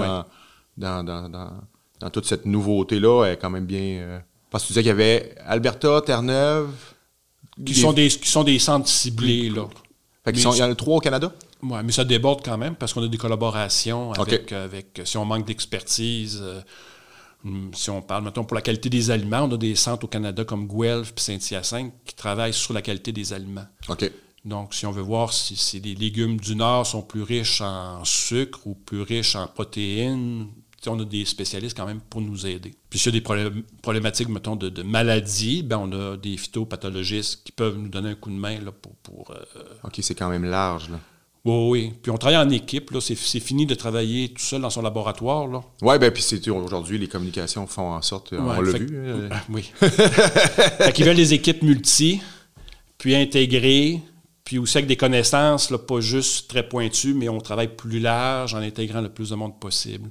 dans, 0.77 1.03
dans, 1.03 2.09
toute 2.11 2.25
cette 2.25 2.45
nouveauté-là 2.45 3.25
est 3.25 3.37
quand 3.37 3.49
même 3.49 3.65
bien. 3.65 3.99
Euh, 4.01 4.19
parce 4.51 4.63
que 4.63 4.67
tu 4.67 4.73
disais 4.73 4.81
qu'il 4.81 4.89
y 4.89 4.91
avait 4.91 5.35
Alberta, 5.45 6.01
Terre-Neuve. 6.05 6.69
Qui, 7.65 7.75
sont 7.75 7.91
des, 7.91 8.07
qui 8.07 8.29
sont 8.29 8.43
des 8.43 8.57
centres 8.57 8.87
ciblés, 8.87 9.49
là. 9.49 9.67
Fait 10.23 10.31
il 10.31 10.41
y 10.41 10.45
en 10.63 10.71
a 10.71 10.75
trois 10.75 10.97
au 10.97 10.99
Canada? 10.99 11.33
Oui, 11.61 11.79
mais 11.83 11.91
ça 11.91 12.05
déborde 12.05 12.41
quand 12.43 12.57
même 12.57 12.75
parce 12.75 12.93
qu'on 12.93 13.03
a 13.03 13.07
des 13.07 13.17
collaborations 13.17 14.13
avec, 14.13 14.51
avec 14.51 15.01
si 15.03 15.17
on 15.17 15.25
manque 15.25 15.45
d'expertise. 15.45 16.39
Euh, 16.41 16.61
si 17.73 17.89
on 17.89 18.01
parle, 18.01 18.23
maintenant 18.23 18.43
pour 18.43 18.55
la 18.55 18.61
qualité 18.61 18.89
des 18.89 19.11
aliments, 19.11 19.43
on 19.43 19.53
a 19.53 19.57
des 19.57 19.75
centres 19.75 20.05
au 20.05 20.07
Canada 20.07 20.43
comme 20.43 20.67
Guelph 20.67 21.13
et 21.15 21.19
Saint-Hyacinthe 21.19 21.93
qui 22.05 22.15
travaillent 22.15 22.53
sur 22.53 22.73
la 22.73 22.81
qualité 22.81 23.11
des 23.11 23.33
aliments. 23.33 23.67
OK. 23.87 24.11
Donc, 24.45 24.73
si 24.73 24.85
on 24.85 24.91
veut 24.91 25.01
voir 25.01 25.33
si, 25.33 25.79
les 25.79 25.95
légumes 25.95 26.37
du 26.37 26.55
Nord 26.55 26.85
sont 26.85 27.01
plus 27.01 27.23
riches 27.23 27.61
en 27.61 28.03
sucre 28.05 28.65
ou 28.65 28.73
plus 28.73 29.01
riches 29.01 29.35
en 29.35 29.47
protéines, 29.47 30.47
on 30.87 30.99
a 30.99 31.05
des 31.05 31.25
spécialistes 31.25 31.75
quand 31.75 31.85
même 31.85 31.99
pour 31.99 32.21
nous 32.21 32.47
aider. 32.47 32.73
Puis 32.89 32.99
s'il 32.99 33.13
y 33.13 33.17
a 33.17 33.19
des 33.19 33.61
problématiques, 33.81 34.29
mettons, 34.29 34.55
de, 34.55 34.69
de 34.69 34.81
maladies, 34.81 35.61
ben 35.61 35.77
on 35.77 35.91
a 35.91 36.15
des 36.15 36.37
phytopathologistes 36.37 37.43
qui 37.43 37.51
peuvent 37.51 37.77
nous 37.77 37.89
donner 37.89 38.09
un 38.09 38.15
coup 38.15 38.29
de 38.29 38.35
main 38.35 38.59
là, 38.61 38.71
pour... 38.71 38.95
pour 38.95 39.31
euh, 39.31 39.43
OK, 39.83 39.99
c'est 40.01 40.15
quand 40.15 40.29
même 40.29 40.45
large. 40.45 40.89
Là. 40.89 40.99
Oui, 41.45 41.69
oui. 41.69 41.93
Puis 42.01 42.11
on 42.11 42.17
travaille 42.17 42.37
en 42.37 42.49
équipe. 42.49 42.91
C'est, 42.99 43.15
fini 43.15 43.65
de 43.65 43.75
travailler 43.75 44.29
tout 44.29 44.41
seul 44.41 44.61
dans 44.61 44.69
son 44.69 44.81
laboratoire. 44.81 45.47
Oui, 45.81 45.97
bien, 45.97 46.11
puis 46.11 46.21
c'est, 46.21 46.47
aujourd'hui, 46.49 46.97
les 46.97 47.07
communications 47.07 47.65
font 47.67 47.93
en 47.93 48.01
sorte, 48.01 48.33
on 48.33 48.61
l'a 48.61 48.71
vu. 48.77 48.87
Euh. 48.91 49.29
Oui. 49.49 49.71
fait 49.79 50.93
qu'ils 50.93 51.05
veulent 51.05 51.15
des 51.15 51.33
équipes 51.33 51.61
multi, 51.61 52.21
puis 52.97 53.15
intégrées, 53.15 54.01
puis 54.43 54.57
aussi 54.57 54.77
avec 54.77 54.87
des 54.87 54.97
connaissances, 54.97 55.69
là, 55.71 55.77
pas 55.77 56.01
juste 56.01 56.49
très 56.49 56.67
pointues, 56.67 57.13
mais 57.13 57.29
on 57.29 57.39
travaille 57.39 57.75
plus 57.75 57.99
large 57.99 58.53
en 58.53 58.59
intégrant 58.59 59.01
le 59.01 59.09
plus 59.09 59.29
de 59.29 59.35
monde 59.35 59.59
possible. 59.59 60.09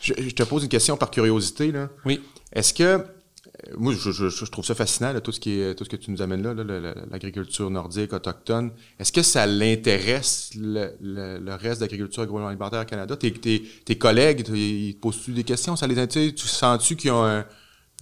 Je, 0.00 0.12
te 0.12 0.42
pose 0.42 0.62
une 0.62 0.68
question 0.68 0.96
par 0.96 1.10
curiosité. 1.10 1.72
Là. 1.72 1.88
Oui. 2.04 2.20
Est-ce 2.52 2.72
que 2.72 3.04
moi, 3.76 3.92
je, 3.94 4.44
trouve 4.46 4.64
ça 4.64 4.74
fascinant, 4.74 5.18
tout, 5.20 5.32
ce 5.32 5.40
qui 5.40 5.60
est, 5.60 5.74
tout 5.74 5.84
ce 5.84 5.90
que 5.90 5.96
tu 5.96 6.10
nous 6.10 6.22
amènes 6.22 6.42
là, 6.42 6.54
l'agriculture 7.10 7.70
nordique, 7.70 8.12
autochtone. 8.12 8.70
Est-ce 8.98 9.12
que 9.12 9.22
ça 9.22 9.46
l'intéresse, 9.46 10.50
le, 10.56 11.54
reste 11.56 11.80
de 11.80 11.84
l'agriculture 11.84 12.22
agroalimentaire 12.22 12.82
au 12.82 12.84
Canada? 12.84 13.16
Tes, 13.16 13.32
tes, 13.32 13.98
collègues, 13.98 14.44
ils 14.48 14.94
te 14.94 15.00
posent-tu 15.00 15.32
des 15.32 15.44
questions? 15.44 15.76
Ça 15.76 15.86
les 15.86 15.98
intéresse? 15.98 16.34
Tu 16.34 16.46
sens-tu 16.46 16.96
qu'ils 16.96 17.10
ont 17.10 17.24
un, 17.24 17.44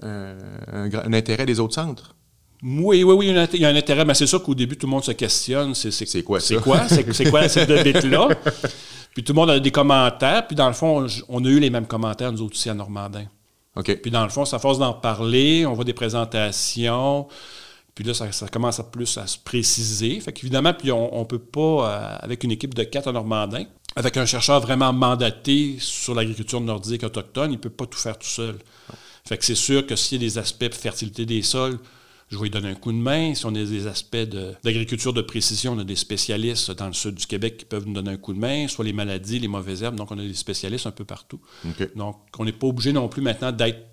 un, 0.03 1.13
intérêt 1.13 1.47
des 1.47 1.59
autres 1.61 1.75
centres? 1.75 2.15
Oui, 2.63 3.05
oui, 3.05 3.15
oui, 3.15 3.27
il 3.29 3.61
y 3.61 3.65
a 3.65 3.69
un 3.69 3.77
intérêt, 3.77 4.05
mais 4.05 4.15
c'est 4.15 4.27
sûr 4.27 4.43
qu'au 4.43 4.55
début, 4.55 4.77
tout 4.77 4.87
le 4.87 4.91
monde 4.91 5.05
se 5.05 5.13
questionne. 5.13 5.75
C'est 5.75 6.23
quoi 6.23 6.41
C'est 6.41 6.57
quoi? 6.57 6.89
C'est 6.89 7.31
quoi 7.31 7.49
cette 7.49 7.69
bête-là? 7.69 8.29
Puis 9.15 9.25
tout 9.25 9.33
le 9.33 9.37
monde 9.37 9.51
a 9.51 9.61
des 9.61 9.71
commentaires. 9.71 10.47
Puis 10.47 10.55
dans 10.55 10.69
le 10.69 10.75
fond, 10.75 11.07
on 11.29 11.45
a 11.45 11.49
eu 11.49 11.59
les 11.59 11.71
mêmes 11.71 11.87
commentaires, 11.87 12.31
nous 12.31 12.43
autres 12.43 12.55
aussi, 12.55 12.69
à 12.69 12.75
Normandin. 12.75 13.27
Puis 13.83 14.11
dans 14.11 14.25
le 14.25 14.31
fond, 14.31 14.45
ça 14.45 14.59
force 14.59 14.79
d'en 14.79 14.93
parler, 14.93 15.67
on 15.67 15.75
voit 15.75 15.85
des 15.85 15.93
présentations. 15.93 17.29
Puis 17.95 18.05
là, 18.05 18.15
ça, 18.15 18.49
commence 18.49 18.79
à 18.79 18.85
plus 18.85 19.19
à 19.19 19.27
se 19.27 19.39
préciser. 19.39 20.21
Fait 20.21 20.33
qu'évidemment, 20.33 20.73
puis 20.73 20.93
on 20.93 21.19
ne 21.19 21.25
peut 21.25 21.39
pas, 21.39 21.61
euh, 21.61 22.17
avec 22.21 22.45
une 22.45 22.53
équipe 22.53 22.75
de 22.75 22.85
quatre 22.85 23.09
à 23.09 23.13
Normandin, 23.13 23.65
avec 23.97 24.17
un 24.17 24.27
chercheur 24.27 24.61
vraiment 24.61 24.93
mandaté 24.93 25.77
sur 25.81 26.15
l'agriculture 26.15 26.61
nordique 26.61 27.03
autochtone, 27.03 27.51
il 27.51 27.57
ne 27.57 27.61
peut 27.61 27.71
pas 27.71 27.87
tout 27.87 27.99
faire 27.99 28.17
tout 28.17 28.29
seul. 28.29 28.57
Fait 29.27 29.37
que 29.37 29.45
c'est 29.45 29.57
sûr 29.57 29.85
que 29.85 29.97
s'il 29.97 30.23
y 30.23 30.25
a 30.25 30.29
des 30.29 30.39
aspects 30.39 30.65
de 30.65 30.75
fertilité 30.75 31.27
des 31.27 31.43
sols, 31.43 31.79
je 32.29 32.37
vais 32.37 32.45
lui 32.45 32.51
donner 32.51 32.69
un 32.69 32.75
coup 32.75 32.93
de 32.93 32.99
main. 32.99 33.35
Si 33.35 33.47
on 33.47 33.51
a 33.51 33.53
des 33.53 33.87
aspects 33.87 34.17
d'agriculture 34.63 35.13
de, 35.13 35.23
précision, 35.23 35.73
on 35.73 35.79
a 35.79 35.85
des 35.85 35.97
spécialistes 35.97 36.71
dans 36.73 36.87
le 36.87 36.93
sud 36.93 37.15
du 37.15 37.27
Québec 37.27 37.57
qui 37.59 37.65
peuvent 37.65 37.87
nous 37.87 37.95
donner 37.95 38.11
un 38.11 38.17
coup 38.17 38.35
de 38.35 38.39
main, 38.39 38.69
soit 38.69 38.85
les 38.85 38.93
maladies, 38.93 39.39
les 39.39 39.49
mauvaises 39.49 39.83
herbes. 39.83 39.97
Donc, 39.97 40.11
on 40.11 40.19
a 40.19 40.23
des 40.23 40.35
spécialistes 40.35 40.87
un 40.87 40.91
peu 40.91 41.05
partout. 41.05 41.41
Donc, 41.97 42.17
on 42.39 42.45
n'est 42.45 42.53
pas 42.53 42.67
obligé 42.67 42.93
non 42.93 43.09
plus 43.09 43.23
maintenant 43.23 43.53
d'être 43.53 43.87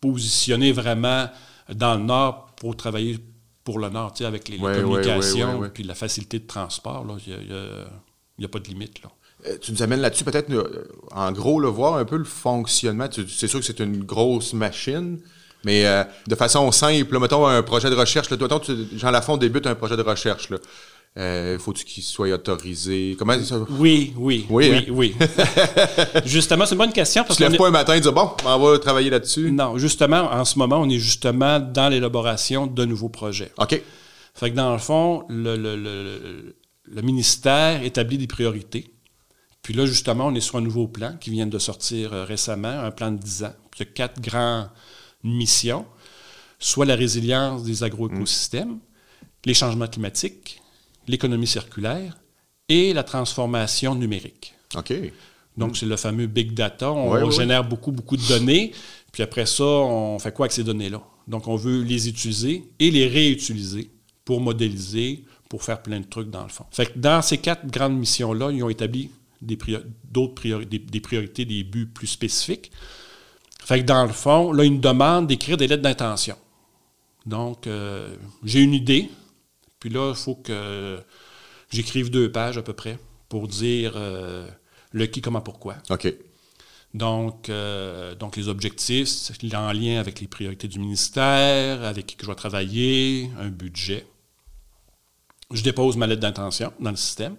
positionné 0.00 0.72
vraiment 0.72 1.28
dans 1.74 1.94
le 1.94 2.02
nord 2.02 2.54
pour 2.56 2.76
travailler 2.76 3.18
pour 3.62 3.78
le 3.78 3.90
nord, 3.90 4.14
avec 4.20 4.48
les, 4.48 4.56
communications 4.58 5.70
puis 5.72 5.84
la 5.84 5.94
facilité 5.94 6.38
de 6.38 6.46
transport. 6.46 7.06
Il 7.26 7.34
n'y 8.38 8.44
a, 8.44 8.48
pas 8.48 8.58
de 8.58 8.68
limite. 8.68 9.02
Là. 9.02 9.10
Euh, 9.46 9.58
tu 9.60 9.72
nous 9.72 9.82
amènes 9.82 10.00
là-dessus 10.00 10.24
peut-être, 10.24 10.50
euh, 10.50 10.88
en 11.12 11.32
gros, 11.32 11.60
le 11.60 11.68
voir 11.68 11.96
un 11.96 12.04
peu 12.04 12.16
le 12.16 12.24
fonctionnement. 12.24 13.06
C'est 13.10 13.46
sûr 13.46 13.60
que 13.60 13.64
c'est 13.64 13.80
une 13.80 14.04
grosse 14.04 14.52
machine. 14.52 15.20
Mais 15.64 15.86
euh, 15.86 16.04
de 16.26 16.34
façon 16.34 16.70
simple, 16.72 17.18
mettons 17.18 17.46
un 17.46 17.62
projet 17.62 17.90
de 17.90 17.94
recherche, 17.94 18.30
là, 18.30 18.36
toi, 18.36 18.60
Jean 18.96 19.10
Lafont 19.10 19.36
débute 19.36 19.66
un 19.66 19.74
projet 19.74 19.96
de 19.96 20.02
recherche. 20.02 20.50
Là. 20.50 20.58
Euh, 21.18 21.58
faut-tu 21.58 21.84
qu'il 21.84 22.04
soit 22.04 22.32
autorisé? 22.32 23.16
Comment 23.18 23.42
ça... 23.42 23.58
Oui, 23.68 24.14
oui, 24.16 24.46
oui, 24.48 24.72
hein? 24.72 24.84
oui. 24.90 25.14
justement, 26.24 26.64
c'est 26.66 26.74
une 26.74 26.78
bonne 26.78 26.92
question. 26.92 27.24
Parce 27.24 27.36
tu 27.36 27.42
ne 27.42 27.48
lèves 27.48 27.58
pas 27.58 27.66
un 27.66 27.72
matin 27.72 27.94
et 27.94 28.00
dis 28.00 28.10
bon, 28.10 28.30
on 28.44 28.58
va 28.58 28.78
travailler 28.78 29.10
là-dessus. 29.10 29.50
Non, 29.50 29.76
justement, 29.76 30.30
en 30.32 30.44
ce 30.44 30.58
moment, 30.58 30.78
on 30.80 30.88
est 30.88 30.98
justement 31.00 31.58
dans 31.58 31.88
l'élaboration 31.88 32.66
de 32.66 32.84
nouveaux 32.84 33.08
projets. 33.08 33.50
OK. 33.58 33.82
Fait 34.34 34.50
que 34.50 34.54
dans 34.54 34.72
le 34.72 34.78
fond, 34.78 35.24
le, 35.28 35.56
le, 35.56 35.76
le, 35.76 36.54
le 36.86 37.02
ministère 37.02 37.82
établit 37.82 38.16
des 38.16 38.28
priorités. 38.28 38.92
Puis 39.62 39.74
là, 39.74 39.86
justement, 39.86 40.28
on 40.28 40.34
est 40.34 40.40
sur 40.40 40.56
un 40.56 40.62
nouveau 40.62 40.86
plan 40.86 41.16
qui 41.20 41.30
vient 41.30 41.46
de 41.46 41.58
sortir 41.58 42.12
euh, 42.12 42.24
récemment, 42.24 42.68
un 42.68 42.90
plan 42.90 43.10
de 43.10 43.18
10 43.18 43.44
ans. 43.44 43.52
Puis 43.70 43.80
il 43.80 43.86
y 43.86 43.88
a 43.88 43.92
quatre 43.92 44.20
grands 44.20 44.68
mission, 45.22 45.86
soit 46.58 46.86
la 46.86 46.94
résilience 46.94 47.62
des 47.64 47.82
agroécosystèmes, 47.82 48.78
les 49.44 49.54
changements 49.54 49.86
climatiques, 49.86 50.60
l'économie 51.08 51.46
circulaire 51.46 52.18
et 52.68 52.92
la 52.92 53.02
transformation 53.02 53.94
numérique. 53.94 54.54
OK. 54.76 54.92
Donc, 55.56 55.76
c'est 55.76 55.86
le 55.86 55.96
fameux 55.96 56.26
big 56.26 56.54
data. 56.54 56.92
On, 56.92 57.30
génère 57.30 57.64
beaucoup, 57.64 57.92
beaucoup 57.92 58.16
de 58.16 58.26
données. 58.28 58.72
Puis 59.12 59.22
après 59.22 59.46
ça, 59.46 59.64
on 59.64 60.18
fait 60.18 60.32
quoi 60.32 60.44
avec 60.44 60.52
ces 60.52 60.64
données-là? 60.64 61.02
Donc, 61.26 61.48
on 61.48 61.56
veut 61.56 61.82
les 61.82 62.08
utiliser 62.08 62.64
et 62.78 62.90
les 62.90 63.08
réutiliser 63.08 63.90
pour 64.24 64.40
modéliser, 64.40 65.24
pour 65.48 65.62
faire 65.64 65.82
plein 65.82 66.00
de 66.00 66.06
trucs 66.06 66.30
dans 66.30 66.44
le 66.44 66.48
fond. 66.48 66.64
Fait 66.70 66.86
que 66.86 66.98
dans 66.98 67.20
ces 67.20 67.38
quatre 67.38 67.66
grandes 67.66 67.98
missions-là, 67.98 68.50
ils 68.52 68.62
ont 68.62 68.70
établi 68.70 69.10
des, 69.42 69.58
des 70.04 71.00
priorités, 71.00 71.44
des 71.44 71.64
buts 71.64 71.86
plus 71.86 72.06
spécifiques. 72.06 72.70
Fait 73.64 73.80
que 73.80 73.84
dans 73.84 74.04
le 74.04 74.12
fond, 74.12 74.52
là, 74.52 74.64
il 74.64 74.74
nous 74.74 74.80
demande 74.80 75.26
d'écrire 75.26 75.56
des 75.56 75.66
lettres 75.66 75.82
d'intention. 75.82 76.36
Donc, 77.26 77.66
euh, 77.66 78.16
j'ai 78.42 78.60
une 78.60 78.74
idée, 78.74 79.10
puis 79.78 79.90
là, 79.90 80.10
il 80.10 80.16
faut 80.16 80.34
que 80.34 80.98
j'écrive 81.70 82.10
deux 82.10 82.30
pages 82.32 82.58
à 82.58 82.62
peu 82.62 82.72
près 82.72 82.98
pour 83.28 83.48
dire 83.48 83.92
euh, 83.96 84.48
le 84.92 85.06
qui, 85.06 85.20
comment, 85.20 85.40
pourquoi. 85.40 85.76
OK. 85.90 86.12
Donc, 86.92 87.48
euh, 87.48 88.14
donc 88.16 88.36
les 88.36 88.48
objectifs, 88.48 89.30
en 89.54 89.72
lien 89.72 90.00
avec 90.00 90.20
les 90.20 90.26
priorités 90.26 90.66
du 90.66 90.80
ministère, 90.80 91.84
avec 91.84 92.06
qui 92.06 92.16
je 92.18 92.26
dois 92.26 92.34
travailler, 92.34 93.30
un 93.38 93.48
budget. 93.48 94.06
Je 95.52 95.62
dépose 95.62 95.96
ma 95.96 96.06
lettre 96.06 96.22
d'intention 96.22 96.72
dans 96.80 96.90
le 96.90 96.96
système. 96.96 97.36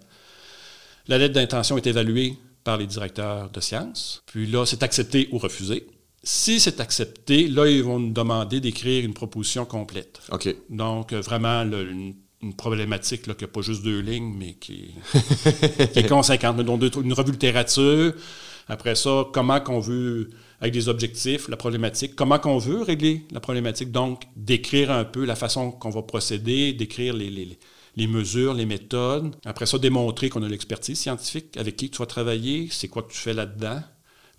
La 1.08 1.18
lettre 1.18 1.34
d'intention 1.34 1.76
est 1.76 1.86
évaluée 1.86 2.38
par 2.64 2.76
les 2.76 2.86
directeurs 2.86 3.50
de 3.50 3.60
sciences. 3.60 4.22
Puis 4.26 4.46
là, 4.46 4.64
c'est 4.64 4.82
accepté 4.82 5.28
ou 5.32 5.38
refusé. 5.38 5.86
Si 6.24 6.60
c'est 6.60 6.80
accepté, 6.80 7.48
là, 7.48 7.66
ils 7.66 7.82
vont 7.82 7.98
nous 7.98 8.12
demander 8.12 8.60
d'écrire 8.60 9.04
une 9.04 9.14
proposition 9.14 9.64
complète. 9.64 10.20
OK. 10.30 10.54
Donc, 10.70 11.12
euh, 11.12 11.20
vraiment, 11.20 11.62
une, 11.62 12.14
problématique 12.56 13.28
là, 13.28 13.34
qui 13.34 13.44
n'a 13.44 13.48
pas 13.48 13.60
juste 13.60 13.82
deux 13.82 14.00
lignes, 14.00 14.34
mais 14.36 14.54
qui, 14.54 14.90
est 15.94 16.08
conséquente. 16.08 16.56
Donc, 16.60 16.82
une 16.96 17.12
revue 17.12 17.30
de 17.30 17.32
littérature. 17.32 18.14
Après 18.68 18.94
ça, 18.94 19.26
comment 19.32 19.60
qu'on 19.60 19.80
veut, 19.80 20.30
avec 20.60 20.72
des 20.72 20.88
objectifs, 20.88 21.48
la 21.48 21.56
problématique, 21.56 22.14
comment 22.14 22.38
qu'on 22.38 22.58
veut 22.58 22.82
régler 22.82 23.26
la 23.32 23.40
problématique. 23.40 23.90
Donc, 23.90 24.22
d'écrire 24.36 24.90
un 24.90 25.04
peu 25.04 25.24
la 25.24 25.34
façon 25.36 25.72
qu'on 25.72 25.90
va 25.90 26.02
procéder, 26.02 26.72
d'écrire 26.72 27.14
les, 27.14 27.58
les, 27.96 28.06
mesures, 28.06 28.54
les 28.54 28.66
méthodes. 28.66 29.34
Après 29.44 29.66
ça, 29.66 29.78
démontrer 29.78 30.28
qu'on 30.28 30.42
a 30.42 30.48
l'expertise 30.48 30.98
scientifique, 30.98 31.56
avec 31.56 31.76
qui 31.76 31.90
tu 31.90 31.98
vas 31.98 32.06
travailler, 32.06 32.68
c'est 32.70 32.88
quoi 32.88 33.02
que 33.02 33.12
tu 33.12 33.18
fais 33.18 33.34
là-dedans. 33.34 33.82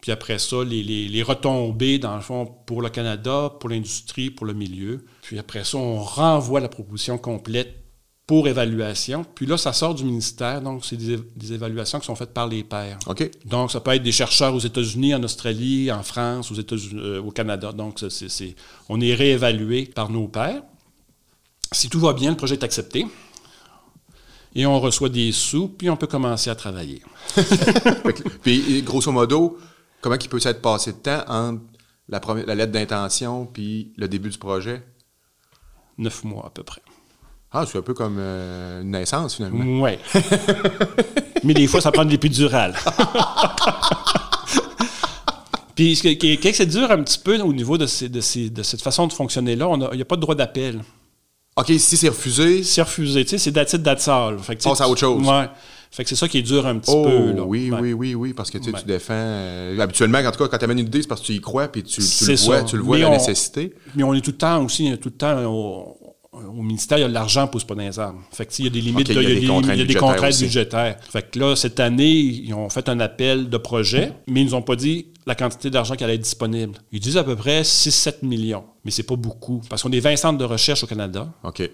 Puis 0.04 0.12
après 0.12 0.38
ça, 0.38 0.58
les, 0.66 1.24
retombées, 1.24 1.98
dans 1.98 2.16
le 2.16 2.22
fond, 2.22 2.46
pour 2.66 2.82
le 2.82 2.90
Canada, 2.90 3.50
pour 3.58 3.70
l'industrie, 3.70 4.30
pour 4.30 4.46
le 4.46 4.52
milieu. 4.52 5.06
Puis 5.22 5.40
après 5.40 5.64
ça, 5.64 5.78
on 5.78 6.02
renvoie 6.02 6.60
la 6.60 6.68
proposition 6.68 7.18
complète 7.18 7.74
pour 8.28 8.50
évaluation. 8.50 9.24
Puis 9.24 9.46
là, 9.46 9.58
ça 9.58 9.72
sort 9.72 9.96
du 9.96 10.04
ministère, 10.04 10.62
donc 10.62 10.84
c'est 10.84 10.98
des, 10.98 11.54
évaluations 11.54 12.02
qui 12.02 12.06
sont 12.08 12.18
faites 12.18 12.34
par 12.34 12.48
les 12.48 12.66
pairs. 12.66 13.00
OK. 13.08 13.32
Donc, 13.46 13.72
ça 13.72 13.80
peut 13.80 13.92
être 13.92 14.04
des 14.04 14.12
chercheurs 14.12 14.54
aux 14.54 14.60
États-Unis, 14.60 15.16
en 15.16 15.24
Australie, 15.24 15.90
en 15.90 16.04
France, 16.04 16.52
aux 16.52 16.56
États-Unis, 16.56 17.02
euh, 17.02 17.22
au 17.22 17.32
Canada. 17.32 17.72
Donc, 17.72 18.04
c'est, 18.10 18.56
on 18.90 19.00
est 19.00 19.14
réévalué 19.14 19.86
par 19.86 20.10
nos 20.10 20.28
pairs. 20.28 20.64
Si 21.72 21.88
tout 21.88 22.02
va 22.02 22.12
bien, 22.12 22.32
le 22.32 22.36
projet 22.36 22.56
est 22.56 22.64
accepté. 22.66 23.08
Et 24.54 24.66
on 24.66 24.82
reçoit 24.82 25.08
des 25.08 25.32
sous, 25.32 25.70
puis 25.70 25.90
on 25.90 25.96
peut 25.96 26.08
commencer 26.08 26.50
à 26.50 26.56
travailler. 26.56 27.02
puis, 28.44 28.82
grosso 28.82 29.10
modo, 29.10 29.58
comment 30.04 30.18
il 30.22 30.30
peut 30.30 30.40
s'être 30.40 30.62
passé 30.62 30.92
de 30.92 30.98
temps 30.98 31.24
entre 31.28 31.62
la, 32.10 32.22
la 32.46 32.56
lettre 32.56 32.74
d'intention 32.74 33.46
puis 33.46 33.94
le 33.98 34.08
début 34.08 34.30
du 34.30 34.38
projet? 34.38 34.84
Neuf 35.98 36.24
mois 36.24 36.46
à 36.46 36.50
peu 36.50 36.62
près. 36.64 36.82
Ah, 37.52 37.66
c'est 37.68 37.78
un 37.78 37.84
peu 37.84 37.94
comme 37.94 38.18
euh, 38.20 38.82
une 38.82 38.92
naissance 38.92 39.36
finalement. 39.36 39.84
Oui. 39.84 39.92
Mais 41.44 41.54
des 41.54 41.68
fois, 41.68 41.82
ça 41.82 41.92
prend 41.92 42.04
de 42.04 42.10
l'épidurale. 42.10 42.74
Puis, 45.76 45.96
ce 45.96 46.08
qui 46.08 46.54
c'est 46.54 46.66
dur 46.66 46.90
un 46.92 47.04
petit 47.04 47.20
peu 47.20 47.40
au 47.40 47.54
niveau 47.54 47.78
de, 47.78 47.86
de, 47.86 48.50
de 48.50 48.64
cette 48.64 48.82
façon 48.82 49.08
de 49.08 49.14
fonctionner-là, 49.14 49.70
il 49.92 49.96
n'y 49.96 50.02
a 50.02 50.06
pas 50.06 50.16
de 50.16 50.22
droit 50.22 50.36
d'appel. 50.36 50.82
OK, 51.56 51.68
si 51.78 51.98
c'est 51.98 52.10
refusé? 52.10 52.64
C'est 52.64 52.82
refusé, 52.82 53.24
tu 53.24 53.32
sais, 53.32 53.38
c'est 53.38 53.52
datit 53.52 53.78
d'atsal. 53.78 54.38
Passe 54.38 54.82
à 54.82 54.90
autre 54.90 55.00
chose. 55.00 55.28
Ouais. 55.28 55.50
Fait 55.94 56.04
que 56.04 56.10
c'est 56.10 56.16
ça 56.16 56.28
qui 56.28 56.40
est 56.40 56.42
dur 56.42 56.66
un 56.66 56.80
petit 56.80 56.90
oh, 56.92 57.04
peu. 57.04 57.34
Là. 57.34 57.44
Oui, 57.44 57.72
oui, 57.72 57.94
oui, 57.94 58.16
oui, 58.16 58.34
parce 58.34 58.50
que 58.50 58.58
tu, 58.58 58.74
tu 58.74 58.84
défends. 58.84 59.14
Euh, 59.14 59.78
habituellement, 59.78 60.18
en 60.18 60.32
tout 60.32 60.40
cas, 60.40 60.48
quand 60.48 60.58
tu 60.58 60.66
amènes 60.66 60.80
une 60.80 60.88
idée, 60.88 61.04
c'est 61.04 61.08
parce 61.08 61.22
que 61.22 61.28
tu 61.28 61.34
y 61.34 61.40
crois 61.40 61.68
puis 61.68 61.84
tu, 61.84 62.02
tu 62.02 62.26
le 62.26 62.36
vois, 62.36 62.64
tu 62.64 62.78
le 62.78 62.82
vois 62.82 62.98
la 62.98 63.12
nécessité. 63.12 63.76
Mais 63.94 64.02
on 64.02 64.16
est 64.16 64.22
tout 64.22 64.32
le 64.32 64.38
temps 64.38 64.64
aussi, 64.66 64.92
tout 64.98 65.10
le 65.10 65.16
temps 65.16 65.46
au, 65.46 66.64
ministère, 66.64 66.98
il 66.98 67.02
y 67.02 67.04
a 67.04 67.08
de 67.08 67.14
l'argent 67.14 67.46
pousse 67.46 67.64
pas 67.64 67.76
dans 67.76 67.84
les 67.84 68.00
armes. 68.00 68.24
Fait 68.32 68.48
que, 68.48 68.54
il 68.58 68.66
y 68.66 68.68
a 68.68 68.72
des 68.72 68.82
limites, 68.82 69.08
il 69.08 69.16
y 69.16 69.20
a, 69.20 69.40
des, 69.86 69.94
contraintes, 69.94 70.40
budgétaires, 70.40 70.98
Fait 71.08 71.30
que 71.30 71.38
là, 71.38 71.56
cette 71.56 71.80
année, 71.80 72.10
ils 72.10 72.54
ont 72.56 72.70
fait 72.70 72.90
un 72.90 73.00
appel 73.00 73.48
de 73.48 73.58
projet, 73.58 74.14
mais 74.26 74.42
ils 74.42 74.46
nous 74.46 74.56
ont 74.56 74.64
pas 74.64 74.76
dit 74.76 75.06
la 75.28 75.36
quantité 75.36 75.70
d'argent 75.70 75.94
qui 75.94 76.04
allait 76.04 76.16
être 76.16 76.22
disponible. 76.22 76.74
Ils 76.92 77.02
disent 77.02 77.18
à 77.18 77.24
peu 77.24 77.36
près 77.36 77.62
6-7 77.62 78.26
millions, 78.26 78.64
mais 78.84 78.90
c'est 78.90 79.04
pas 79.04 79.16
beaucoup. 79.16 79.62
Parce 79.70 79.84
qu'on 79.84 79.92
est 79.92 80.00
20 80.00 80.16
centres 80.16 80.40
de 80.40 80.46
recherche 80.46 80.84
au 80.84 80.88
Canada. 80.88 81.32
OK. 81.44 81.70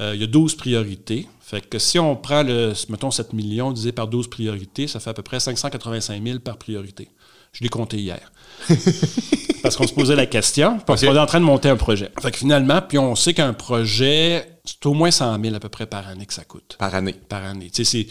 Euh, 0.00 0.12
il 0.16 0.20
y 0.20 0.24
a 0.24 0.26
12 0.26 0.56
priorités. 0.56 1.28
Fait 1.46 1.60
que 1.60 1.78
si 1.78 1.98
on 1.98 2.16
prend, 2.16 2.42
le, 2.42 2.72
mettons, 2.88 3.10
7 3.10 3.34
millions 3.34 3.70
divisé 3.70 3.92
par 3.92 4.08
12 4.08 4.28
priorités, 4.28 4.88
ça 4.88 4.98
fait 4.98 5.10
à 5.10 5.12
peu 5.12 5.22
près 5.22 5.40
585 5.40 6.24
000 6.24 6.38
par 6.38 6.56
priorité. 6.56 7.10
Je 7.52 7.62
l'ai 7.62 7.68
compté 7.68 7.98
hier. 7.98 8.32
parce 9.62 9.76
qu'on 9.76 9.86
se 9.86 9.92
posait 9.92 10.16
la 10.16 10.24
question, 10.24 10.78
parce 10.86 11.04
qu'on 11.04 11.14
est 11.14 11.18
en 11.18 11.26
train 11.26 11.40
de 11.40 11.44
monter 11.44 11.68
un 11.68 11.76
projet. 11.76 12.10
Fait 12.22 12.30
que 12.30 12.38
finalement, 12.38 12.80
puis 12.80 12.96
on 12.96 13.14
sait 13.14 13.34
qu'un 13.34 13.52
projet, 13.52 14.56
c'est 14.64 14.86
au 14.86 14.94
moins 14.94 15.10
100 15.10 15.38
000 15.42 15.54
à 15.54 15.60
peu 15.60 15.68
près 15.68 15.84
par 15.84 16.08
année 16.08 16.24
que 16.24 16.32
ça 16.32 16.44
coûte. 16.44 16.76
Par 16.78 16.94
année. 16.94 17.14
Par 17.28 17.44
année. 17.44 17.68
Tu 17.70 17.84
sais, 17.84 18.06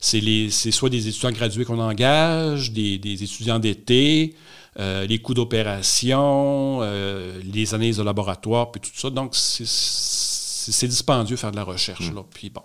c'est 0.00 0.70
soit 0.72 0.90
des 0.90 1.06
étudiants 1.06 1.30
gradués 1.30 1.64
qu'on 1.64 1.78
engage, 1.78 2.72
des, 2.72 3.22
étudiants 3.22 3.60
d'été, 3.60 4.34
euh, 4.80 5.06
les 5.06 5.20
coûts 5.20 5.34
d'opération, 5.34 6.80
euh, 6.82 7.40
les 7.44 7.72
analyses 7.72 7.98
de 7.98 8.02
laboratoire, 8.02 8.72
puis 8.72 8.80
tout 8.80 8.90
ça. 8.92 9.10
Donc, 9.10 9.36
c'est 9.36 9.64
dispendieux 10.88 11.36
faire 11.36 11.50
de 11.50 11.56
la 11.56 11.64
recherche. 11.64 12.10
Mm. 12.10 12.14
Là. 12.14 12.24
Puis 12.32 12.50
bon. 12.50 12.62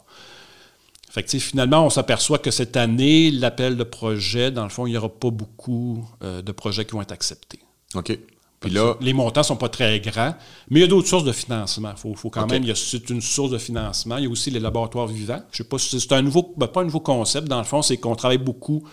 Fait 1.09 1.23
que, 1.23 1.39
finalement, 1.39 1.85
on 1.85 1.89
s'aperçoit 1.89 2.37
que 2.37 2.51
cette 2.51 2.77
année, 2.77 3.31
l'appel 3.31 3.77
de 3.77 3.83
projet, 3.83 4.51
dans 4.51 4.63
le 4.63 4.69
fond, 4.69 4.85
il 4.85 4.91
n'y 4.91 4.97
aura 4.97 5.09
pas 5.09 5.31
beaucoup 5.31 6.07
euh, 6.23 6.43
de 6.43 6.51
projets 6.51 6.85
qui 6.85 6.91
vont 6.91 7.01
être 7.01 7.11
acceptés. 7.11 7.59
OK. 7.95 8.17
Puis 8.59 8.71
là, 8.71 8.95
les 8.99 9.13
montants 9.13 9.39
ne 9.39 9.45
sont 9.45 9.55
pas 9.55 9.69
très 9.69 9.99
grands, 10.01 10.35
mais 10.69 10.79
il 10.79 10.81
y 10.81 10.85
a 10.85 10.87
d'autres 10.87 11.07
sources 11.07 11.23
de 11.23 11.31
financement. 11.31 11.93
Il 12.05 12.15
faut, 12.15 12.29
quand 12.29 12.45
même, 12.45 12.63
a 12.63 12.73
une 13.09 13.21
source 13.21 13.51
de 13.51 13.57
financement. 13.57 14.17
Il 14.17 14.25
y 14.25 14.27
a 14.27 14.29
aussi 14.29 14.51
les 14.51 14.59
laboratoires 14.59 15.07
vivants. 15.07 15.41
Je 15.51 15.57
sais 15.57 15.63
pas 15.63 15.79
si 15.79 15.99
c'est 15.99 16.11
un 16.11 16.21
nouveau, 16.21 16.53
ben, 16.57 16.67
pas 16.67 16.81
un 16.81 16.85
nouveau 16.85 16.99
concept, 16.99 17.47
dans 17.47 17.57
le 17.57 17.63
fond, 17.63 17.81
c'est 17.81 17.97
qu'on 17.97 18.15
travaille 18.15 18.37
beaucoup 18.37 18.83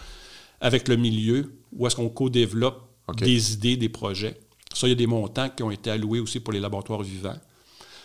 avec 0.61 0.88
le 0.88 0.97
milieu, 0.97 1.53
où 1.73 1.87
est-ce 1.87 1.97
qu'on 1.97 2.09
co-développe 2.09 2.81
des 3.16 3.53
idées, 3.53 3.77
des 3.77 3.88
projets. 3.88 4.38
Ça, 4.73 4.87
il 4.87 4.90
y 4.90 4.92
a 4.92 4.97
des 4.97 5.07
montants 5.07 5.49
qui 5.49 5.62
ont 5.62 5.71
été 5.71 5.90
alloués 5.90 6.21
aussi 6.21 6.40
pour 6.40 6.53
les 6.53 6.61
laboratoires 6.61 7.03
vivants. 7.03 7.37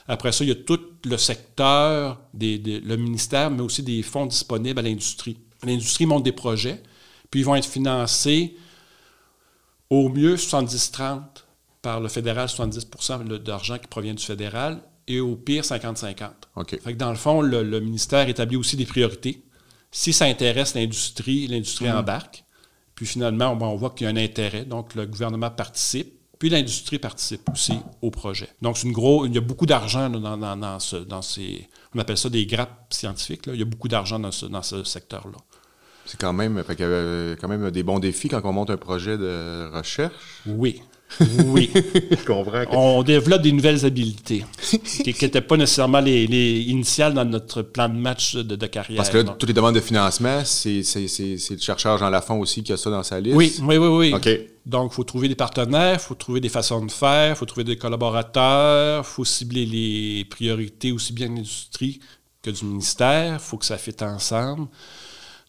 Après 0.07 0.31
ça, 0.31 0.43
il 0.43 0.47
y 0.49 0.51
a 0.51 0.55
tout 0.55 0.79
le 1.05 1.17
secteur, 1.17 2.21
des, 2.33 2.57
le 2.57 2.95
ministère, 2.97 3.51
mais 3.51 3.61
aussi 3.61 3.83
des 3.83 4.01
fonds 4.01 4.25
disponibles 4.25 4.79
à 4.79 4.81
l'industrie. 4.81 5.37
L'industrie 5.63 6.05
monte 6.05 6.23
des 6.23 6.31
projets, 6.31 6.81
puis 7.29 7.41
ils 7.41 7.43
vont 7.43 7.55
être 7.55 7.67
financés 7.67 8.55
au 9.89 10.09
mieux 10.09 10.35
70-30 10.35 11.21
par 11.81 11.99
le 11.99 12.07
fédéral, 12.07 12.47
70% 12.47 13.37
d'argent 13.37 13.77
qui 13.77 13.87
provient 13.87 14.13
du 14.13 14.23
fédéral, 14.23 14.81
et 15.07 15.19
au 15.19 15.35
pire 15.35 15.63
50-50. 15.63 16.29
Fait 16.67 16.93
que 16.93 16.97
dans 16.97 17.09
le 17.09 17.15
fond, 17.17 17.41
le, 17.41 17.79
ministère 17.79 18.29
établit 18.29 18.55
aussi 18.55 18.77
des 18.77 18.85
priorités. 18.85 19.43
Si 19.91 20.13
ça 20.13 20.25
intéresse 20.25 20.75
l'industrie, 20.75 21.47
l'industrie 21.47 21.89
mm. 21.89 21.97
embarque. 21.97 22.45
Puis 22.95 23.05
finalement, 23.05 23.57
on, 23.59 23.75
voit 23.75 23.89
qu'il 23.91 24.05
y 24.05 24.07
a 24.07 24.13
un 24.13 24.17
intérêt, 24.17 24.63
donc 24.63 24.95
le 24.95 25.05
gouvernement 25.05 25.49
participe, 25.49 26.20
puis 26.41 26.49
l'industrie 26.49 26.97
participe 26.97 27.47
aussi 27.53 27.73
au 28.01 28.09
projet. 28.09 28.49
Donc, 28.63 28.75
c'est 28.75 28.87
une 28.87 28.93
gros, 28.93 29.27
il 29.27 29.35
y 29.35 29.37
a 29.37 29.41
beaucoup 29.41 29.67
d'argent 29.67 30.09
dans, 30.09 30.37
dans, 30.37 30.79
ce, 30.79 30.95
dans, 30.95 31.21
ces, 31.21 31.67
on 31.93 31.99
appelle 31.99 32.17
ça 32.17 32.29
des 32.29 32.47
grappes 32.47 32.87
scientifiques. 32.89 33.45
Là. 33.45 33.53
Il 33.53 33.59
y 33.59 33.61
a 33.61 33.65
beaucoup 33.65 33.87
d'argent 33.87 34.17
dans 34.17 34.31
ce, 34.31 34.47
dans 34.47 34.63
ce 34.63 34.83
secteur-là. 34.83 35.37
C'est 36.07 36.19
quand 36.19 36.33
même, 36.33 36.63
fait 36.63 36.75
quand 37.39 37.47
même 37.47 37.69
des 37.69 37.83
bons 37.83 37.99
défis 37.99 38.27
quand 38.27 38.41
on 38.43 38.53
monte 38.53 38.71
un 38.71 38.77
projet 38.77 39.19
de 39.19 39.69
recherche. 39.71 40.41
Oui. 40.47 40.81
Oui. 41.45 41.71
On 42.71 43.03
développe 43.03 43.41
des 43.41 43.51
nouvelles 43.51 43.85
habiletés 43.85 44.45
qui 45.03 45.15
n'étaient 45.21 45.41
pas 45.41 45.57
nécessairement 45.57 45.99
les, 45.99 46.23
initiales 46.23 47.13
dans 47.13 47.25
notre 47.25 47.61
plan 47.61 47.89
de 47.89 47.95
match 47.95 48.35
de, 48.35 48.65
carrière. 48.65 48.97
Parce 48.97 49.09
que 49.09 49.17
là, 49.17 49.35
toutes 49.37 49.49
les 49.49 49.53
demandes 49.53 49.75
de 49.75 49.81
financement, 49.81 50.43
c'est 50.45 50.81
le 50.81 51.57
chercheur 51.59 51.97
Jean 51.97 52.09
Lafont 52.09 52.39
aussi 52.39 52.63
qui 52.63 52.73
a 52.73 52.77
ça 52.77 52.89
dans 52.89 53.03
sa 53.03 53.19
liste. 53.19 53.35
Oui, 53.35 53.53
oui, 53.61 53.77
oui. 53.77 54.13
oui. 54.13 54.47
Donc, 54.65 54.91
il 54.91 54.95
faut 54.95 55.03
trouver 55.03 55.27
des 55.27 55.35
partenaires, 55.35 55.95
il 55.95 55.99
faut 55.99 56.15
trouver 56.15 56.39
des 56.39 56.49
façons 56.49 56.85
de 56.85 56.91
faire, 56.91 57.31
il 57.31 57.35
faut 57.35 57.45
trouver 57.45 57.63
des 57.63 57.77
collaborateurs, 57.77 59.03
il 59.03 59.11
faut 59.11 59.25
cibler 59.25 59.65
les 59.65 60.25
priorités 60.25 60.91
aussi 60.91 61.13
bien 61.13 61.29
de 61.29 61.35
l'industrie 61.35 61.99
que 62.43 62.51
du 62.51 62.65
ministère, 62.65 63.33
il 63.33 63.39
faut 63.39 63.57
que 63.57 63.65
ça 63.65 63.77
fitte 63.77 64.03
ensemble. 64.03 64.67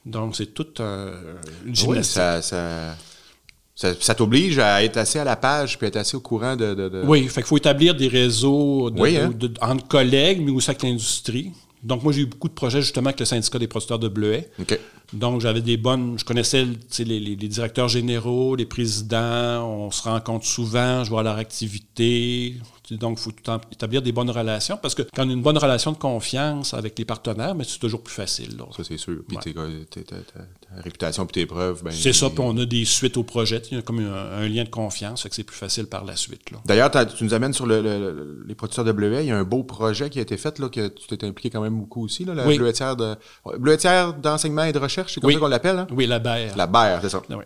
Donc, 0.06 0.34
c'est 0.34 0.54
tout 0.54 0.66
un, 0.78 1.12
une 1.66 1.74
gymnastique. 1.74 1.86
Oui, 1.88 2.04
ça 2.04 2.42
ça, 2.42 2.96
t'oblige 4.16 4.58
à 4.58 4.82
être 4.84 4.96
assez 4.96 5.18
à 5.18 5.24
la 5.24 5.36
page 5.36 5.78
puis 5.78 5.86
être 5.86 5.96
assez 5.96 6.16
au 6.16 6.20
courant 6.20 6.56
de. 6.56 7.02
Oui, 7.04 7.26
fait 7.28 7.40
qu'il 7.42 7.48
faut 7.48 7.56
établir 7.56 7.94
des 7.94 8.08
réseaux 8.08 8.88
hein. 8.88 9.30
entre 9.60 9.88
collègues, 9.88 10.42
mais 10.44 10.50
aussi 10.50 10.70
avec 10.70 10.82
l'industrie. 10.82 11.50
Donc, 11.82 12.04
moi, 12.04 12.12
j'ai 12.12 12.20
eu 12.22 12.26
beaucoup 12.26 12.48
de 12.48 12.54
projets 12.54 12.80
justement 12.80 13.08
avec 13.08 13.18
le 13.18 13.26
syndicat 13.26 13.58
des 13.58 13.66
producteurs 13.66 13.98
de 13.98 14.08
bleuets. 14.08 14.48
Donc, 15.12 15.40
j'avais 15.40 15.60
des 15.60 15.76
bonnes. 15.76 16.16
Je 16.16 16.24
connaissais 16.24 16.64
les, 17.00 17.18
les, 17.20 17.36
directeurs 17.36 17.88
généraux, 17.88 18.54
les 18.54 18.66
présidents. 18.66 19.68
On 19.68 19.90
se 19.90 20.02
rencontre 20.02 20.46
souvent, 20.46 21.02
je 21.02 21.10
vois 21.10 21.24
leur 21.24 21.36
activité. 21.38 22.54
Donc, 22.98 23.18
il 23.18 23.22
faut 23.22 23.32
tout 23.32 23.50
établir 23.70 24.02
des 24.02 24.12
bonnes 24.12 24.30
relations 24.30 24.78
parce 24.80 24.94
que 24.94 25.02
quand 25.14 25.26
on 25.26 25.30
a 25.30 25.32
une 25.32 25.42
bonne 25.42 25.58
relation 25.58 25.92
de 25.92 25.96
confiance 25.96 26.74
avec 26.74 26.98
les 26.98 27.04
partenaires, 27.04 27.54
mais 27.54 27.64
c'est 27.64 27.78
toujours 27.78 28.02
plus 28.02 28.14
facile. 28.14 28.56
Ça, 28.76 28.84
c'est 28.84 28.96
sûr. 28.96 29.20
Puis 29.26 29.36
ta 29.38 30.82
réputation 30.82 31.26
puis 31.26 31.42
tes 31.42 31.46
preuves. 31.46 31.82
Ben, 31.84 31.92
c'est 31.92 32.12
ça, 32.12 32.30
puis 32.30 32.40
on 32.40 32.56
a 32.56 32.64
des 32.64 32.84
suites 32.84 33.16
au 33.16 33.24
projet. 33.24 33.62
Il 33.70 33.76
y 33.76 33.78
a 33.78 33.82
comme 33.82 34.00
un, 34.00 34.48
lien 34.48 34.64
de 34.64 34.68
confiance, 34.68 35.22
fait 35.22 35.28
que 35.28 35.34
c'est 35.34 35.44
plus 35.44 35.56
facile 35.56 35.86
par 35.86 36.04
la 36.04 36.16
suite. 36.16 36.40
D'ailleurs, 36.64 36.90
tu 36.90 37.24
nous 37.24 37.34
amènes 37.34 37.52
sur 37.52 37.66
les 37.66 38.54
producteurs 38.54 38.84
de 38.84 38.92
bleuets. 38.92 39.24
Il 39.24 39.28
y 39.28 39.32
a 39.32 39.38
un 39.38 39.44
beau 39.44 39.62
projet 39.62 40.10
qui 40.10 40.18
a 40.18 40.22
été 40.22 40.36
fait, 40.36 40.58
là, 40.58 40.68
que 40.68 40.88
tu 40.88 41.06
t'es 41.06 41.26
impliqué 41.26 41.50
quand 41.50 41.60
même 41.60 41.78
beaucoup 41.78 42.04
aussi, 42.04 42.24
là, 42.24 42.34
la 42.34 42.44
bleuetière 43.58 44.14
d'enseignement 44.14 44.64
et 44.64 44.72
de 44.72 44.78
recherche, 44.78 45.14
c'est 45.14 45.20
comme 45.20 45.32
ça 45.32 45.38
qu'on 45.38 45.48
l'appelle? 45.48 45.78
Hein? 45.78 45.86
Oui, 45.90 46.06
la 46.06 46.18
BER. 46.18 46.56
La 46.56 46.66
BER, 46.66 46.98
c'est 47.02 47.10
ça. 47.10 47.22
Oui. 47.30 47.44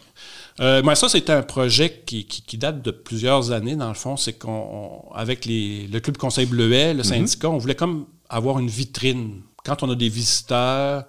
Euh, 0.61 0.83
moi, 0.83 0.95
ça, 0.95 1.09
c'était 1.09 1.33
un 1.33 1.43
projet 1.43 2.03
qui, 2.07 2.57
date 2.57 2.83
de 2.83 2.91
plusieurs 2.91 3.53
années, 3.53 3.77
dans 3.77 3.89
le 3.89 3.95
fond. 3.95 4.17
C'est 4.17 4.33
qu'avec 4.33 5.47
le 5.47 5.99
Club 5.99 6.17
Conseil 6.17 6.47
Bleuet, 6.47 6.95
le 6.95 6.99
mhm. 6.99 7.05
syndicat, 7.05 7.51
on 7.51 7.59
voulait 7.59 7.75
comme 7.75 8.07
avoir 8.29 8.59
une 8.59 8.69
vitrine. 8.69 9.43
Quand 9.65 9.83
on 9.83 9.91
a 9.91 9.95
des 9.95 10.09
visiteurs 10.09 11.05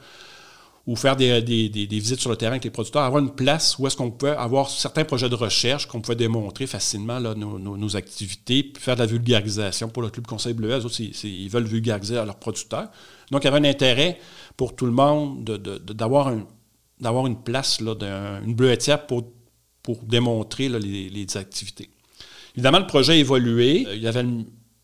ou 0.85 0.95
faire 0.95 1.15
des, 1.15 1.41
visites 1.89 2.19
sur 2.19 2.29
le 2.29 2.37
terrain 2.37 2.53
avec 2.53 2.63
les 2.63 2.69
producteurs, 2.69 3.03
avoir 3.03 3.21
une 3.21 3.35
place 3.35 3.77
où 3.77 3.85
est-ce 3.87 3.97
qu'on 3.97 4.09
peut 4.09 4.35
avoir 4.37 4.69
certains 4.69 5.03
projets 5.03 5.29
de 5.29 5.35
recherche 5.35 5.85
qu'on 5.85 5.99
pouvait 5.99 6.15
démontrer 6.15 6.65
facilement 6.65 7.19
là, 7.19 7.35
nos, 7.35 7.95
activités, 7.97 8.63
puis 8.63 8.81
faire 8.81 8.95
de 8.95 9.01
la 9.01 9.05
vulgarisation 9.05 9.89
pour 9.89 10.01
le 10.01 10.09
Club 10.09 10.25
Conseil 10.25 10.53
Bleuet. 10.53 10.79
Eux 10.79 10.85
autres, 10.85 10.99
ils, 10.99 11.49
veulent 11.49 11.65
vulgariser 11.65 12.17
à 12.17 12.25
leurs 12.25 12.37
producteurs. 12.37 12.87
Donc, 13.31 13.43
il 13.43 13.45
y 13.45 13.47
avait 13.49 13.59
un 13.59 13.69
intérêt 13.69 14.19
pour 14.55 14.75
tout 14.75 14.85
le 14.85 14.93
monde 14.93 15.43
d'avoir 15.93 16.29
une 17.27 17.43
place, 17.43 17.81
là, 17.81 17.93
une 18.45 18.55
bleuetière 18.55 19.05
pour 19.05 19.23
pour 19.87 20.03
démontrer 20.03 20.67
les, 20.67 21.37
activités. 21.37 21.89
Évidemment, 22.55 22.79
le 22.79 22.87
projet 22.87 23.13
a 23.13 23.15
évolué. 23.15 23.85
Euh, 23.87 23.95
il 23.95 24.01
y 24.01 24.07
avait 24.09 24.25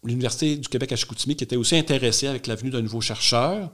l'Université 0.01 0.55
du 0.55 0.69
Québec 0.69 0.93
à 0.93 0.95
Chicoutimi 0.95 1.35
qui 1.35 1.43
était 1.43 1.57
aussi 1.57 1.75
intéressée 1.75 2.27
avec 2.27 2.47
la 2.47 2.55
venue 2.55 2.69
d'un 2.69 2.81
nouveau 2.81 3.01
chercheur. 3.01 3.69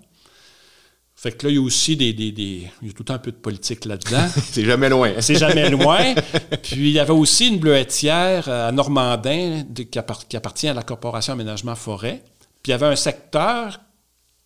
Fait 1.15 1.31
que 1.31 1.45
là, 1.45 1.51
il 1.51 1.57
y 1.57 1.59
a 1.59 1.61
aussi 1.61 1.95
des, 1.95 2.09
Il 2.09 2.87
y 2.87 2.89
a 2.89 2.93
tout 2.93 3.05
un 3.09 3.19
peu 3.19 3.31
de 3.31 3.37
politique 3.37 3.85
là-dedans. 3.85 4.27
C'est 4.51 4.65
jamais 4.65 4.89
loin. 4.89 5.21
C'est 5.21 5.35
jamais 5.35 5.69
loin. 5.69 6.15
Puis 6.63 6.89
il 6.89 6.93
y 6.93 6.99
avait 6.99 7.13
aussi 7.13 7.49
une 7.49 7.59
bleuetière 7.59 8.49
euh, 8.49 8.69
à 8.69 8.71
Normandin 8.71 9.65
qui, 9.75 9.99
appartient 9.99 10.67
à 10.67 10.73
la 10.73 10.81
Corporation 10.81 11.33
Aménagement 11.33 11.75
Forêt. 11.75 12.23
Puis 12.63 12.69
il 12.69 12.71
y 12.71 12.73
avait 12.73 12.87
un 12.87 12.95
secteur 12.95 13.81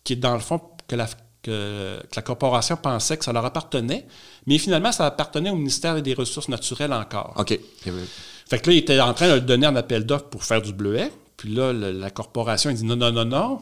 qui 0.04 0.12
est 0.12 0.16
dans 0.16 0.34
le 0.34 0.40
fond 0.40 0.60
que 0.86 0.96
la, 0.96 1.08
que, 1.44 1.98
la 2.16 2.22
corporation 2.22 2.76
pensait 2.76 3.16
que 3.16 3.24
ça 3.24 3.32
leur 3.32 3.44
appartenait, 3.44 4.06
mais 4.46 4.58
finalement, 4.58 4.92
ça 4.92 5.06
appartenait 5.06 5.50
au 5.50 5.56
ministère 5.56 6.00
des 6.02 6.14
Ressources 6.14 6.48
naturelles 6.48 6.92
encore. 6.92 7.34
OK. 7.36 7.58
Fait 8.48 8.58
que 8.58 8.70
là, 8.70 8.74
il 8.74 8.78
était 8.78 9.00
en 9.00 9.14
train 9.14 9.34
de 9.34 9.38
donner 9.38 9.66
un 9.66 9.76
appel 9.76 10.04
d'offres 10.04 10.26
pour 10.26 10.44
faire 10.44 10.60
du 10.60 10.72
bleuet. 10.72 11.10
Puis 11.36 11.54
là, 11.54 11.72
la, 11.72 12.10
corporation, 12.10 12.70
il 12.70 12.76
dit 12.76 12.84
non, 12.84 12.96
non, 12.96 13.12
non, 13.12 13.24
non. 13.24 13.58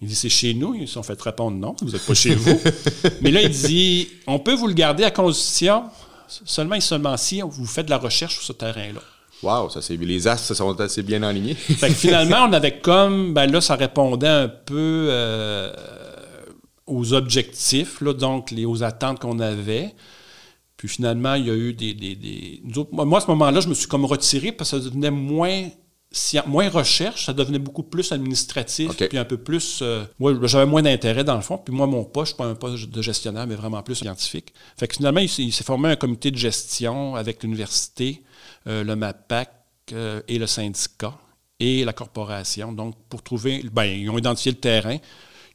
Il 0.00 0.08
dit 0.08 0.14
c'est 0.14 0.28
chez 0.28 0.54
nous. 0.54 0.74
Ils 0.74 0.88
sont 0.88 1.02
fait 1.02 1.20
répondre 1.20 1.56
non, 1.56 1.74
vous 1.80 1.90
n'êtes 1.90 2.04
pas 2.04 2.14
chez 2.14 2.34
vous. 2.34 2.60
mais 3.22 3.30
là, 3.30 3.42
il 3.42 3.50
dit 3.50 4.08
on 4.26 4.38
peut 4.38 4.54
vous 4.54 4.66
le 4.66 4.74
garder 4.74 5.04
à 5.04 5.10
condition 5.10 5.84
seulement 6.28 6.74
et 6.74 6.80
seulement 6.80 7.16
si 7.16 7.40
vous 7.40 7.66
faites 7.66 7.86
de 7.86 7.90
la 7.90 7.98
recherche 7.98 8.34
sur 8.34 8.42
ce 8.42 8.52
terrain-là. 8.52 9.00
Wow, 9.42 9.68
ça 9.68 9.82
c'est 9.82 9.96
les 9.96 10.28
astres 10.28 10.54
sont 10.54 10.80
assez 10.80 11.02
bien 11.02 11.22
alignés. 11.22 11.54
fait 11.54 11.88
que 11.88 11.94
finalement, 11.94 12.46
on 12.48 12.52
avait 12.52 12.78
comme 12.78 13.34
ben 13.34 13.50
là, 13.50 13.60
ça 13.60 13.76
répondait 13.76 14.26
un 14.26 14.48
peu 14.48 15.08
euh, 15.10 15.72
aux 16.86 17.12
objectifs, 17.12 18.00
là, 18.00 18.12
donc 18.12 18.50
les, 18.50 18.64
aux 18.64 18.82
attentes 18.82 19.20
qu'on 19.20 19.38
avait. 19.40 19.94
Puis 20.76 20.88
finalement, 20.88 21.34
il 21.34 21.46
y 21.46 21.50
a 21.50 21.54
eu 21.54 21.72
des. 21.72 22.62
moi, 22.92 23.18
à 23.18 23.20
ce 23.20 23.26
moment-là, 23.28 23.60
je 23.60 23.68
me 23.68 23.74
suis 23.74 23.88
comme 23.88 24.04
retiré 24.04 24.52
parce 24.52 24.70
que 24.70 24.78
ça 24.78 24.84
devenait 24.84 25.10
moins. 25.10 25.68
moins 26.46 26.68
recherche, 26.68 27.26
ça 27.26 27.32
devenait 27.32 27.58
beaucoup 27.58 27.82
plus 27.82 28.12
administratif, 28.12 28.90
puis 29.08 29.18
un 29.18 29.24
peu 29.24 29.38
plus... 29.38 29.80
Euh, 29.82 30.04
moi, 30.18 30.34
j'avais 30.42 30.66
moins 30.66 30.82
d'intérêt 30.82 31.24
dans 31.24 31.34
le 31.34 31.40
fond, 31.40 31.56
puis 31.58 31.74
moi, 31.74 31.86
mon 31.86 32.04
poste, 32.04 32.32
je 32.32 32.34
suis 32.34 32.36
pas 32.36 32.46
un 32.46 32.54
poste 32.54 32.90
de 32.90 33.02
gestionnaire, 33.02 33.46
mais 33.46 33.54
vraiment 33.54 33.82
plus 33.82 33.96
scientifique. 33.96 34.52
Fait 34.78 34.86
que 34.86 34.96
finalement, 34.96 35.20
il, 35.20 35.28
s'est 35.28 35.64
formé 35.64 35.88
un 35.88 35.96
comité 35.96 36.30
de 36.30 36.36
gestion 36.36 37.16
avec 37.16 37.42
l'université, 37.42 38.22
euh, 38.66 38.84
le 38.84 38.96
MAPAC 38.96 39.50
euh, 39.92 40.20
et 40.28 40.38
le 40.38 40.46
syndicat 40.46 41.14
et 41.58 41.86
la 41.86 41.94
corporation, 41.94 42.72
donc 42.72 42.96
pour 43.08 43.22
trouver... 43.22 43.64
Ben, 43.72 43.84
ils 43.84 44.10
ont 44.10 44.18
identifié 44.18 44.52
le 44.52 44.58
terrain, 44.58 44.98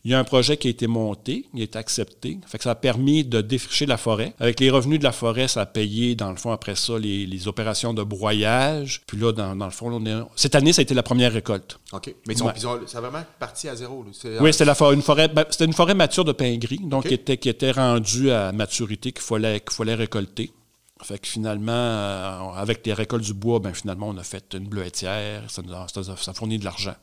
il 0.04 0.12
y 0.12 0.14
a 0.16 0.20
un 0.20 0.24
projet 0.24 0.58
qui 0.58 0.68
a 0.68 0.72
été 0.72 0.88
monté, 0.88 1.46
il 1.54 1.62
a 1.62 1.64
été 1.64 1.78
accepté. 1.78 2.40
Fait 2.48 2.58
que 2.58 2.64
ça 2.64 2.72
a 2.72 2.76
permis 2.76 3.24
de 3.24 3.42
défricher 3.42 3.86
la 3.86 3.98
forêt. 3.98 4.34
Avec 4.40 4.60
les 4.60 4.72
revenus 4.72 4.98
de 4.98 5.04
la 5.04 5.12
forêt, 5.12 5.48
ça 5.48 5.62
a 5.62 5.66
payé, 5.68 6.16
dans 6.16 6.32
le 6.32 6.38
fond, 6.38 6.52
après 6.52 6.76
ça, 6.76 6.98
les, 6.98 7.48
opérations 7.48 7.94
de 7.94 8.04
broyage. 8.04 9.02
Puis 9.06 9.18
là, 9.18 9.32
dans, 9.32 9.54
le 9.54 9.72
fond, 9.72 10.04
cette 10.36 10.56
année, 10.56 10.74
ça 10.74 10.82
a 10.82 10.84
été 10.84 10.94
la 10.94 11.04
première 11.04 11.32
récolte. 11.34 11.80
OK. 11.92 12.16
Mais 12.28 12.34
ils 12.34 12.44
ont, 12.44 12.88
ça 12.88 12.98
a 12.98 13.02
vraiment 13.02 13.24
parti 13.40 13.68
à 13.68 13.76
zéro. 13.76 14.04
Oui, 14.40 14.54
c'était 14.54 14.70
une 14.70 15.02
forêt, 15.02 15.28
ben, 15.28 15.46
c'était 15.50 15.66
une 15.66 15.74
forêt 15.74 15.94
mature 15.94 16.26
de 16.26 16.32
pin 16.32 16.56
gris, 16.58 16.80
donc 16.84 17.08
qui, 17.08 17.14
était, 17.14 17.38
qui 17.38 17.50
était 17.50 17.72
rendue 17.72 18.32
à 18.32 18.52
maturité, 18.52 19.12
qu'il 19.12 19.22
fallait, 19.22 19.60
qu'il 19.60 19.72
fallait 19.72 19.96
récolter. 19.96 20.52
Fait 21.04 21.20
que 21.20 21.28
finalement, 21.28 21.72
euh, 21.72 22.54
avec 22.56 22.86
les 22.86 22.94
récoltes 22.94 23.24
du 23.24 23.34
bois, 23.34 23.60
ben 23.60 23.74
finalement, 23.74 24.10
on 24.10 24.18
a 24.18 24.24
fait 24.24 24.54
une 24.54 24.68
bleuetière, 24.68 25.50
ça, 25.50 25.64
ça, 25.92 26.16
ça 26.16 26.34
fournit 26.34 26.60
de 26.60 26.66
l'argent. 26.66 26.96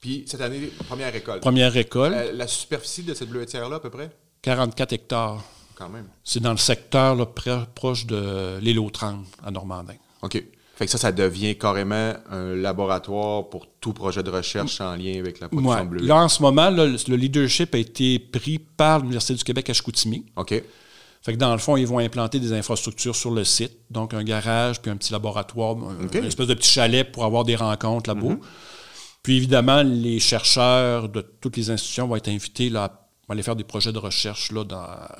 Puis 0.00 0.24
cette 0.26 0.40
année, 0.40 0.70
première 0.88 1.12
récolte. 1.12 1.42
Première 1.42 1.72
récolte. 1.72 2.14
Euh, 2.14 2.32
la 2.32 2.46
superficie 2.46 3.02
de 3.02 3.14
cette 3.14 3.28
bleuetière-là, 3.28 3.76
à 3.76 3.80
peu 3.80 3.90
près? 3.90 4.10
44 4.42 4.92
hectares. 4.92 5.42
quand 5.74 5.88
même. 5.88 6.06
C'est 6.24 6.40
dans 6.40 6.52
le 6.52 6.58
secteur 6.58 7.16
proche 7.74 8.06
de 8.06 8.58
l'île 8.60 8.78
aux 8.78 8.90
à 9.44 9.50
Normandin. 9.50 9.94
OK. 10.22 10.42
Fait 10.76 10.84
que 10.84 10.90
ça, 10.90 10.98
ça 10.98 11.10
devient 11.10 11.56
carrément 11.56 12.12
un 12.30 12.54
laboratoire 12.54 13.48
pour 13.48 13.66
tout 13.80 13.94
projet 13.94 14.22
de 14.22 14.28
recherche 14.28 14.78
en 14.82 14.94
lien 14.94 15.18
avec 15.18 15.40
la 15.40 15.48
production 15.48 15.74
ouais. 15.74 15.84
bleue. 15.84 16.06
Là, 16.06 16.16
en 16.16 16.28
ce 16.28 16.42
moment, 16.42 16.70
le 16.70 17.16
leadership 17.16 17.74
a 17.74 17.78
été 17.78 18.18
pris 18.18 18.58
par 18.58 18.98
l'Université 18.98 19.34
du 19.34 19.42
Québec 19.42 19.70
à 19.70 19.72
Chicoutimi. 19.72 20.26
OK. 20.36 20.62
Fait 21.22 21.32
que 21.32 21.38
dans 21.38 21.52
le 21.52 21.58
fond, 21.58 21.76
ils 21.76 21.86
vont 21.86 21.98
implanter 21.98 22.38
des 22.38 22.52
infrastructures 22.52 23.16
sur 23.16 23.30
le 23.30 23.42
site, 23.42 23.72
donc 23.90 24.14
un 24.14 24.22
garage, 24.22 24.80
puis 24.80 24.90
un 24.90 24.96
petit 24.96 25.12
laboratoire, 25.12 25.76
une 26.12 26.24
espèce 26.24 26.46
de 26.46 26.54
petit 26.54 26.70
chalet 26.70 27.10
pour 27.10 27.24
avoir 27.24 27.44
des 27.44 27.56
rencontres 27.56 28.08
là-bas. 28.10 28.34
Mm-hmm. 28.34 28.38
Puis 29.26 29.38
évidemment, 29.38 29.82
les 29.82 30.20
chercheurs 30.20 31.08
de 31.08 31.20
toutes 31.20 31.56
les 31.56 31.72
institutions 31.72 32.06
vont 32.06 32.14
être 32.14 32.28
invités 32.28 32.70
là, 32.70 32.84
à 32.84 33.32
aller 33.32 33.42
faire 33.42 33.56
des 33.56 33.64
projets 33.64 33.90
de 33.90 33.98
recherche 33.98 34.52
là, 34.52 34.62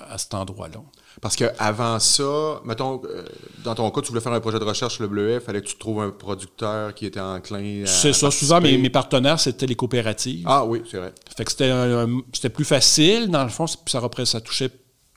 à 0.08 0.16
cet 0.16 0.32
endroit-là. 0.32 0.78
Parce 1.20 1.34
qu'avant 1.34 1.98
ça, 1.98 2.60
mettons, 2.64 3.02
euh, 3.04 3.24
dans 3.64 3.74
ton 3.74 3.90
cas, 3.90 4.02
tu 4.02 4.10
voulais 4.10 4.20
faire 4.20 4.32
un 4.32 4.38
projet 4.38 4.60
de 4.60 4.64
recherche 4.64 4.94
sur 4.94 5.02
le 5.02 5.08
bleuet, 5.08 5.34
il 5.34 5.40
fallait 5.40 5.60
que 5.60 5.66
tu 5.66 5.76
trouves 5.76 6.02
un 6.02 6.10
producteur 6.10 6.94
qui 6.94 7.06
était 7.06 7.18
enclin 7.18 7.82
à. 7.82 7.86
C'est 7.86 8.12
ça. 8.12 8.30
Souvent, 8.30 8.60
mes, 8.60 8.90
partenaires, 8.90 9.40
c'était 9.40 9.66
les 9.66 9.74
coopératives. 9.74 10.44
Ah 10.46 10.64
oui, 10.64 10.82
c'est 10.88 10.98
vrai. 10.98 11.12
Fait 11.36 11.44
que 11.44 11.50
c'était, 11.50 12.48
plus 12.48 12.64
facile, 12.64 13.28
dans 13.28 13.42
le 13.42 13.50
fond, 13.50 13.66
ça, 13.66 13.76
ça 14.24 14.40
touchait 14.40 14.70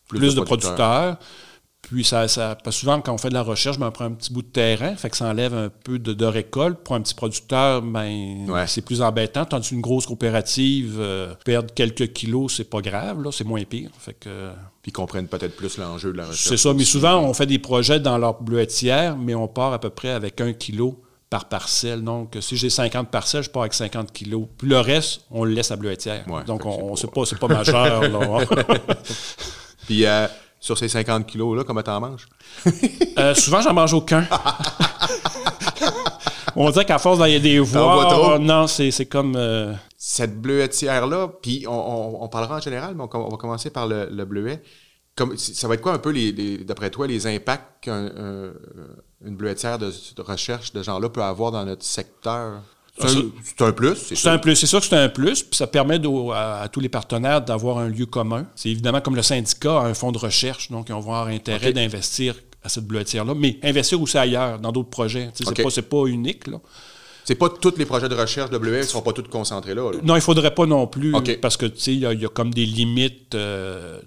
plus, 0.08 0.34
de, 0.34 0.42
producteurs. 0.42 1.20
Puis 1.82 2.04
ça, 2.04 2.28
ça, 2.28 2.56
pas 2.56 2.72
souvent, 2.72 3.02
quand 3.02 3.14
on 3.14 3.18
fait 3.18 3.30
de 3.30 3.34
la 3.34 3.42
recherche, 3.42 3.80
ben, 3.80 3.88
on 3.88 3.92
prend 3.92 4.06
un 4.06 4.12
petit 4.12 4.32
bout 4.32 4.42
de 4.42 4.48
terrain, 4.48 4.96
fait 4.96 5.10
que 5.10 5.18
ça 5.18 5.26
enlève 5.26 5.56
un 5.56 5.70
peu 5.70 5.98
de, 5.98 6.26
récolte. 6.26 6.80
Pour 6.84 6.96
un 6.96 7.02
petit 7.02 7.16
producteur, 7.16 7.82
ben, 7.82 8.46
c'est 8.68 8.82
plus 8.82 9.02
embêtant. 9.02 9.46
Tandis 9.46 9.70
qu'une 9.70 9.82
grosse 9.82 10.06
coopérative, 10.06 10.98
euh, 11.00 11.34
perdre 11.46 11.74
quelques 11.74 12.14
kilos, 12.14 12.58
c'est 12.58 12.70
pas 12.70 12.82
grave, 12.82 13.24
là, 13.24 13.32
c'est 13.32 13.44
moins 13.46 13.64
pire. 13.64 13.90
Fait 13.98 14.14
que, 14.14 14.50
Puis 14.82 14.90
ils 14.90 14.94
comprennent 14.94 15.28
peut-être 15.28 15.56
plus 15.56 15.78
l'enjeu 15.78 16.12
de 16.12 16.18
la 16.18 16.26
recherche. 16.26 16.48
C'est 16.48 16.58
ça, 16.58 16.74
mais 16.74 16.84
souvent, 16.84 17.20
on 17.22 17.34
fait 17.34 17.48
des 17.48 17.60
projets 17.60 18.00
dans 18.00 18.18
leur 18.18 18.42
bleuetière, 18.42 19.18
mais 19.18 19.34
on 19.34 19.48
part 19.48 19.74
à 19.74 19.80
peu 19.80 19.90
près 19.90 20.12
avec 20.12 20.42
un 20.42 20.54
kilo 20.54 21.02
par 21.30 21.46
parcelle. 21.46 22.04
Donc, 22.04 22.38
si 22.42 22.58
j'ai 22.58 22.70
50 22.70 23.10
parcelles, 23.10 23.44
je 23.44 23.50
pars 23.50 23.64
avec 23.64 23.74
50 23.74 24.12
kilos. 24.12 24.48
Puis 24.58 24.68
le 24.68 24.80
reste, 24.80 25.22
on 25.32 25.44
le 25.44 25.54
laisse 25.54 25.72
à 25.72 25.76
bleuetière. 25.76 26.26
Donc, 26.46 26.66
on, 26.66 26.96
c'est 26.96 27.10
pas, 27.10 27.24
pas 27.40 27.48
majeur. 27.48 28.02
Là. 28.10 28.46
Puis 29.88 30.06
euh, 30.06 30.28
sur 30.60 30.78
ces 30.78 30.90
50 30.90 31.26
kilos-là, 31.26 31.64
comment 31.64 31.82
t'en 31.82 32.00
manges? 32.00 32.28
euh, 33.18 33.34
souvent, 33.34 33.62
j'en 33.62 33.74
mange 33.74 33.94
aucun. 33.94 34.28
on 36.56 36.70
dirait 36.70 36.86
qu'à 36.86 37.00
force 37.00 37.20
d'aller 37.20 37.40
des 37.40 37.60
voix, 37.60 38.38
non, 38.40 38.68
c'est 38.68 39.06
comme... 39.06 39.36
Euh, 39.36 39.74
Cette 39.98 40.42
bleuetière-là, 40.42 41.30
puis 41.42 41.66
on, 41.68 42.28
parlera 42.30 42.58
en 42.58 42.62
général, 42.62 42.96
mais 42.96 43.04
on, 43.12 43.30
va 43.30 43.38
commencer 43.38 43.70
par 43.70 43.88
le, 43.88 44.26
bleuet. 44.26 44.62
Comme, 45.16 45.38
ça 45.38 45.68
va 45.68 45.76
être 45.76 45.82
quoi 45.82 45.94
un 45.94 46.00
peu, 46.00 46.12
les, 46.12 46.60
d'après 46.60 46.90
toi, 46.90 47.08
les 47.08 47.28
impacts 47.28 47.84
qu'une 47.84 48.54
bleuetière 49.22 49.78
de, 49.78 49.92
de, 50.16 50.22
recherche 50.22 50.74
de 50.74 50.84
genre-là 50.84 51.10
peut 51.10 51.24
avoir 51.24 51.52
dans 51.52 51.66
notre 51.66 51.84
secteur? 51.84 52.62
C'est 53.00 53.62
un, 53.62 53.72
plus. 53.72 53.96
C'est 53.96 54.28
un 54.28 54.38
plus. 54.38 54.56
C'est 54.56 54.68
sûr 54.68 54.80
que 54.80 54.86
c'est 54.86 54.96
un 54.96 55.10
plus. 55.10 55.44
Puis 55.44 55.56
ça 55.56 55.68
permet 55.68 56.00
à, 56.34 56.68
tous 56.72 56.80
les 56.80 56.90
partenaires 56.90 57.42
d'avoir 57.42 57.78
un 57.78 57.90
lieu 57.90 58.06
commun. 58.06 58.48
C'est 58.56 58.70
évidemment 58.70 59.02
comme 59.02 59.16
le 59.16 59.22
syndicat 59.22 59.80
a 59.80 59.86
un 59.86 59.94
fonds 59.94 60.12
de 60.12 60.18
recherche, 60.18 60.70
donc 60.70 60.90
ils 60.90 60.92
vont 60.92 61.00
avoir 61.00 61.28
intérêt 61.28 61.74
d'investir 61.74 62.36
à 62.64 62.70
cette 62.70 62.86
bleuetière-là, 62.86 63.34
mais 63.36 63.58
investir 63.64 64.02
aussi 64.02 64.18
ailleurs, 64.18 64.60
dans 64.60 64.72
d'autres 64.72 64.90
projets. 64.90 65.30
C'est 65.34 65.48
okay. 65.48 65.64
pas, 65.64 65.70
pas 65.82 66.06
unique. 66.08 66.48
Là. 66.48 66.60
C'est 67.30 67.36
pas 67.36 67.50
tous 67.50 67.78
les 67.78 67.86
projets 67.86 68.10
de 68.10 68.16
recherche 68.16 68.50
de 68.50 68.58
bleuet 68.58 68.82
qui 68.82 68.88
sont 68.88 69.04
pas 69.04 69.14
tous 69.14 69.22
concentrés 69.30 69.76
là, 69.76 69.92
Non, 70.04 70.16
il 70.16 70.22
faudrait 70.22 70.56
pas 70.56 70.66
non 70.66 70.88
plus, 70.88 71.14
parce 71.42 71.58
que 71.58 71.68
il 71.88 72.00
y, 72.00 72.06
a 72.06 72.30
comme 72.30 72.52
des 72.52 72.66
limites. 72.66 73.36
Euh, 73.36 74.00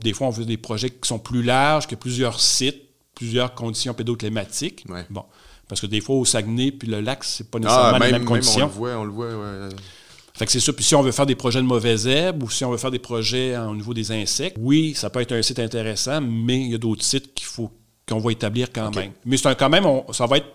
des 0.00 0.12
fois, 0.12 0.28
on 0.28 0.32
fait 0.32 0.44
des 0.44 0.56
projets 0.58 0.90
qui 0.90 1.08
sont 1.08 1.18
plus 1.18 1.42
larges, 1.42 1.86
que 1.86 1.96
plusieurs 1.96 2.38
sites, 2.38 2.82
plusieurs 3.14 3.54
conditions 3.54 3.94
pédoclimatiques. 3.94 4.86
Bon. 5.10 5.24
Parce 5.68 5.80
que 5.80 5.86
des 5.86 6.00
fois, 6.00 6.16
au 6.16 6.24
Saguenay, 6.24 6.72
puis 6.72 6.88
le 6.88 7.00
lac, 7.00 7.24
c'est 7.24 7.50
pas 7.50 7.58
nécessairement 7.58 7.98
ah, 8.00 8.06
les 8.06 8.12
mêmes 8.12 8.24
conditions. 8.24 8.64
on 8.64 8.68
le 8.68 8.72
voit, 8.72 8.96
on 8.96 9.04
le 9.04 9.10
voit, 9.10 9.26
ouais. 9.26 9.68
Fait 10.34 10.46
que 10.46 10.52
c'est 10.52 10.60
ça. 10.60 10.72
Puis 10.72 10.84
si 10.84 10.94
on 10.94 11.02
veut 11.02 11.10
faire 11.10 11.26
des 11.26 11.34
projets 11.34 11.60
de 11.60 11.66
mauvais 11.66 12.00
herbes 12.06 12.44
ou 12.44 12.48
si 12.50 12.64
on 12.64 12.70
veut 12.70 12.76
faire 12.76 12.92
des 12.92 13.00
projets 13.00 13.56
au 13.58 13.74
niveau 13.74 13.92
des 13.92 14.12
insectes, 14.12 14.56
oui, 14.60 14.94
ça 14.94 15.10
peut 15.10 15.20
être 15.20 15.32
un 15.32 15.42
site 15.42 15.58
intéressant, 15.58 16.20
mais 16.20 16.60
il 16.60 16.70
y 16.70 16.74
a 16.74 16.78
d'autres 16.78 17.04
sites 17.04 17.34
qu'il 17.34 17.46
faut 17.46 17.70
qu'on 18.08 18.20
va 18.20 18.30
établir 18.30 18.68
quand 18.72 18.94
même. 18.94 19.10
Mais 19.24 19.36
c'est 19.36 19.58
quand 19.58 19.68
même, 19.68 19.84
ça 20.12 20.26
va 20.26 20.38
être 20.38 20.46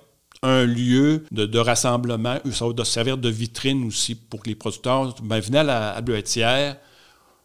un 0.42 0.66
lieu 0.66 1.26
de, 1.32 1.58
rassemblement, 1.60 2.38
ça 2.52 2.66
va 2.66 2.86
servir 2.86 3.18
de 3.18 3.30
vitrine 3.30 3.86
aussi 3.86 4.16
pour 4.16 4.42
que 4.42 4.50
les 4.50 4.56
producteurs, 4.56 5.16
ben, 5.22 5.40
venez 5.40 5.60
à 5.60 5.64
la 5.64 6.02
bleuetière, 6.02 6.78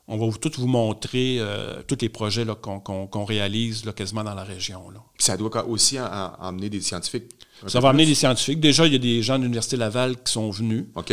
on 0.09 0.17
va 0.17 0.37
tout 0.39 0.53
vous 0.57 0.67
montrer 0.67 1.37
euh, 1.39 1.83
tous 1.87 1.99
les 2.01 2.09
projets 2.09 2.47
qu'on 2.63 3.25
réalise 3.25 3.85
quasiment 3.95 4.25
dans 4.25 4.35
la 4.35 4.43
région. 4.43 4.91
Là. 4.91 5.01
ça 5.19 5.37
doit 5.37 5.67
aussi 5.67 5.99
emmener 6.41 6.71
des 6.71 6.81
scientifiques. 6.81 7.31
Ça 7.67 7.81
va 7.81 7.91
amener 7.91 8.07
des 8.07 8.15
scientifiques. 8.15 8.61
Déjà, 8.61 8.87
il 8.87 8.93
y 8.93 8.97
a 8.97 9.01
des 9.01 9.23
gens 9.23 9.37
de 9.39 9.43
l'Université 9.43 9.77
Laval 9.77 10.17
qui 10.23 10.33
sont 10.33 10.51
venus. 10.51 10.87
OK. 10.95 11.13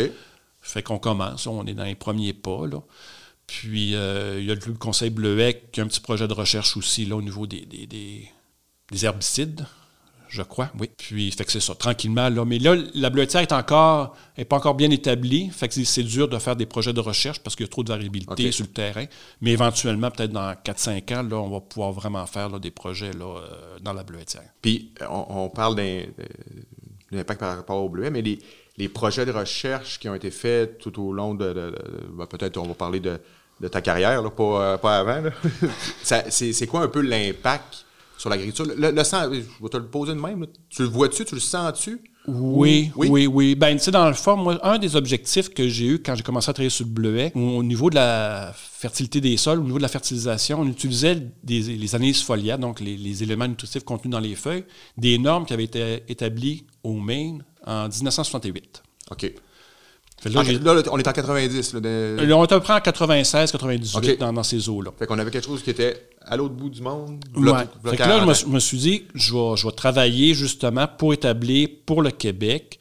Fait 0.60 0.82
qu'on 0.82 0.98
commence, 0.98 1.46
on 1.46 1.64
est 1.66 1.74
dans 1.74 1.84
les 1.84 1.94
premiers 1.94 2.32
pas. 2.32 2.66
Là. 2.66 2.82
Puis, 3.46 3.94
euh, 3.94 4.40
il 4.40 4.46
y 4.46 4.50
a 4.50 4.54
le 4.54 4.74
Conseil 4.74 5.10
Bleuet 5.10 5.68
qui 5.70 5.80
a 5.80 5.84
un 5.84 5.86
petit 5.86 6.00
projet 6.00 6.26
de 6.26 6.32
recherche 6.32 6.76
aussi 6.76 7.04
là, 7.04 7.16
au 7.16 7.22
niveau 7.22 7.46
des, 7.46 7.66
des 7.66 9.04
herbicides 9.04 9.66
je 10.28 10.42
crois, 10.42 10.70
oui. 10.78 10.90
Puis, 10.96 11.30
fait 11.30 11.44
que 11.44 11.52
c'est 11.52 11.60
ça, 11.60 11.74
tranquillement. 11.74 12.28
Là. 12.28 12.44
Mais 12.44 12.58
là, 12.58 12.74
la 12.94 13.10
bleuetière 13.10 13.42
est 13.42 13.52
encore, 13.52 14.16
est 14.36 14.44
pas 14.44 14.56
encore 14.56 14.74
bien 14.74 14.90
établie. 14.90 15.50
Fait 15.50 15.68
que 15.68 15.74
c'est 15.84 16.02
dur 16.02 16.28
de 16.28 16.38
faire 16.38 16.56
des 16.56 16.66
projets 16.66 16.92
de 16.92 17.00
recherche 17.00 17.40
parce 17.40 17.56
qu'il 17.56 17.64
y 17.64 17.68
a 17.68 17.70
trop 17.70 17.82
de 17.82 17.88
variabilité 17.88 18.52
sur 18.52 18.64
le 18.64 18.72
terrain. 18.72 19.04
Mais 19.40 19.52
éventuellement, 19.52 20.10
peut-être 20.10 20.32
dans 20.32 20.52
4-5 20.52 21.14
ans, 21.14 21.22
là, 21.22 21.36
on 21.36 21.50
va 21.50 21.60
pouvoir 21.60 21.92
vraiment 21.92 22.26
faire 22.26 22.58
des 22.60 22.70
projets 22.70 23.12
là, 23.12 23.24
euh, 23.24 23.78
dans 23.80 23.92
la 23.92 24.02
bleuetière. 24.02 24.50
Puis, 24.60 24.92
on, 25.08 25.48
parle 25.48 25.76
d'un 25.76 26.02
impact 27.12 27.40
par 27.40 27.56
rapport 27.56 27.82
au 27.82 27.88
bleuet, 27.88 28.10
mais 28.10 28.22
les, 28.22 28.88
projets 28.88 29.24
de 29.24 29.32
recherche 29.32 29.98
qui 29.98 30.08
ont 30.08 30.14
été 30.14 30.30
faits 30.30 30.78
tout 30.78 31.00
au 31.00 31.12
long 31.12 31.34
de. 31.34 31.74
Ben, 32.10 32.26
peut-être 32.26 32.56
on 32.58 32.66
va 32.66 32.74
parler 32.74 33.00
de, 33.00 33.18
ta 33.68 33.80
carrière, 33.80 34.22
là, 34.22 34.30
pas, 34.30 34.62
euh, 34.62 34.76
pas 34.76 34.98
avant. 34.98 35.22
c'est 36.02 36.66
quoi 36.66 36.82
un 36.82 36.88
peu 36.88 37.00
l'impact 37.00 37.85
sur 38.18 38.30
l'agriculture. 38.30 38.66
Le, 38.76 38.90
le, 38.90 39.04
sang, 39.04 39.24
je 39.24 39.40
vais 39.40 39.68
te 39.70 39.76
le 39.76 39.86
poser 39.86 40.14
de 40.14 40.20
même. 40.20 40.46
Tu 40.68 40.82
le 40.82 40.88
vois-tu, 40.88 41.24
tu 41.24 41.34
le 41.34 41.40
sens-tu? 41.40 42.00
Oui, 42.28 42.90
oui, 42.96 43.26
oui, 43.26 43.54
Ben, 43.54 43.76
tu 43.76 43.84
sais, 43.84 43.90
dans 43.90 44.08
le 44.08 44.14
fond, 44.14 44.36
moi, 44.36 44.58
un 44.66 44.78
des 44.78 44.96
objectifs 44.96 45.48
que 45.50 45.68
j'ai 45.68 45.86
eu 45.86 46.02
quand 46.02 46.14
j'ai 46.16 46.24
commencé 46.24 46.50
à 46.50 46.52
travailler 46.52 46.70
sur 46.70 46.84
le 46.84 46.90
bleuet, 46.90 47.32
au 47.34 47.62
niveau 47.62 47.88
de 47.88 47.94
la 47.94 48.52
fertilité 48.54 49.20
des 49.20 49.36
sols, 49.36 49.60
au 49.60 49.62
niveau 49.62 49.78
de 49.78 49.82
la 49.82 49.88
fertilisation, 49.88 50.60
on 50.60 50.66
utilisait 50.66 51.22
des, 51.44 51.60
les 51.60 51.94
analyses 51.94 52.22
foliaires, 52.22 52.58
donc 52.58 52.80
les, 52.80 53.22
éléments 53.22 53.46
nutritifs 53.46 53.84
contenus 53.84 54.10
dans 54.10 54.20
les 54.20 54.34
feuilles, 54.34 54.64
des 54.96 55.18
normes 55.18 55.46
qui 55.46 55.52
avaient 55.52 55.64
été 55.64 56.02
établies 56.08 56.66
au 56.82 56.94
Maine 56.94 57.44
en 57.64 57.88
1968. 57.88 58.82
OK. 59.12 59.32
Là, 60.28 60.42
on 60.90 60.98
est 60.98 61.08
en 61.08 61.12
90. 61.12 61.74
Là, 61.74 61.80
on 62.36 62.44
est 62.44 62.52
à 62.52 62.58
peu 62.58 62.60
près 62.60 62.74
en 62.74 62.80
96, 62.80 63.52
98 63.52 64.18
dans, 64.20 64.42
ces 64.42 64.68
eaux-là. 64.68 64.90
Fait 64.98 65.06
qu'on 65.06 65.18
avait 65.18 65.30
quelque 65.30 65.46
chose 65.46 65.62
qui 65.62 65.70
était 65.70 66.08
à 66.22 66.36
l'autre 66.36 66.54
bout 66.54 66.70
du 66.70 66.82
monde. 66.82 67.24
fait 67.84 67.96
que 67.96 68.02
là, 68.02 68.32
je 68.32 68.46
me, 68.46 68.58
suis 68.58 68.78
dit, 68.78 69.04
je 69.14 69.34
vais, 69.34 69.56
je 69.56 69.66
vais 69.66 69.72
travailler 69.72 70.34
justement 70.34 70.86
pour 70.86 71.12
établir 71.12 71.68
pour 71.84 72.02
le 72.02 72.10
Québec 72.10 72.78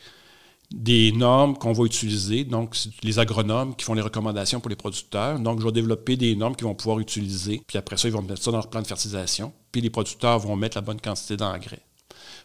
des 0.74 1.12
normes 1.12 1.58
qu'on 1.58 1.74
va 1.74 1.86
utiliser. 1.86 2.44
Donc, 2.44 2.76
c'est 2.76 2.90
les 3.04 3.20
agronomes 3.20 3.76
qui 3.76 3.86
font 3.86 3.94
les 3.94 4.02
recommandations 4.02 4.60
pour 4.60 4.70
les 4.70 4.76
producteurs. 4.76 5.40
Donc, 5.40 5.60
je 5.60 5.66
vais 5.66 5.72
développer 5.72 6.18
des 6.18 6.36
normes 6.36 6.56
qu'ils 6.56 6.68
vont 6.68 6.76
pouvoir 6.76 7.00
utiliser. 7.00 7.62
Puis 7.68 7.78
après 7.78 7.98
ça, 7.98 8.08
ils 8.08 8.14
vont 8.14 8.22
mettre 8.22 8.42
ça 8.42 8.52
dans 8.52 8.58
leur 8.58 8.70
plan 8.70 8.82
de 8.82 8.88
fertilisation. 8.88 9.54
Puis 9.72 9.82
les 9.82 9.90
producteurs 9.90 10.40
vont 10.40 10.56
mettre 10.56 10.78
la 10.78 10.82
bonne 10.82 11.00
quantité 11.00 11.38
d'engrais. 11.38 11.82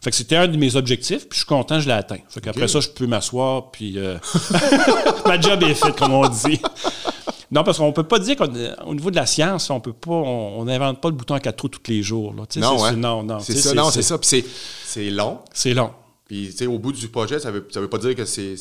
Fait 0.03 0.09
que 0.09 0.15
c'était 0.15 0.35
un 0.35 0.47
de 0.47 0.57
mes 0.57 0.75
objectifs, 0.75 1.29
puis 1.29 1.33
je 1.33 1.37
suis 1.37 1.45
content, 1.45 1.79
je 1.79 1.87
l'ai 1.87 1.93
atteint. 1.93 2.17
Fait 2.27 2.41
qu'après 2.41 2.67
ça, 2.67 2.79
je 2.79 2.89
peux 2.89 3.05
m'asseoir, 3.05 3.69
puis 3.71 3.99
euh, 3.99 4.17
ma 5.27 5.39
job 5.39 5.61
est 5.63 5.75
faite, 5.75 5.95
comme 5.95 6.13
on 6.13 6.27
dit. 6.27 6.59
Non, 7.51 7.63
parce 7.63 7.77
qu'on 7.77 7.91
peut 7.91 8.03
pas 8.03 8.17
dire 8.17 8.35
qu'au 8.37 8.93
niveau 8.93 9.11
de 9.11 9.15
la 9.15 9.25
science, 9.25 9.69
on 9.69 9.79
peut 9.79 9.93
pas, 9.93 10.11
on 10.11 10.63
n'invente 10.65 11.01
pas 11.01 11.09
le 11.09 11.15
bouton 11.15 11.35
à 11.35 11.39
quatre 11.39 11.57
trous 11.57 11.67
tous 11.67 11.91
les 11.91 12.01
jours. 12.01 12.33
Là. 12.33 12.43
Non, 12.55 12.95
non, 12.95 13.23
non, 13.23 13.39
c'est 13.39 13.55
ça, 13.55 13.73
non, 13.73 13.91
c'est 13.91 14.01
ça. 14.01 14.17
Puis 14.17 14.43
c'est 14.85 15.09
long. 15.09 15.39
C'est 15.53 15.73
long. 15.73 15.91
Puis, 16.25 16.47
tu 16.49 16.59
sais, 16.59 16.65
au 16.65 16.79
bout 16.79 16.93
du 16.93 17.09
projet, 17.09 17.39
ça 17.39 17.51
veut, 17.51 17.67
ça 17.69 17.81
veut 17.81 17.89
pas 17.89 17.97
dire 17.97 18.15
que 18.15 18.23
c'est 18.23 18.55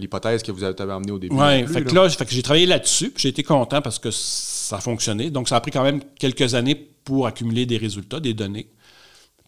l'hypothèse 0.00 0.42
que 0.42 0.50
vous 0.50 0.64
avez 0.64 0.80
amenée 0.80 1.12
au 1.12 1.18
début. 1.18 1.36
Oui, 1.36 1.66
fait 1.66 1.84
que 1.84 1.94
là, 1.94 2.08
j'ai 2.08 2.42
travaillé 2.42 2.64
là-dessus, 2.64 3.10
puis 3.10 3.22
j'ai 3.22 3.28
été 3.28 3.42
content 3.42 3.82
parce 3.82 3.98
que 3.98 4.10
ça 4.10 4.76
a 4.76 4.80
fonctionné. 4.80 5.28
Donc, 5.28 5.50
ça 5.50 5.56
a 5.56 5.60
pris 5.60 5.70
quand 5.70 5.82
même 5.82 6.00
quelques 6.18 6.54
années 6.54 6.74
pour 7.04 7.26
accumuler 7.26 7.66
des 7.66 7.76
résultats, 7.76 8.18
des 8.18 8.32
données. 8.32 8.66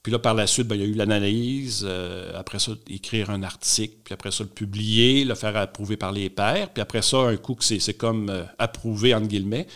Puis 0.03 0.11
là, 0.11 0.19
par 0.19 0.35
la 0.35 0.47
suite, 0.49 0.67
ben, 0.67 0.75
il 0.75 0.81
y 0.81 0.85
a 0.85 0.89
eu 0.89 0.95
l'analyse, 0.95 1.85
euh, 1.87 2.33
après 2.35 2.59
ça, 2.59 2.73
écrire 2.89 3.31
un 3.31 3.43
article, 3.45 3.95
puis 4.05 4.13
après 4.13 4.33
ça, 4.33 4.43
le 4.43 4.51
publier, 4.51 5.25
le 5.25 5.37
faire 5.37 5.57
approuver 5.57 5.97
par 5.97 6.11
les 6.11 6.29
pairs, 6.29 6.71
puis 6.71 6.83
après 6.83 7.03
ça, 7.03 7.19
un 7.19 7.37
coup 7.37 7.55
que 7.55 7.65
c'est 7.65 7.95
comme 7.95 8.29
euh, 8.29 8.43
approuvé, 8.59 9.15
entre 9.15 9.29
guillemets, 9.29 9.69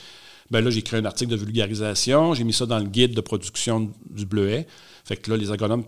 ben 0.50 0.62
là, 0.62 0.70
j'ai 0.70 0.81
écrit 0.81 0.96
un 0.96 1.04
article 1.04 1.31
de 1.31 1.37
vulgarisation, 1.37 2.35
j'ai 2.35 2.44
mis 2.44 2.52
ça 2.52 2.66
dans 2.66 2.79
le 2.79 2.87
guide 2.87 3.14
de 3.14 3.20
production 3.20 3.92
du 4.10 4.27
bleuet. 4.27 4.66
Fait 5.04 5.16
que 5.16 5.31
là, 5.31 5.37
les 5.37 5.50
agronomes 5.50 5.85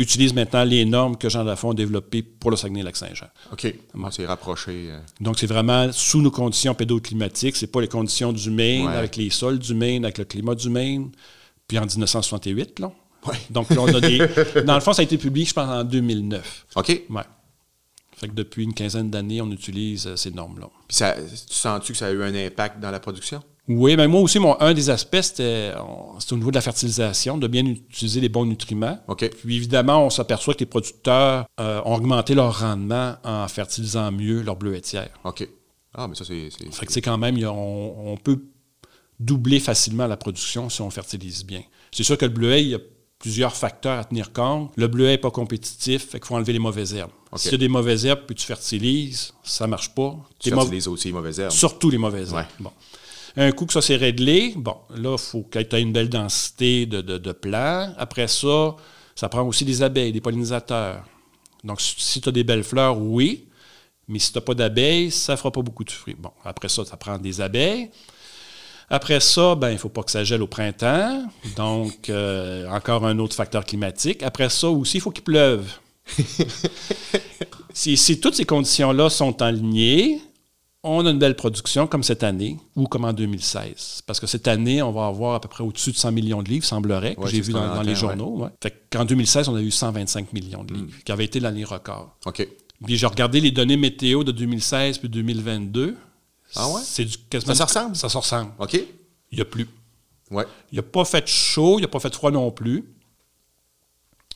utilise 0.00 0.32
maintenant 0.32 0.64
les 0.64 0.84
normes 0.84 1.16
que 1.16 1.28
Jean 1.28 1.44
Lafont 1.44 1.72
a 1.72 1.74
développées 1.74 2.22
pour 2.22 2.50
le 2.50 2.56
Saguenay-Lac-Saint-Jean. 2.56 3.26
OK. 3.52 3.74
c'est 4.10 4.26
rapproché. 4.26 4.88
Euh? 4.90 4.98
Donc, 5.20 5.38
c'est 5.38 5.46
vraiment 5.46 5.92
sous 5.92 6.22
nos 6.22 6.30
conditions 6.30 6.74
pédoclimatiques. 6.74 7.56
C'est 7.56 7.66
pas 7.66 7.82
les 7.82 7.88
conditions 7.88 8.32
du 8.32 8.50
Maine, 8.50 8.88
avec 8.88 9.16
les 9.16 9.30
sols 9.30 9.58
du 9.58 9.74
Maine, 9.74 10.04
avec 10.04 10.18
le 10.18 10.24
climat 10.24 10.54
du 10.54 10.70
Maine. 10.70 11.10
Puis 11.68 11.78
en 11.78 11.84
1968, 11.84 12.78
là. 12.78 12.92
Ouais. 13.26 13.36
Donc, 13.50 13.70
là, 13.70 13.80
on 13.80 13.94
a 13.94 14.00
des. 14.00 14.18
Dans 14.64 14.74
le 14.74 14.80
fond, 14.80 14.92
ça 14.92 15.00
a 15.00 15.04
été 15.04 15.18
publié, 15.18 15.46
je 15.46 15.54
pense, 15.54 15.68
en 15.68 15.84
2009. 15.84 16.66
OK. 16.76 17.02
Ouais. 17.10 17.22
Fait 18.16 18.28
que 18.28 18.34
depuis 18.34 18.64
une 18.64 18.74
quinzaine 18.74 19.10
d'années, 19.10 19.40
on 19.40 19.50
utilise 19.50 20.06
euh, 20.06 20.16
ces 20.16 20.30
normes-là. 20.30 20.68
Puis 20.86 20.98
ça, 20.98 21.14
tu 21.14 21.54
sens-tu 21.54 21.92
que 21.92 21.98
ça 21.98 22.08
a 22.08 22.10
eu 22.10 22.22
un 22.22 22.34
impact 22.34 22.78
dans 22.78 22.90
la 22.90 23.00
production? 23.00 23.42
Oui, 23.66 23.96
mais 23.96 24.08
moi 24.08 24.20
aussi, 24.20 24.38
mon, 24.38 24.60
un 24.60 24.74
des 24.74 24.90
aspects, 24.90 25.22
c'était 25.22 25.72
au 25.78 26.36
niveau 26.36 26.50
de 26.50 26.56
la 26.56 26.60
fertilisation, 26.60 27.38
de 27.38 27.46
bien 27.46 27.64
utiliser 27.64 28.20
les 28.20 28.28
bons 28.28 28.44
nutriments. 28.44 28.98
OK. 29.06 29.30
Puis 29.30 29.56
évidemment, 29.56 30.04
on 30.04 30.10
s'aperçoit 30.10 30.54
que 30.54 30.60
les 30.60 30.66
producteurs 30.66 31.46
euh, 31.60 31.80
ont 31.84 31.94
augmenté 31.94 32.34
leur 32.34 32.60
rendement 32.60 33.14
en 33.24 33.46
fertilisant 33.48 34.10
mieux 34.10 34.42
leur 34.42 34.56
bleuetière. 34.56 35.10
OK. 35.24 35.48
Ah, 35.94 36.08
mais 36.08 36.14
ça, 36.14 36.24
c'est. 36.24 36.50
Fait 36.72 36.86
que 36.86 36.92
c'est 36.92 37.00
quand 37.00 37.16
même, 37.16 37.36
on, 37.46 38.16
peut 38.22 38.42
doubler 39.18 39.60
facilement 39.60 40.06
la 40.06 40.16
production 40.16 40.68
si 40.68 40.82
on 40.82 40.90
fertilise 40.90 41.44
bien. 41.44 41.62
C'est 41.92 42.04
sûr 42.04 42.18
que 42.18 42.24
le 42.24 42.32
bleuet, 42.32 42.64
il 42.64 42.74
a 42.74 42.78
plusieurs 43.20 43.54
facteurs 43.54 43.98
à 43.98 44.04
tenir 44.04 44.32
compte. 44.32 44.72
Le 44.76 44.88
bleuet 44.88 45.10
n'est 45.10 45.18
pas 45.18 45.30
compétitif, 45.30 46.08
fait 46.08 46.18
qu'il 46.18 46.26
faut 46.26 46.34
enlever 46.34 46.54
les 46.54 46.58
mauvaises 46.58 46.94
herbes. 46.94 47.12
Si 47.36 47.50
tu 47.50 47.54
as 47.54 47.58
des 47.58 47.68
mauvaises 47.68 48.04
herbes 48.04 48.22
puis 48.26 48.34
tu 48.34 48.44
fertilises, 48.44 49.32
ça 49.44 49.66
ne 49.66 49.70
marche 49.70 49.94
pas. 49.94 50.16
Tu 50.40 50.50
fertilises 50.50 50.88
aussi 50.88 51.08
les 51.08 51.14
mauvaises 51.14 51.38
herbes. 51.38 51.52
Surtout 51.52 51.90
les 51.90 51.98
mauvaises 51.98 52.32
herbes. 52.32 52.46
Bon. 52.58 52.72
Un 53.36 53.52
coup 53.52 53.66
que 53.66 53.72
ça 53.72 53.82
s'est 53.82 53.96
réglé, 53.96 54.54
bon, 54.56 54.76
là, 54.96 55.12
il 55.12 55.18
faut 55.18 55.42
que 55.42 55.60
tu 55.60 55.76
aies 55.76 55.82
une 55.82 55.92
belle 55.92 56.08
densité 56.08 56.86
de, 56.86 57.00
de, 57.00 57.32
plants. 57.32 57.94
Après 57.96 58.26
ça, 58.26 58.74
ça 59.14 59.28
prend 59.28 59.42
aussi 59.42 59.64
des 59.64 59.82
abeilles, 59.82 60.10
des 60.10 60.20
pollinisateurs. 60.20 61.04
Donc, 61.62 61.80
si 61.80 62.20
tu 62.20 62.28
as 62.28 62.32
des 62.32 62.42
belles 62.42 62.64
fleurs, 62.64 62.98
oui. 62.98 63.46
Mais 64.08 64.18
si 64.18 64.32
tu 64.32 64.38
n'as 64.38 64.42
pas 64.42 64.54
d'abeilles, 64.54 65.12
ça 65.12 65.34
ne 65.34 65.36
fera 65.36 65.52
pas 65.52 65.62
beaucoup 65.62 65.84
de 65.84 65.90
fruits. 65.92 66.16
Bon, 66.18 66.32
après 66.44 66.68
ça, 66.68 66.84
ça 66.84 66.96
prend 66.96 67.18
des 67.18 67.40
abeilles. 67.40 67.90
Après 68.90 69.20
ça, 69.20 69.54
ben, 69.54 69.70
il 69.70 69.74
ne 69.74 69.78
faut 69.78 69.88
pas 69.88 70.02
que 70.02 70.10
ça 70.10 70.24
gèle 70.24 70.42
au 70.42 70.48
printemps. 70.48 71.24
Donc, 71.56 72.10
euh, 72.10 72.68
encore 72.68 73.06
un 73.06 73.18
autre 73.20 73.36
facteur 73.36 73.64
climatique. 73.64 74.22
Après 74.24 74.48
ça 74.48 74.68
aussi, 74.68 74.98
il 74.98 75.00
faut 75.00 75.12
qu'il 75.12 75.22
pleuve. 75.22 75.70
si, 77.72 77.96
si, 77.96 78.18
toutes 78.18 78.34
ces 78.34 78.44
conditions-là 78.44 79.08
sont 79.08 79.40
alignées, 79.42 80.20
on 80.82 81.06
a 81.06 81.10
une 81.10 81.20
belle 81.20 81.36
production 81.36 81.86
comme 81.86 82.02
cette 82.02 82.24
année 82.24 82.56
ou 82.74 82.86
comme 82.86 83.04
en 83.04 83.12
2016. 83.12 84.02
Parce 84.06 84.18
que 84.18 84.26
cette 84.26 84.48
année, 84.48 84.82
on 84.82 84.90
va 84.90 85.06
avoir 85.06 85.34
à 85.34 85.40
peu 85.40 85.48
près 85.48 85.62
au-dessus 85.62 85.92
de 85.92 85.96
100 85.96 86.10
millions 86.10 86.42
de 86.42 86.48
livres, 86.48 86.64
semblerait, 86.64 87.14
que 87.14 87.28
j'ai 87.28 87.40
vu 87.40 87.52
dans, 87.52 87.82
les 87.82 87.94
journaux. 87.94 88.48
Fait 88.60 88.74
qu'en 88.90 89.04
2016, 89.04 89.48
on 89.48 89.54
a 89.54 89.62
eu 89.62 89.70
125 89.70 90.32
millions 90.32 90.64
de 90.64 90.74
livres, 90.74 90.86
hmm. 90.86 91.02
qui 91.04 91.12
avait 91.12 91.26
été 91.26 91.38
l'année 91.38 91.64
record. 91.64 92.16
OK. 92.26 92.46
Puis 92.84 92.96
j'ai 92.96 93.06
regardé 93.06 93.40
les 93.40 93.50
données 93.50 93.76
météo 93.76 94.24
de 94.24 94.32
2016 94.32 94.98
puis 94.98 95.08
2022. 95.08 95.96
Ah 96.56 96.68
ouais? 96.68 96.80
C'est 96.84 97.04
du 97.04 97.16
quasiment. 97.18 97.54
Ça 97.54 97.66
se 97.66 97.68
ressemble? 97.68 97.96
Ça 97.96 98.08
se 98.08 98.16
ressemble. 98.16 98.52
OK. 98.58 98.74
Il 98.74 99.36
n'y 99.36 99.40
a 99.40 99.44
plus. 99.44 99.68
Ouais. 100.30 100.44
Il 100.72 100.76
n'a 100.76 100.82
pas 100.82 101.04
fait 101.04 101.26
chaud, 101.26 101.78
il 101.78 101.82
n'a 101.82 101.88
pas 101.88 102.00
fait 102.00 102.14
froid 102.14 102.30
non 102.30 102.50
plus. 102.50 102.84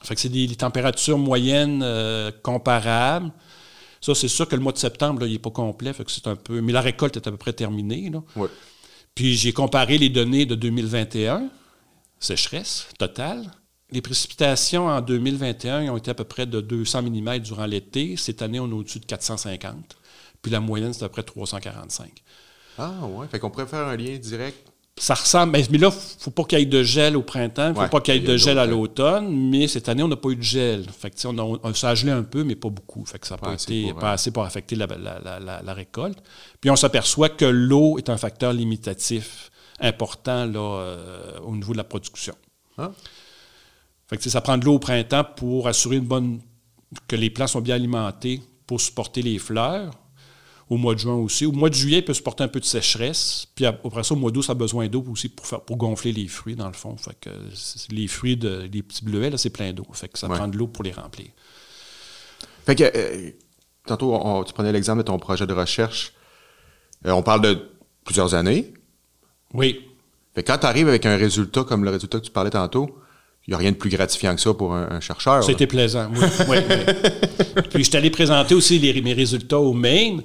Fait 0.02 0.14
que 0.14 0.20
c'est 0.20 0.28
des, 0.28 0.54
températures 0.54 1.18
moyennes 1.18 1.82
euh, 1.82 2.30
comparables. 2.42 3.32
Ça, 4.00 4.14
c'est 4.14 4.28
sûr 4.28 4.46
que 4.46 4.54
le 4.54 4.60
mois 4.60 4.72
de 4.72 4.78
septembre, 4.78 5.26
il 5.26 5.32
n'est 5.32 5.38
pas 5.38 5.50
complet, 5.50 5.94
fait 5.94 6.04
que 6.04 6.10
c'est 6.10 6.26
un 6.26 6.36
peu. 6.36 6.60
Mais 6.60 6.72
la 6.72 6.82
récolte 6.82 7.16
est 7.16 7.26
à 7.26 7.30
peu 7.30 7.38
près 7.38 7.54
terminée. 7.54 8.10
Là. 8.10 8.22
Puis 9.14 9.34
j'ai 9.34 9.52
comparé 9.52 9.96
les 9.96 10.10
données 10.10 10.44
de 10.44 10.54
2021, 10.54 11.48
sécheresse 12.18 12.86
totale. 12.98 13.50
Les 13.90 14.02
précipitations 14.02 14.88
en 14.88 15.00
2021 15.00 15.90
ont 15.92 15.96
été 15.96 16.10
à 16.10 16.14
peu 16.14 16.24
près 16.24 16.46
de 16.46 16.60
200 16.60 17.02
mm 17.02 17.38
durant 17.38 17.64
l'été. 17.64 18.16
Cette 18.16 18.42
année, 18.42 18.60
on 18.60 18.68
est 18.68 18.74
au-dessus 18.74 18.98
de 18.98 19.06
450. 19.06 19.96
Puis 20.44 20.52
la 20.52 20.60
moyenne, 20.60 20.92
c'est 20.92 21.04
à 21.04 21.08
peu 21.08 21.14
près 21.14 21.22
345. 21.22 22.22
Ah 22.76 22.92
ouais, 23.06 23.26
fait 23.28 23.38
qu'on 23.38 23.50
pourrait 23.50 23.66
faire 23.66 23.86
un 23.88 23.96
lien 23.96 24.16
direct 24.18 24.70
ça 24.96 25.14
ressemble. 25.14 25.52
Mais 25.52 25.62
là, 25.62 25.66
il 25.72 25.80
ne 25.80 25.90
faut 25.90 26.30
pas 26.30 26.44
qu'il 26.44 26.58
y 26.58 26.62
ait 26.62 26.66
de 26.66 26.82
gel 26.82 27.16
au 27.16 27.22
printemps, 27.22 27.66
il 27.66 27.70
ne 27.70 27.74
faut 27.74 27.88
pas 27.88 28.00
qu'il 28.00 28.14
y 28.14 28.16
ait 28.16 28.20
de 28.20 28.36
gel 28.36 28.58
à 28.58 28.66
l'automne, 28.66 29.28
mais 29.50 29.66
cette 29.66 29.88
année, 29.88 30.02
on 30.02 30.08
n'a 30.08 30.16
pas 30.16 30.28
eu 30.28 30.36
de 30.36 30.42
gel. 30.42 30.86
Fait 30.88 31.10
que, 31.10 31.26
on 31.26 31.58
a, 31.64 31.74
ça 31.74 31.90
a 31.90 31.94
gelé 31.94 32.12
un 32.12 32.22
peu, 32.22 32.44
mais 32.44 32.54
pas 32.54 32.68
beaucoup. 32.68 33.04
Fait 33.04 33.18
que 33.18 33.26
ça 33.26 33.34
n'a 33.34 33.38
pas, 33.38 33.54
été, 33.54 33.92
pas 33.94 34.12
assez 34.12 34.30
pour 34.30 34.44
affecter 34.44 34.76
la, 34.76 35.74
récolte. 35.74 36.18
Puis 36.60 36.70
on 36.70 36.76
s'aperçoit 36.76 37.28
que 37.28 37.44
l'eau 37.44 37.98
est 37.98 38.08
un 38.08 38.16
facteur 38.16 38.52
limitatif 38.52 39.50
important 39.80 40.46
là, 40.46 40.60
euh, 40.60 41.40
au 41.44 41.56
niveau 41.56 41.72
de 41.72 41.78
la 41.78 41.84
production. 41.84 42.34
Ah. 42.78 42.92
Fait 44.06 44.16
que, 44.16 44.30
ça 44.30 44.40
prend 44.40 44.58
de 44.58 44.64
l'eau 44.64 44.74
au 44.74 44.78
printemps 44.78 45.24
pour 45.36 45.66
assurer 45.66 45.96
une 45.96 46.06
bonne 46.06 46.40
que 47.08 47.16
les 47.16 47.30
plants 47.30 47.48
sont 47.48 47.60
bien 47.60 47.74
alimentés 47.74 48.40
pour 48.66 48.80
supporter 48.80 49.22
les 49.22 49.38
fleurs 49.38 49.90
au 50.70 50.76
mois 50.76 50.94
de 50.94 51.00
juin 51.00 51.14
aussi. 51.14 51.46
Au 51.46 51.52
mois 51.52 51.68
de 51.68 51.74
juillet, 51.74 51.98
il 51.98 52.04
peut 52.04 52.14
supporter 52.14 52.44
un 52.44 52.48
peu 52.48 52.60
de 52.60 52.64
sécheresse. 52.64 53.46
Puis 53.54 53.66
après 53.66 54.02
ça, 54.02 54.14
au 54.14 54.16
mois 54.16 54.30
d'août, 54.30 54.42
ça 54.42 54.52
a 54.52 54.54
besoin 54.54 54.88
d'eau 54.88 55.04
aussi 55.10 55.28
pour, 55.28 55.46
faire, 55.46 55.60
pour 55.60 55.76
gonfler 55.76 56.12
les 56.12 56.26
fruits, 56.26 56.56
dans 56.56 56.66
le 56.66 56.72
fond. 56.72 56.96
Fait 56.96 57.16
que 57.20 57.30
les 57.90 58.08
fruits, 58.08 58.36
de, 58.36 58.68
les 58.72 58.82
petits 58.82 59.04
bleuets, 59.04 59.30
là, 59.30 59.38
c'est 59.38 59.50
plein 59.50 59.72
d'eau. 59.72 59.86
Fait 59.92 60.08
que 60.08 60.18
ça 60.18 60.28
prend 60.28 60.48
de 60.48 60.56
l'eau 60.56 60.66
pour 60.66 60.84
les 60.84 60.92
remplir. 60.92 61.28
Fait 62.66 62.74
que, 62.74 62.84
euh, 62.84 63.30
tantôt, 63.86 64.44
tu 64.44 64.52
prenais 64.54 64.72
l'exemple 64.72 64.98
de 64.98 65.02
ton 65.04 65.18
projet 65.18 65.46
de 65.46 65.52
recherche. 65.52 66.12
Euh, 67.06 67.10
on 67.10 67.22
parle 67.22 67.42
de 67.42 67.58
plusieurs 68.04 68.34
années. 68.34 68.72
Oui. 69.52 69.80
Fait 70.34 70.42
quand 70.42 70.58
tu 70.58 70.66
arrives 70.66 70.88
avec 70.88 71.04
un 71.06 71.16
résultat 71.16 71.64
comme 71.64 71.84
le 71.84 71.90
résultat 71.90 72.18
que 72.18 72.24
tu 72.24 72.30
parlais 72.30 72.50
tantôt, 72.50 72.98
il 73.46 73.50
n'y 73.50 73.54
a 73.54 73.58
rien 73.58 73.72
de 73.72 73.76
plus 73.76 73.90
gratifiant 73.90 74.34
que 74.34 74.40
ça 74.40 74.54
pour 74.54 74.74
un, 74.74 75.00
chercheur. 75.00 75.44
C'était 75.44 75.66
plaisant, 75.66 76.10
oui. 76.48 76.56
Puis 77.70 77.84
je 77.84 77.96
allé 77.96 78.08
présenter 78.08 78.54
aussi 78.54 78.80
mes 78.80 79.12
résultats 79.12 79.58
au 79.58 79.74
Maine. 79.74 80.22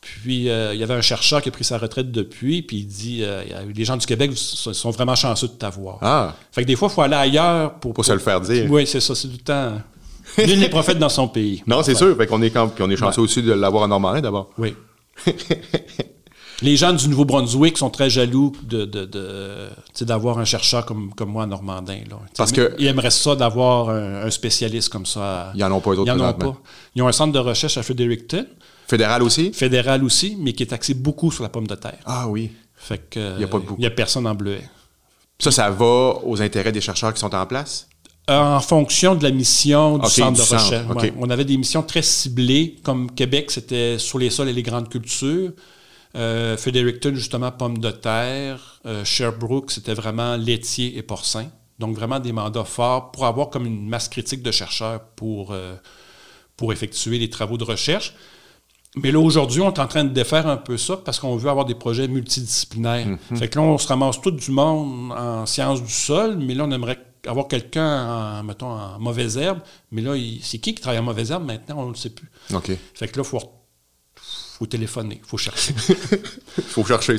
Puis 0.00 0.48
euh, 0.48 0.72
il 0.72 0.80
y 0.80 0.82
avait 0.82 0.94
un 0.94 1.02
chercheur 1.02 1.42
qui 1.42 1.50
a 1.50 1.52
pris 1.52 1.64
sa 1.64 1.76
retraite 1.76 2.10
depuis, 2.10 2.62
puis 2.62 2.78
il 2.78 2.86
dit 2.86 3.20
euh, 3.22 3.42
les 3.74 3.84
gens 3.84 3.98
du 3.98 4.06
Québec 4.06 4.32
sont 4.34 4.90
vraiment 4.90 5.14
chanceux 5.14 5.48
de 5.48 5.52
t'avoir. 5.52 5.98
Ah. 6.00 6.34
Fait 6.52 6.62
que 6.62 6.66
des 6.66 6.76
fois, 6.76 6.88
il 6.90 6.94
faut 6.94 7.02
aller 7.02 7.14
ailleurs 7.14 7.74
pour. 7.74 7.92
Pour 7.92 8.04
se 8.04 8.12
le 8.12 8.18
faire 8.18 8.40
dire. 8.40 8.70
Oui, 8.70 8.86
c'est 8.86 9.00
ça, 9.00 9.14
c'est 9.14 9.28
du 9.28 9.38
temps. 9.38 9.74
Nul 10.38 10.58
n'est 10.58 10.70
prophète 10.70 10.98
dans 10.98 11.08
son 11.08 11.28
pays. 11.28 11.62
Non, 11.66 11.82
c'est 11.82 11.94
sûr. 11.94 12.16
Fait 12.16 12.26
qu'on 12.26 12.40
est, 12.42 12.50
quand... 12.50 12.72
on 12.80 12.90
est 12.90 12.96
chanceux 12.96 13.20
aussi 13.20 13.42
de 13.42 13.52
l'avoir 13.52 13.84
en 13.84 13.88
Normandie 13.88 14.22
d'abord. 14.22 14.50
Oui. 14.56 14.74
les 16.62 16.76
gens 16.76 16.92
du 16.92 17.08
Nouveau-Brunswick 17.08 17.76
sont 17.76 17.90
très 17.90 18.08
jaloux 18.08 18.52
de, 18.62 18.84
d'avoir 20.00 20.38
un 20.38 20.44
chercheur 20.44 20.86
comme, 20.86 21.12
comme 21.14 21.30
moi 21.30 21.44
en 21.44 21.48
Normandin. 21.48 22.00
Là. 22.08 22.16
Parce 22.36 22.52
que, 22.52 22.74
ils 22.78 22.86
aimeraient 22.86 23.10
ça 23.10 23.36
d'avoir 23.36 23.90
un, 23.90 24.30
spécialiste 24.30 24.88
comme 24.88 25.06
ça. 25.06 25.52
Ils 25.54 25.60
n'en 25.60 25.72
ont 25.72 25.80
pas 25.80 25.94
d'autres. 25.94 26.10
Ils 26.10 26.16
n'en 26.16 26.30
ont 26.30 26.32
pas. 26.32 26.56
Ils 26.94 27.02
ont 27.02 27.08
un 27.08 27.12
centre 27.12 27.32
de 27.32 27.38
recherche 27.38 27.76
à 27.76 27.82
Fredericton. 27.82 28.46
Fédéral 28.90 29.22
aussi? 29.22 29.52
Fédéral 29.52 30.02
aussi, 30.02 30.36
mais 30.40 30.52
qui 30.52 30.64
est 30.64 30.72
axé 30.72 30.94
beaucoup 30.94 31.30
sur 31.30 31.44
la 31.44 31.48
pomme 31.48 31.68
de 31.68 31.76
terre. 31.76 32.00
Ah 32.04 32.26
oui. 32.28 32.50
Fait 32.74 32.98
que, 32.98 33.34
il 33.34 33.38
n'y 33.38 33.44
a, 33.44 33.46
pas 33.46 33.58
a 33.58 33.90
personne 33.90 34.26
en 34.26 34.34
bleuet. 34.34 34.64
Ça, 35.38 35.52
ça 35.52 35.70
va 35.70 36.18
aux 36.24 36.42
intérêts 36.42 36.72
des 36.72 36.80
chercheurs 36.80 37.14
qui 37.14 37.20
sont 37.20 37.32
en 37.32 37.46
place? 37.46 37.88
En 38.26 38.58
fonction 38.60 39.14
de 39.14 39.22
la 39.22 39.30
mission 39.30 39.98
du 39.98 40.08
centre 40.08 40.38
de 40.38 40.42
recherche. 40.42 41.12
On 41.18 41.30
avait 41.30 41.44
des 41.44 41.56
missions 41.56 41.84
très 41.84 42.02
ciblées, 42.02 42.80
comme 42.82 43.12
Québec, 43.12 43.52
c'était 43.52 43.96
sur 43.98 44.18
les 44.18 44.30
sols 44.30 44.48
et 44.48 44.52
les 44.52 44.62
grandes 44.64 44.88
cultures. 44.88 45.52
Euh, 46.16 46.56
Fredericton, 46.56 47.12
justement, 47.14 47.52
pomme 47.52 47.78
de 47.78 47.92
terre. 47.92 48.80
Euh, 48.86 49.04
Sherbrooke, 49.04 49.70
c'était 49.70 49.94
vraiment 49.94 50.36
laitier 50.36 50.98
et 50.98 51.02
porcin. 51.02 51.46
Donc, 51.78 51.94
vraiment 51.94 52.18
des 52.18 52.32
mandats 52.32 52.64
forts 52.64 53.12
pour 53.12 53.24
avoir 53.24 53.50
comme 53.50 53.66
une 53.66 53.88
masse 53.88 54.08
critique 54.08 54.42
de 54.42 54.50
chercheurs 54.50 55.00
pour, 55.14 55.52
euh, 55.52 55.76
pour 56.56 56.72
effectuer 56.72 57.18
les 57.20 57.30
travaux 57.30 57.56
de 57.56 57.64
recherche. 57.64 58.14
Mais 58.96 59.12
là, 59.12 59.20
aujourd'hui, 59.20 59.60
on 59.60 59.72
est 59.72 59.78
en 59.78 59.86
train 59.86 60.04
de 60.04 60.12
défaire 60.12 60.48
un 60.48 60.56
peu 60.56 60.76
ça 60.76 60.96
parce 60.96 61.20
qu'on 61.20 61.36
veut 61.36 61.48
avoir 61.48 61.64
des 61.64 61.76
projets 61.76 62.08
multidisciplinaires. 62.08 63.06
Mm-hmm. 63.06 63.36
Fait 63.36 63.48
que 63.48 63.58
là, 63.58 63.64
on 63.64 63.78
se 63.78 63.86
ramasse 63.86 64.20
tout 64.20 64.32
du 64.32 64.50
monde 64.50 65.12
en 65.12 65.46
sciences 65.46 65.82
du 65.82 65.92
sol, 65.92 66.36
mais 66.36 66.54
là, 66.54 66.64
on 66.64 66.70
aimerait 66.72 66.98
avoir 67.26 67.46
quelqu'un, 67.46 68.40
en, 68.40 68.42
mettons, 68.42 68.70
en 68.70 68.98
mauvaise 68.98 69.36
herbe. 69.36 69.60
Mais 69.92 70.02
là, 70.02 70.14
c'est 70.42 70.58
qui 70.58 70.74
qui 70.74 70.80
travaille 70.80 70.98
en 70.98 71.04
mauvaise 71.04 71.30
herbe 71.30 71.46
maintenant? 71.46 71.76
On 71.78 71.86
ne 71.86 71.90
le 71.90 71.96
sait 71.96 72.10
plus. 72.10 72.28
OK. 72.52 72.72
Fait 72.94 73.06
que 73.06 73.16
là, 73.16 73.22
il 73.24 73.28
faut, 73.28 73.38
faut 74.58 74.66
téléphoner, 74.66 75.20
il 75.22 75.28
faut 75.28 75.38
chercher. 75.38 75.74
Faut 76.68 76.84
chercher. 76.84 77.16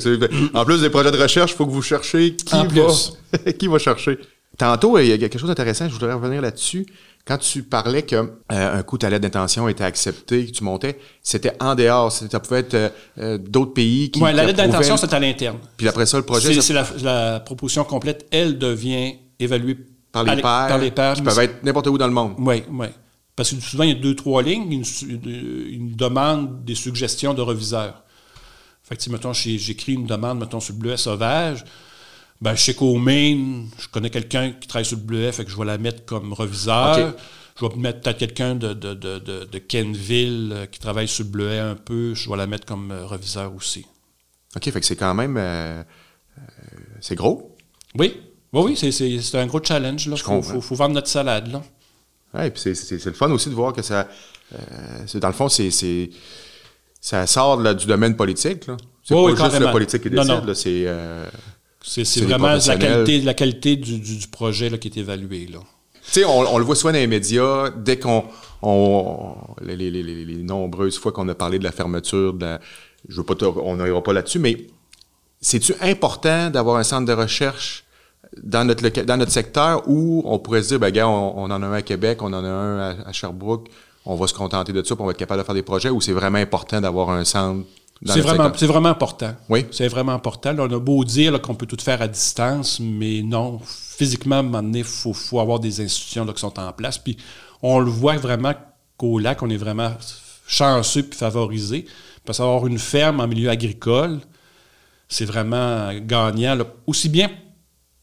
En 0.54 0.64
plus 0.64 0.80
des 0.80 0.90
projets 0.90 1.10
de 1.10 1.18
recherche, 1.18 1.52
il 1.52 1.56
faut 1.56 1.66
que 1.66 1.72
vous 1.72 1.82
cherchiez 1.82 2.36
qui, 2.36 2.54
va, 2.54 3.52
qui 3.58 3.66
va 3.66 3.78
chercher. 3.78 4.18
Tantôt, 4.58 4.98
il 4.98 5.06
y 5.06 5.12
a 5.12 5.18
quelque 5.18 5.38
chose 5.38 5.48
d'intéressant, 5.48 5.88
je 5.88 5.94
voudrais 5.94 6.12
revenir 6.12 6.42
là-dessus. 6.42 6.86
Quand 7.24 7.38
tu 7.38 7.62
parlais 7.62 8.02
qu'un 8.02 8.30
euh, 8.50 8.82
coup 8.82 8.98
ta 8.98 9.08
lettre 9.08 9.22
d'intention 9.22 9.68
était 9.68 9.84
accepté, 9.84 10.46
que 10.46 10.50
tu 10.50 10.64
montais, 10.64 10.98
c'était 11.22 11.52
en 11.60 11.76
dehors. 11.76 12.10
Ça 12.10 12.40
pouvait 12.40 12.60
être 12.60 12.92
euh, 13.18 13.38
d'autres 13.38 13.74
pays 13.74 14.10
qui. 14.10 14.20
Oui, 14.20 14.32
la 14.32 14.44
lettre 14.44 14.56
d'intention, 14.56 14.96
c'est 14.96 15.12
à 15.12 15.20
l'interne. 15.20 15.58
Puis 15.76 15.86
après 15.86 16.06
ça, 16.06 16.16
le 16.16 16.24
projet. 16.24 16.60
C'est 16.60 17.02
la, 17.02 17.40
proposition 17.40 17.84
complète, 17.84 18.26
elle 18.32 18.58
devient 18.58 19.14
évaluée 19.38 19.76
par 20.10 20.24
les, 20.24 20.42
pairs, 20.42 20.42
par 20.42 20.78
les 20.78 20.90
pairs. 20.90 21.14
Qui 21.14 21.22
peuvent 21.22 21.38
être 21.38 21.62
n'importe 21.62 21.86
où 21.86 21.96
dans 21.96 22.08
le 22.08 22.12
monde. 22.12 22.34
Oui, 22.38 22.64
oui. 22.70 22.86
Parce 23.36 23.52
que 23.52 23.60
souvent, 23.60 23.84
il 23.84 23.90
y 23.90 23.92
a 23.92 24.00
deux, 24.00 24.14
trois 24.14 24.42
lignes, 24.42 24.82
une, 25.02 25.96
demande 25.96 26.64
des 26.64 26.74
suggestions 26.74 27.34
de 27.34 27.40
reviseurs. 27.40 28.02
Fait 28.82 28.96
que, 28.96 29.10
mettons, 29.10 29.32
j'écris 29.32 29.94
une 29.94 30.06
demande, 30.06 30.40
mettons, 30.40 30.60
sur 30.60 30.74
le 30.74 30.80
bleuet 30.80 30.96
sauvage. 30.96 31.64
Ben, 32.42 32.56
je 32.56 32.62
sais 32.62 32.74
qu'au 32.74 32.98
Maine, 32.98 33.68
je 33.78 33.86
connais 33.86 34.10
quelqu'un 34.10 34.50
qui 34.50 34.66
travaille 34.66 34.84
sur 34.84 34.96
le 34.96 35.04
bleuet, 35.04 35.30
fait 35.30 35.44
que 35.44 35.50
je 35.52 35.56
vais 35.56 35.64
la 35.64 35.78
mettre 35.78 36.04
comme 36.04 36.32
reviseur. 36.32 37.14
Je 37.54 37.64
vais 37.64 37.76
mettre 37.76 38.00
peut-être 38.00 38.18
quelqu'un 38.18 38.56
de, 38.56 38.72
de, 38.72 38.94
de, 38.94 39.20
de, 39.20 39.58
Kenville 39.58 40.52
euh, 40.52 40.66
qui 40.66 40.80
travaille 40.80 41.06
sur 41.06 41.22
le 41.22 41.30
bleuet 41.30 41.60
un 41.60 41.76
peu. 41.76 42.14
Je 42.14 42.28
vais 42.28 42.36
la 42.36 42.48
mettre 42.48 42.66
comme 42.66 42.90
euh, 42.90 43.06
reviseur 43.06 43.54
aussi. 43.54 43.86
OK, 44.56 44.64
fait 44.64 44.80
que 44.80 44.84
c'est 44.84 44.96
quand 44.96 45.14
même... 45.14 45.36
Euh, 45.38 45.84
c'est 47.00 47.14
gros? 47.14 47.54
Oui. 47.96 48.20
Oui, 48.52 48.76
oui, 48.82 48.92
c'est 48.92 49.38
un 49.38 49.46
gros 49.46 49.62
challenge. 49.62 50.06
Il 50.06 50.18
faut, 50.18 50.42
faut, 50.42 50.74
vendre 50.74 50.96
notre 50.96 51.08
salade. 51.08 51.46
Là. 51.52 51.62
Oui, 52.34 52.50
puis 52.50 52.74
c'est 52.74 53.04
le 53.06 53.12
fun 53.12 53.30
aussi 53.30 53.50
de 53.50 53.54
voir 53.54 53.72
que 53.72 53.82
ça... 53.82 54.08
dans 55.14 55.28
le 55.28 55.34
fond, 55.34 55.48
c'est 55.48 56.10
ça 57.00 57.26
sort 57.28 57.74
du 57.74 57.86
domaine 57.86 58.16
politique. 58.16 58.64
C'est 59.04 59.14
pas 59.14 59.28
juste 59.28 59.60
la 59.60 59.70
politique 59.70 60.02
qui 60.02 60.10
décide, 60.10 60.54
c'est... 60.54 60.88
c'est 61.82 62.20
vraiment 62.20 62.54
la 62.54 62.76
qualité, 62.76 63.20
la 63.20 63.34
qualité 63.34 63.76
du, 63.76 63.98
du, 63.98 64.28
projet 64.28 64.70
là, 64.70 64.78
qui 64.78 64.88
est 64.88 64.96
évalué. 64.96 65.48
Là. 65.52 65.58
Tu 66.12 66.24
on, 66.24 66.58
le 66.58 66.64
voit 66.64 66.74
souvent 66.74 66.92
dans 66.92 66.98
les 66.98 67.06
médias, 67.06 67.70
dès 67.70 67.98
qu'on. 67.98 68.24
On, 68.62 69.34
les, 69.62 70.42
nombreuses 70.42 70.98
fois 70.98 71.10
qu'on 71.10 71.28
a 71.28 71.34
parlé 71.34 71.58
de 71.58 71.64
la 71.64 71.72
fermeture, 71.72 72.32
de 72.34 72.58
je 73.08 73.16
veux 73.16 73.24
pas 73.24 73.34
on 73.44 73.76
n'ira 73.76 74.02
pas 74.02 74.12
là-dessus, 74.12 74.38
mais 74.38 74.56
c'est-tu 75.40 75.74
important 75.80 76.50
d'avoir 76.50 76.76
un 76.76 76.84
centre 76.84 77.06
de 77.06 77.12
recherche 77.12 77.84
dans 78.40 78.64
notre, 78.64 78.88
dans 79.02 79.16
notre 79.16 79.32
secteur 79.32 79.82
où 79.88 80.22
on 80.24 80.38
pourrait 80.38 80.62
se 80.62 80.68
dire, 80.68 80.78
ben, 80.78 80.90
gars, 80.90 81.08
on, 81.08 81.50
en 81.50 81.62
a 81.62 81.66
un 81.66 81.72
à 81.72 81.82
Québec, 81.82 82.22
on 82.22 82.32
en 82.32 82.44
a 82.44 82.48
un 82.48 83.00
à, 83.04 83.12
Sherbrooke, 83.12 83.68
on 84.06 84.14
va 84.14 84.26
se 84.26 84.34
contenter 84.34 84.72
de 84.72 84.82
ça, 84.82 84.94
puis 84.94 85.02
on 85.02 85.06
va 85.06 85.10
être 85.12 85.18
capable 85.18 85.40
de 85.40 85.46
faire 85.46 85.54
des 85.54 85.62
projets, 85.62 85.90
ou 85.90 86.00
c'est 86.00 86.12
vraiment 86.12 86.38
important 86.38 86.80
d'avoir 86.80 87.10
un 87.10 87.24
centre 87.24 87.66
c'est 88.06 88.20
vraiment, 88.20 88.52
c'est 88.56 88.66
vraiment 88.66 88.88
important. 88.88 89.34
Oui. 89.48 89.66
C'est 89.70 89.88
vraiment 89.88 90.12
important. 90.12 90.54
on 90.58 90.70
a 90.70 90.78
beau 90.78 91.04
dire 91.04 91.40
qu'on 91.40 91.54
peut 91.54 91.66
tout 91.66 91.76
faire 91.82 92.02
à 92.02 92.08
distance, 92.08 92.80
mais 92.80 93.22
non, 93.22 93.60
physiquement, 93.64 94.36
à 94.36 94.38
un 94.40 94.42
moment 94.42 94.62
donné, 94.62 94.80
il 94.80 94.84
faut, 94.84 95.40
avoir 95.40 95.60
des 95.60 95.80
institutions 95.80 96.26
qui 96.26 96.40
sont 96.40 96.58
en 96.58 96.72
place. 96.72 96.98
Puis 96.98 97.16
on 97.62 97.78
le 97.78 97.90
voit 97.90 98.16
vraiment 98.16 98.54
qu'au 98.96 99.18
lac, 99.18 99.42
on 99.42 99.50
est 99.50 99.56
vraiment 99.56 99.92
chanceux 100.46 101.04
puis 101.04 101.18
favorisé. 101.18 101.86
Parce 102.24 102.38
qu'avoir 102.38 102.66
une 102.66 102.78
ferme 102.78 103.20
en 103.20 103.28
milieu 103.28 103.50
agricole, 103.50 104.20
c'est 105.08 105.24
vraiment 105.24 105.92
gagnant, 106.00 106.58
aussi 106.86 107.08
bien 107.08 107.30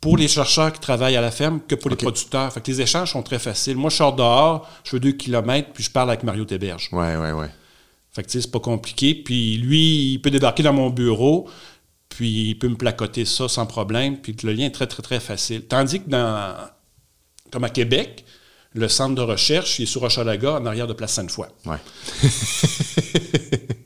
pour 0.02 0.16
les 0.16 0.30
chercheurs 0.30 0.72
qui 0.72 0.80
travaillent 0.80 1.18
à 1.18 1.22
la 1.22 1.32
ferme 1.32 1.60
que 1.68 1.76
pour 1.76 1.90
les 1.90 1.98
producteurs. 1.98 2.54
Fait 2.54 2.62
que 2.62 2.72
les 2.72 2.82
échanges 2.82 3.12
sont 3.12 3.24
très 3.24 3.40
faciles. 3.40 3.76
Moi, 3.76 3.90
je 3.90 3.98
sors 3.98 4.16
dehors, 4.16 4.70
je 4.84 4.92
fais 4.92 5.00
deux 5.00 5.12
kilomètres, 5.12 5.70
puis 5.74 5.84
je 5.84 5.92
parle 5.92 6.10
avec 6.10 6.24
Mario 6.24 6.46
Théberge. 6.46 6.90
Oui, 6.94 7.08
oui, 7.20 7.32
oui. 7.32 7.46
Fait 8.20 8.26
que, 8.26 8.32
c'est 8.32 8.52
pas 8.52 8.60
compliqué. 8.60 9.16
Puis 9.16 9.56
lui, 9.58 10.12
il 10.12 10.20
peut 10.20 10.30
débarquer 10.30 10.62
dans 10.62 10.74
mon 10.74 10.90
bureau, 10.90 11.50
puis 12.10 12.50
il 12.50 12.56
peut 12.60 12.68
me 12.68 12.76
placoter 12.76 13.24
ça 13.24 13.48
sans 13.48 13.66
problème, 13.66 14.18
puis 14.18 14.36
le 14.44 14.52
lien 14.52 14.66
est 14.66 14.72
très, 14.72 14.88
très, 14.88 15.02
très 15.02 15.22
facile. 15.22 15.62
Tandis 15.62 16.02
que 16.02 16.10
dans, 16.10 16.54
comme 17.50 17.64
à 17.64 17.70
Québec, 17.70 18.26
le 18.74 18.90
centre 18.90 19.16
de 19.16 19.22
recherche, 19.22 19.80
il 19.80 19.84
est 19.84 19.86
sur 19.86 20.04
Hochelaga, 20.04 20.56
en 20.56 20.66
arrière 20.66 20.86
de 20.86 20.92
Place 20.92 21.14
Sainte-Foy. 21.14 21.48
Ouais. 21.66 21.78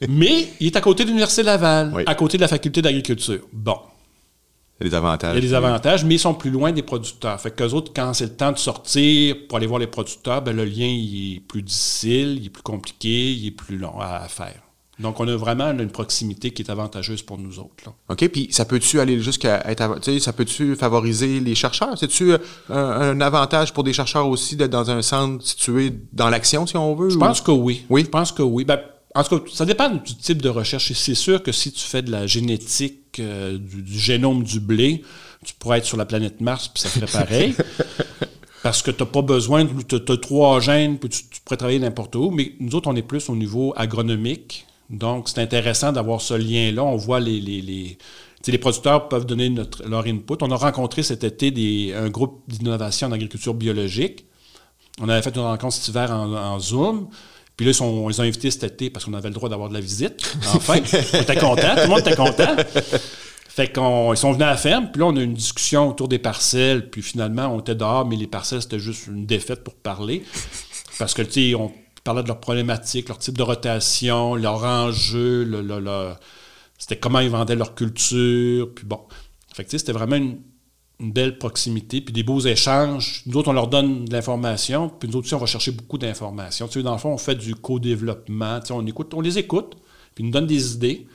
Mais 0.10 0.48
il 0.60 0.66
est 0.66 0.76
à 0.76 0.82
côté 0.82 1.04
de 1.04 1.10
l'Université 1.10 1.44
Laval, 1.44 2.04
à 2.04 2.16
côté 2.16 2.38
de 2.38 2.42
la 2.42 2.48
faculté 2.48 2.82
d'agriculture. 2.82 3.48
Bon. 3.52 3.78
Il 4.80 4.86
y 4.86 4.88
a 4.88 4.90
des 4.90 4.96
avantages. 4.96 5.38
Il 5.38 5.44
y 5.44 5.46
a 5.46 5.50
des 5.50 5.54
avantages, 5.54 6.04
mais 6.06 6.16
ils 6.16 6.20
sont 6.20 6.34
plus 6.34 6.50
loin 6.50 6.72
des 6.72 6.82
producteurs. 6.82 7.40
Fait 7.40 7.52
qu'eux 7.52 7.72
autres, 7.72 7.92
quand 7.96 8.14
c'est 8.14 8.26
le 8.26 8.36
temps 8.36 8.52
de 8.52 8.58
sortir 8.58 9.36
pour 9.48 9.58
aller 9.58 9.68
voir 9.68 9.80
les 9.80 9.88
producteurs, 9.88 10.42
ben, 10.42 10.56
le 10.56 10.66
lien 10.66 10.88
il 10.88 11.36
est 11.36 11.40
plus 11.40 11.62
difficile, 11.62 12.38
il 12.40 12.48
est 12.48 12.50
plus 12.50 12.64
compliqué, 12.64 13.32
il 13.32 13.48
est 13.48 13.52
plus 13.52 13.78
long 13.78 14.00
à 14.00 14.28
faire. 14.28 14.64
Donc, 15.00 15.20
on 15.20 15.28
a 15.28 15.36
vraiment 15.36 15.72
une 15.72 15.90
proximité 15.90 16.52
qui 16.52 16.62
est 16.62 16.70
avantageuse 16.70 17.24
pour 17.24 17.40
nous 17.40 17.58
autres. 17.58 17.92
OK. 18.10 18.28
Puis, 18.30 18.48
ça 18.52 18.64
peut-tu 18.64 19.00
aller 19.00 19.20
jusqu'à 19.20 19.62
être. 19.70 20.00
Tu 20.00 20.14
sais, 20.14 20.20
ça 20.20 20.34
peut-tu 20.34 20.76
favoriser 20.76 21.40
les 21.40 21.56
chercheurs? 21.56 21.98
C'est-tu 21.98 22.34
euh, 22.34 22.38
un, 22.70 23.20
avantage 23.20 23.74
pour 23.74 23.84
des 23.84 23.94
chercheurs 23.94 24.28
aussi 24.28 24.56
d'être 24.56 24.70
dans 24.70 24.92
un 24.92 25.02
centre 25.02 25.44
situé 25.46 25.92
dans 26.12 26.30
l'action, 26.30 26.68
si 26.68 26.78
on 26.78 26.94
veut? 26.94 27.10
Je 27.10 27.18
pense 27.18 27.42
que 27.42 27.52
oui. 27.52 27.86
Oui? 27.90 28.04
Je 28.04 28.10
pense 28.10 28.32
que 28.32 28.44
oui. 28.44 28.66
Ben, 28.66 28.80
en 29.16 29.24
tout 29.24 29.40
cas, 29.40 29.52
ça 29.54 29.66
dépend 29.66 29.90
du 29.90 30.16
type 30.16 30.42
de 30.42 30.50
recherche. 30.50 30.92
C'est 30.94 31.16
sûr 31.16 31.44
que 31.44 31.52
si 31.52 31.72
tu 31.72 31.86
fais 31.86 32.02
de 32.02 32.12
la 32.12 32.28
génétique 32.28 33.20
euh, 33.20 33.58
du, 33.58 34.00
génome 34.00 34.44
du 34.44 34.60
blé, 34.60 35.04
tu 35.46 35.54
pourrais 35.56 35.80
être 35.80 35.86
sur 35.86 35.98
la 35.98 36.06
planète 36.06 36.42
Mars, 36.42 36.68
puis 36.68 36.82
ça 36.82 36.90
ferait 36.90 37.26
pareil. 37.26 37.56
parce 38.64 38.82
que 38.82 38.92
tu 38.92 39.04
n'as 39.04 39.10
pas 39.10 39.22
besoin, 39.22 39.68
tu 39.88 39.96
as, 39.96 40.18
trois 40.18 40.60
gènes, 40.60 40.98
puis 40.98 41.10
tu 41.10 41.42
pourrais 41.44 41.58
travailler 41.58 41.80
n'importe 41.80 42.16
où. 42.16 42.32
Mais 42.32 42.54
nous 42.60 42.74
autres, 42.76 42.90
on 42.90 42.96
est 42.96 43.04
plus 43.04 43.30
au 43.30 43.36
niveau 43.36 43.74
agronomique. 43.76 44.66
Donc, 44.90 45.30
c'est 45.30 45.40
intéressant 45.40 45.92
d'avoir 45.92 46.22
ce 46.22 46.34
lien-là. 46.34 46.84
On 46.84 46.96
voit 46.96 47.20
les, 47.20 47.40
les, 47.40 47.62
les, 47.62 47.98
les 48.48 48.58
producteurs 48.58 49.10
peuvent 49.10 49.26
donner 49.26 49.50
notre, 49.50 49.88
leur 49.88 50.06
input. 50.06 50.38
On 50.42 50.52
a 50.52 50.56
rencontré 50.56 51.04
cet 51.04 51.24
été 51.24 51.52
des, 51.52 51.94
un 51.94 52.10
groupe 52.10 52.42
d'innovation 52.48 53.08
en 53.08 53.12
agriculture 53.12 53.54
biologique. 53.54 54.26
On 55.02 55.10
avait 55.10 55.22
fait 55.22 55.36
une 55.36 55.42
rencontre 55.42 55.74
cet 55.74 55.88
hiver 55.88 56.12
en, 56.12 56.60
Zoom. 56.60 57.08
Puis 57.56 57.66
là, 57.66 57.72
ils, 57.72 57.78
ils 57.78 58.22
ont 58.22 58.24
invité 58.24 58.52
cet 58.52 58.64
été 58.64 58.90
parce 58.90 59.06
qu'on 59.06 59.14
avait 59.14 59.30
le 59.30 59.36
droit 59.36 59.50
d'avoir 59.50 59.70
de 59.70 59.74
la 59.74 59.80
visite. 59.80 60.36
Enfin, 60.54 60.80
on 61.14 61.22
était 61.22 61.36
content. 61.36 61.76
Tout 61.76 61.82
le 61.82 61.88
monde 61.88 62.00
était 62.00 62.16
content. 62.16 62.56
Fait 63.48 63.68
qu'ils 63.68 64.18
sont 64.18 64.32
venus 64.32 64.48
à 64.48 64.50
la 64.50 64.58
ferme, 64.58 64.90
puis 64.92 65.00
là, 65.00 65.06
on 65.06 65.16
a 65.16 65.20
eu 65.20 65.26
une 65.26 65.36
discussion 65.36 65.88
autour 65.88 66.08
des 66.08 66.18
parcelles, 66.18 66.90
puis 66.90 67.04
finalement, 67.04 67.50
on 67.50 67.60
était 67.60 67.76
dehors, 67.76 68.04
mais 68.04 68.16
les 68.16 68.26
parcelles, 68.26 68.64
c'était 68.64 68.80
juste 68.80 69.06
une 69.06 69.28
défaite 69.28 69.64
pour 69.64 69.76
parler. 69.76 70.24
Parce 70.98 71.14
que, 71.14 71.22
tu 71.22 71.52
sais, 71.52 71.56
on 71.56 71.72
parlaient 72.04 72.24
de 72.24 72.28
leurs 72.28 72.40
problématiques, 72.40 73.10
leur 73.10 73.20
type 73.20 73.38
de 73.38 73.44
rotation, 73.44 74.34
leur 74.34 74.64
enjeu, 74.64 75.44
le, 75.44 76.14
c'était 76.80 76.98
comment 76.98 77.20
ils 77.20 77.30
vendaient 77.30 77.56
leur 77.56 77.76
culture. 77.76 78.74
Puis 78.74 78.86
bon, 78.86 79.00
fait 79.54 79.70
c'était 79.70 79.92
vraiment 79.92 80.16
une, 80.16 80.40
belle 81.00 81.38
proximité, 81.38 82.02
puis 82.02 82.14
des 82.14 82.24
beaux 82.24 82.40
échanges. 82.40 83.24
Nous 83.26 83.38
autres, 83.38 83.50
on 83.50 83.54
leur 83.54 83.68
donne 83.68 84.06
de 84.06 84.14
l'information, 84.14 84.90
puis 84.90 85.10
nous 85.10 85.18
autres 85.18 85.26
aussi, 85.26 85.36
on 85.36 85.40
va 85.40 85.46
chercher 85.46 85.72
beaucoup 85.72 85.98
d'informations. 85.98 86.68
Tu 86.68 86.80
sais, 86.80 86.84
dans 86.84 86.94
le 86.94 87.00
fond, 87.00 87.14
on 87.14 87.18
fait 87.18 87.36
du 87.36 87.56
co-développement, 87.56 88.60
tu 88.62 88.72
on, 88.72 88.86
écoute, 88.86 89.14
on 89.14 89.22
les 89.22 89.38
écoute, 89.38 89.76
puis 90.16 90.24
ils 90.24 90.28
nous 90.28 90.32
donnent 90.32 90.48
des 90.48 90.74
idées. 90.74 91.08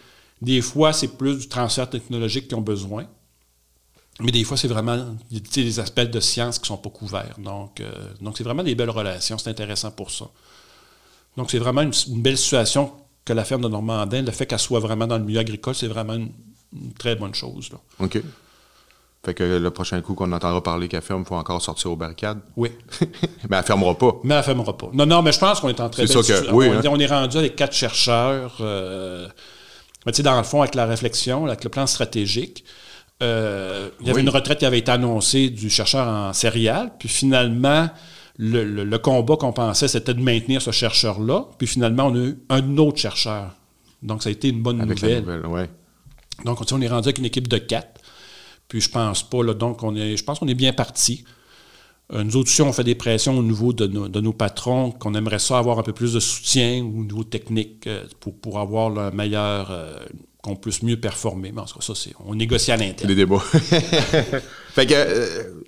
Des 0.42 0.60
fois, 0.60 0.92
c'est 0.92 1.16
plus 1.16 1.38
du 1.38 1.48
transfert 1.48 1.88
technologique 1.88 2.48
qu'ils 2.48 2.56
ont 2.56 2.62
besoin. 2.62 3.06
Mais 4.20 4.32
des 4.32 4.42
fois, 4.44 4.56
c'est 4.56 4.68
vraiment 4.68 5.16
des 5.30 5.80
aspects 5.80 6.00
de 6.00 6.20
science 6.20 6.58
qui 6.58 6.64
ne 6.64 6.66
sont 6.68 6.76
pas 6.76 6.90
couverts. 6.90 7.36
Donc, 7.38 7.80
euh, 7.80 7.90
donc 8.20 8.36
c'est 8.36 8.44
vraiment 8.44 8.64
des 8.64 8.74
belles 8.74 8.90
relations. 8.90 9.38
C'est 9.38 9.50
intéressant 9.50 9.92
pour 9.92 10.10
ça. 10.10 10.28
Donc, 11.36 11.50
c'est 11.52 11.58
vraiment 11.58 11.82
une, 11.82 11.92
belle 12.20 12.36
situation 12.36 12.92
que 13.24 13.32
la 13.32 13.44
ferme 13.44 13.62
de 13.62 13.68
Normandin, 13.68 14.22
le 14.22 14.32
fait 14.32 14.46
qu'elle 14.46 14.58
soit 14.58 14.80
vraiment 14.80 15.06
dans 15.06 15.18
le 15.18 15.24
milieu 15.24 15.38
agricole, 15.38 15.74
c'est 15.74 15.86
vraiment 15.86 16.14
une, 16.14 16.32
très 16.98 17.14
bonne 17.14 17.34
chose. 17.34 17.70
OK. 18.00 18.20
Fait 19.24 19.34
que 19.34 19.42
le 19.42 19.70
prochain 19.70 20.00
coup 20.00 20.14
qu'on 20.14 20.30
entendra 20.30 20.62
parler 20.62 20.86
qu'elle 20.86 21.02
ferme, 21.02 21.22
il 21.22 21.26
faut 21.26 21.34
encore 21.34 21.60
sortir 21.60 21.90
aux 21.90 21.96
barricades. 21.96 22.38
Oui. 22.56 22.70
mais 23.50 23.56
elle 23.56 23.64
fermera 23.64 23.96
pas. 23.96 24.12
Mais 24.22 24.34
elle 24.36 24.44
fermera 24.44 24.76
pas. 24.76 24.90
Non, 24.92 25.06
non, 25.06 25.22
mais 25.22 25.32
je 25.32 25.40
pense 25.40 25.60
qu'on 25.60 25.68
est 25.68 25.80
en 25.80 25.88
très 25.88 26.02
belle 26.02 26.08
situation. 26.08 26.54
Oui, 26.54 26.68
hein. 26.68 26.80
on, 26.88 27.00
est 27.00 27.06
rendu 27.06 27.36
avec 27.36 27.56
quatre 27.56 27.74
chercheurs. 27.74 28.56
Euh, 28.60 29.26
dans 30.06 30.36
le 30.36 30.42
fond, 30.44 30.62
avec 30.62 30.74
la 30.74 30.86
réflexion, 30.86 31.46
avec 31.46 31.64
le 31.64 31.70
plan 31.70 31.86
stratégique, 31.86 32.64
euh, 33.22 33.88
il 34.00 34.06
y 34.06 34.10
avait 34.10 34.20
une 34.20 34.28
retraite 34.28 34.58
qui 34.58 34.66
avait 34.66 34.78
été 34.78 34.90
annoncée 34.92 35.50
du 35.50 35.68
chercheur 35.68 36.06
en 36.06 36.32
céréales, 36.32 36.92
puis 36.98 37.08
finalement, 37.08 37.88
le, 38.38 38.96
combat 38.98 39.36
qu'on 39.36 39.52
pensait, 39.52 39.88
c'était 39.88 40.14
de 40.14 40.22
maintenir 40.22 40.62
ce 40.62 40.70
chercheur-là. 40.70 41.46
Puis 41.58 41.66
finalement, 41.66 42.06
on 42.06 42.14
a 42.14 42.18
eu 42.18 42.38
un 42.48 42.76
autre 42.78 42.98
chercheur. 42.98 43.50
Donc, 44.02 44.22
ça 44.22 44.28
a 44.28 44.32
été 44.32 44.48
une 44.48 44.62
bonne 44.62 44.78
nouvelle. 44.78 45.24
Donc, 46.44 46.60
on 46.70 46.80
est 46.80 46.88
rendu 46.88 47.08
avec 47.08 47.18
une 47.18 47.24
équipe 47.24 47.48
de 47.48 47.58
quatre. 47.58 47.97
Puis 48.68 48.80
je 48.80 48.90
pense 48.90 49.28
pas, 49.28 49.42
là, 49.42 49.54
donc 49.54 49.82
on 49.82 49.96
est, 49.96 50.16
je 50.16 50.24
pense 50.24 50.38
qu'on 50.38 50.48
est 50.48 50.54
bien 50.54 50.72
parti. 50.72 51.24
Euh, 52.12 52.24
nous 52.24 52.36
autres 52.36 52.48
aussi, 52.48 52.62
on 52.62 52.72
fait 52.72 52.84
des 52.84 52.94
pressions 52.94 53.36
au 53.38 53.42
niveau 53.42 53.72
de 53.72 53.86
nos, 53.86 54.32
patrons, 54.32 54.92
qu'on 54.92 55.14
aimerait 55.14 55.38
ça 55.38 55.58
avoir 55.58 55.78
un 55.78 55.82
peu 55.82 55.92
plus 55.92 56.14
de 56.14 56.20
soutien 56.20 56.82
au 56.82 57.04
niveau 57.04 57.24
technique 57.24 57.86
euh, 57.86 58.04
pour, 58.20 58.34
pour 58.34 58.58
avoir 58.58 58.88
le 58.88 59.10
meilleur, 59.10 59.70
euh, 59.70 59.98
qu'on 60.42 60.56
puisse 60.56 60.82
mieux 60.82 60.98
performer. 60.98 61.52
Mais 61.52 61.60
en 61.60 61.64
tout 61.64 61.78
cas, 61.78 61.84
ça, 61.84 61.94
c'est, 61.94 62.14
on 62.24 62.34
négocie 62.34 62.72
à 62.72 62.76
l'intérieur. 62.76 63.08
Des 63.08 63.14
débats. 63.14 63.40
fait 64.70 64.86
que, 64.86 65.64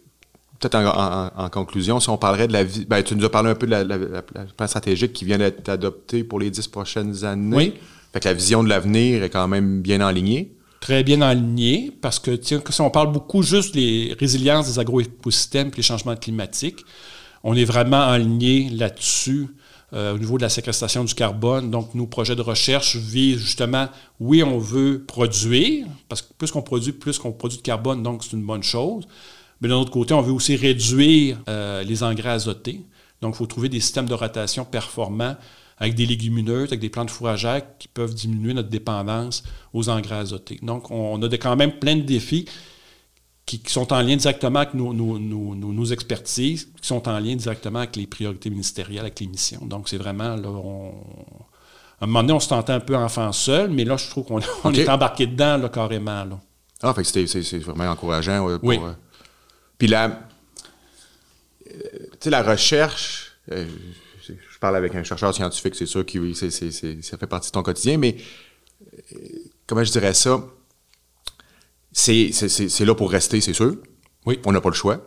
peut-être 0.59 0.76
en, 0.76 1.48
conclusion, 1.51 2.01
si 2.01 2.09
on 2.09 2.16
parlerait 2.16 2.48
de 2.48 2.55
la 2.55 2.64
vie, 2.64 2.86
ben, 2.86 3.03
tu 3.03 3.14
nous 3.16 3.24
as 3.24 3.30
parlé 3.30 3.51
un 3.51 3.55
peu 3.55 3.66
de 3.66 3.72
la, 3.72 4.22
plan 4.22 4.66
stratégique 4.66 5.12
qui 5.12 5.26
vient 5.26 5.38
d'être 5.38 5.68
adopté 5.68 6.24
pour 6.24 6.40
les 6.40 6.51
dix 6.51 6.68
prochaines 6.68 7.24
années. 7.24 7.57
Oui. 7.57 7.74
Fait 8.12 8.20
que 8.20 8.28
la 8.28 8.34
vision 8.34 8.64
de 8.64 8.68
l'avenir 8.68 9.22
est 9.22 9.30
quand 9.30 9.46
même 9.46 9.82
bien 9.82 10.01
alignée. 10.01 10.55
Très 10.81 11.05
bien 11.05 11.20
alignée, 11.20 11.93
parce 12.01 12.18
que 12.18 12.39
si 12.43 12.81
on 12.81 12.91
parle 12.91 13.12
beaucoup 13.12 13.43
juste 13.43 13.74
des 13.74 14.16
résiliences 14.18 14.66
des 14.66 14.78
agroécosystèmes 14.78 15.68
et 15.68 15.76
les 15.76 15.83
changements 15.83 16.16
climatiques, 16.16 16.85
on 17.45 17.55
est 17.55 17.64
vraiment 17.64 18.03
aligné 18.03 18.70
là-dessus. 18.70 19.49
Euh, 19.93 20.14
au 20.14 20.18
niveau 20.18 20.37
de 20.37 20.43
la 20.43 20.49
séquestration 20.49 21.03
du 21.03 21.14
carbone. 21.14 21.68
Donc, 21.68 21.97
nos 21.97 22.07
projets 22.07 22.37
de 22.37 22.43
recherche 22.43 22.95
visent 22.95 23.41
justement, 23.41 23.89
oui, 24.20 24.41
on 24.45 24.57
veut 24.57 25.03
produire, 25.05 25.85
parce 26.09 26.22
que 26.22 26.33
plus 26.39 26.53
qu'on 26.53 26.62
produit, 26.62 26.93
plus 26.93 27.18
qu'on 27.18 27.33
produit 27.33 27.59
de 27.59 27.62
carbone, 27.62 28.01
donc 28.05 28.22
c'est 28.22 28.35
une 28.35 28.47
bonne 28.47 28.62
chose. 28.62 29.09
Mais 29.61 29.68
d'un 29.68 29.74
autre 29.74 29.91
côté, 29.91 30.14
on 30.14 30.20
veut 30.20 30.33
aussi 30.33 30.55
réduire 30.55 31.39
euh, 31.49 31.83
les 31.83 32.05
engrais 32.05 32.31
azotés. 32.31 32.83
Donc, 33.20 33.35
il 33.35 33.39
faut 33.39 33.47
trouver 33.47 33.68
des 33.68 33.81
systèmes 33.81 34.09
de 34.09 34.14
rotation 34.14 34.64
performants 34.64 35.35
avec 35.81 35.95
des 35.95 36.07
légumineuses, 36.07 36.68
avec 36.68 36.81
des 36.81 36.91
plantes 36.91 37.11
fourragères 37.11 37.62
qui 37.78 37.89
peuvent 37.89 38.14
diminuer 38.14 38.55
notre 38.55 38.68
dépendance 38.68 39.43
aux 39.72 39.89
engrais 39.89 40.16
azotés. 40.16 40.59
Donc, 40.62 40.91
on 40.91 41.20
a 41.22 41.28
quand 41.31 41.57
même 41.57 41.72
plein 41.72 41.97
de 41.97 42.03
défis 42.03 42.47
qui, 43.47 43.61
sont 43.66 43.93
en 43.93 44.01
lien 44.03 44.16
directement 44.16 44.61
avec 44.61 44.74
nos, 44.74 44.93
nos, 44.93 45.85
expertises, 45.87 46.68
qui 46.81 46.87
sont 46.87 47.09
en 47.09 47.18
lien 47.18 47.35
directement 47.35 47.81
avec 47.81 47.97
les 47.97 48.07
priorités 48.07 48.51
ministérielles, 48.51 49.01
avec 49.01 49.18
les 49.18 49.26
missions. 49.26 49.64
Donc, 49.64 49.89
c'est 49.89 49.97
vraiment, 49.97 50.37
là, 50.37 50.49
on, 50.49 50.93
à 52.01 52.05
un 52.05 52.07
moment 52.07 52.22
donné, 52.22 52.33
on 52.35 52.41
se 52.41 52.49
tentait 52.49 52.72
un 52.72 52.81
peu 52.81 52.97
enfant 52.97 53.33
seul, 53.33 53.70
mais 53.70 53.85
là, 53.85 53.97
je 53.97 54.09
trouve 54.09 54.24
qu'on 54.24 54.41
est 54.72 54.89
embarqué 54.89 55.26
dedans, 55.26 55.57
là, 55.57 55.68
carrément. 55.68 56.24
Là. 56.24 56.41
Ah, 56.83 56.95
fait 56.95 57.03
que 57.03 57.26
c'est 57.26 57.59
vraiment 57.59 57.91
encourageant. 57.91 58.59
pour, 58.59 58.68
oui. 58.68 58.78
Euh, 58.83 58.93
puis 59.76 59.89
là, 59.89 60.20
euh, 61.68 61.78
tu 62.12 62.18
sais, 62.20 62.31
la 62.31 62.43
recherche, 62.43 63.33
euh, 63.51 63.66
parle 64.61 64.76
avec 64.76 64.94
un 64.94 65.02
chercheur 65.02 65.34
scientifique, 65.34 65.74
c'est 65.74 65.86
sûr 65.86 66.04
que 66.06 66.32
ça 66.34 67.18
fait 67.18 67.26
partie 67.26 67.48
de 67.48 67.52
ton 67.52 67.62
quotidien, 67.62 67.96
mais 67.96 68.16
comment 69.66 69.82
je 69.82 69.90
dirais 69.90 70.14
ça? 70.14 70.44
c'est 71.92 72.84
là 72.84 72.94
pour 72.94 73.11
rester, 73.11 73.40
c'est 73.40 73.52
sûr. 73.52 73.76
Oui. 74.26 74.38
On 74.44 74.52
n'a 74.52 74.61
pas 74.61 74.68
le 74.68 74.74
choix. 74.74 75.00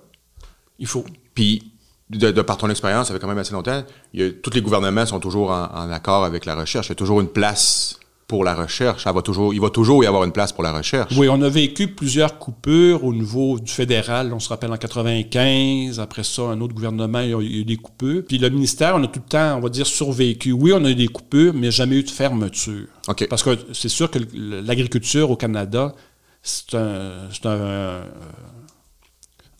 Il 0.79 0.87
faut. 0.87 1.05
Puis, 1.33 1.71
de, 2.09 2.41
par 2.41 2.57
ton 2.57 2.69
expérience, 2.69 3.07
ça 3.07 3.13
fait 3.13 3.19
quand 3.19 3.27
même 3.27 3.37
assez 3.37 3.53
longtemps, 3.53 3.83
tous 4.13 4.53
les 4.53 4.61
gouvernements 4.61 5.05
sont 5.05 5.19
toujours 5.19 5.51
en, 5.51 5.89
accord 5.91 6.25
avec 6.25 6.45
la 6.45 6.55
recherche. 6.55 6.87
Il 6.87 6.89
y 6.89 6.93
a 6.93 6.95
toujours 6.95 7.21
une 7.21 7.29
place 7.29 7.99
pour 8.33 8.43
la 8.43 8.55
recherche. 8.55 9.05
va 9.05 9.21
toujours, 9.21 9.53
il 9.53 9.61
va 9.61 9.69
toujours 9.69 10.03
y 10.03 10.07
avoir 10.07 10.23
une 10.23 10.31
place 10.31 10.51
pour 10.51 10.63
la 10.63 10.71
recherche. 10.71 11.15
Oui, 11.15 11.29
on 11.29 11.39
a 11.43 11.49
vécu 11.49 11.87
plusieurs 11.89 12.39
coupures 12.39 13.03
au 13.03 13.13
niveau 13.13 13.59
du 13.59 13.71
fédéral. 13.71 14.33
On 14.33 14.39
se 14.39 14.49
rappelle 14.49 14.71
en 14.71 14.77
95. 14.77 15.99
Après 15.99 16.23
ça, 16.23 16.41
un 16.41 16.59
autre 16.59 16.73
gouvernement, 16.73 17.19
il 17.19 17.29
y 17.29 17.33
a 17.35 17.39
eu 17.39 17.63
des 17.63 17.77
coupures. 17.77 18.23
Puis 18.27 18.39
le 18.39 18.49
ministère, 18.49 18.95
on 18.95 19.03
a 19.03 19.07
tout 19.07 19.21
le 19.23 19.29
temps, 19.29 19.57
on 19.57 19.59
va 19.59 19.69
dire, 19.69 19.85
survécu. 19.85 20.51
Oui, 20.51 20.73
on 20.73 20.83
a 20.83 20.89
eu 20.89 20.95
des 20.95 21.09
coupures, 21.09 21.53
mais 21.53 21.69
jamais 21.69 21.97
eu 21.97 22.01
de 22.01 22.09
fermeture. 22.09 22.87
Parce 23.29 23.43
que 23.43 23.55
c'est 23.71 23.87
sûr 23.87 24.09
que 24.09 24.17
l'agriculture 24.33 25.29
au 25.29 25.35
Canada, 25.35 25.93
c'est 26.41 26.73
un, 26.73 27.29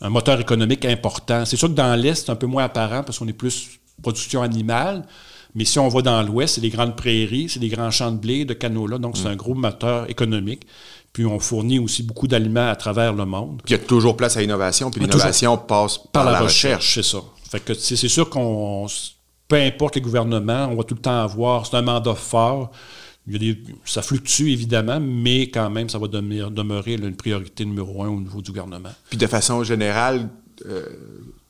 un, 0.00 0.10
moteur 0.10 0.40
économique 0.40 0.84
important. 0.84 1.44
C'est 1.44 1.56
sûr 1.56 1.68
que 1.68 1.74
dans 1.74 1.94
l'Est, 1.94 2.26
c'est 2.26 2.32
un 2.32 2.34
peu 2.34 2.48
moins 2.48 2.64
apparent 2.64 3.04
parce 3.04 3.20
qu'on 3.20 3.28
est 3.28 3.32
plus 3.32 3.78
production 4.02 4.42
animale. 4.42 5.06
Mais 5.54 5.64
si 5.64 5.78
on 5.78 5.88
va 5.88 6.02
dans 6.02 6.22
l'Ouest, 6.22 6.56
c'est 6.56 6.60
des 6.60 6.70
grandes 6.70 6.96
prairies, 6.96 7.48
c'est 7.48 7.60
des 7.60 7.68
grands 7.68 7.90
champs 7.90 8.10
de 8.10 8.16
blé, 8.16 8.44
de 8.44 8.54
canola. 8.54 8.98
Donc, 8.98 9.16
c'est 9.16 9.24
mm. 9.24 9.32
un 9.32 9.36
gros 9.36 9.54
moteur 9.54 10.10
économique. 10.10 10.66
Puis, 11.12 11.24
on 11.24 11.38
fournit 11.38 11.78
aussi 11.78 12.02
beaucoup 12.02 12.26
d'aliments 12.26 12.68
à 12.68 12.76
travers 12.76 13.12
le 13.12 13.24
monde. 13.24 13.60
Puis, 13.64 13.74
il 13.74 13.78
y 13.78 13.80
a 13.80 13.84
toujours 13.84 14.16
place 14.16 14.36
à 14.36 14.40
l'innovation. 14.40 14.90
Puis, 14.90 15.00
l'innovation 15.00 15.56
passe 15.56 16.00
par, 16.12 16.24
la, 16.24 16.40
recherche. 16.40 16.94
C'est 16.94 17.04
ça. 17.04 17.18
Fait 17.50 17.60
que 17.60 17.74
c'est 17.74 18.08
sûr 18.08 18.28
qu'on, 18.28 18.86
peu 19.46 19.56
importe 19.56 19.94
les 19.94 20.00
gouvernements, 20.00 20.68
on 20.72 20.74
va 20.74 20.82
tout 20.82 20.96
le 20.96 21.00
temps 21.00 21.22
avoir, 21.22 21.66
c'est 21.66 21.76
un 21.76 21.82
mandat 21.82 22.16
fort 22.16 22.72
ça 23.84 24.02
fluctue 24.02 24.50
évidemment, 24.50 25.00
mais 25.00 25.48
quand 25.48 25.70
même, 25.70 25.88
ça 25.88 25.98
va 25.98 26.08
demeurer, 26.08 26.94
une 26.94 27.16
priorité 27.16 27.64
numéro 27.64 28.02
un 28.02 28.08
au 28.08 28.20
niveau 28.20 28.42
du 28.42 28.50
gouvernement. 28.50 28.92
Puis 29.08 29.18
de 29.18 29.26
façon 29.26 29.64
générale, 29.64 30.28
euh, 30.66 30.84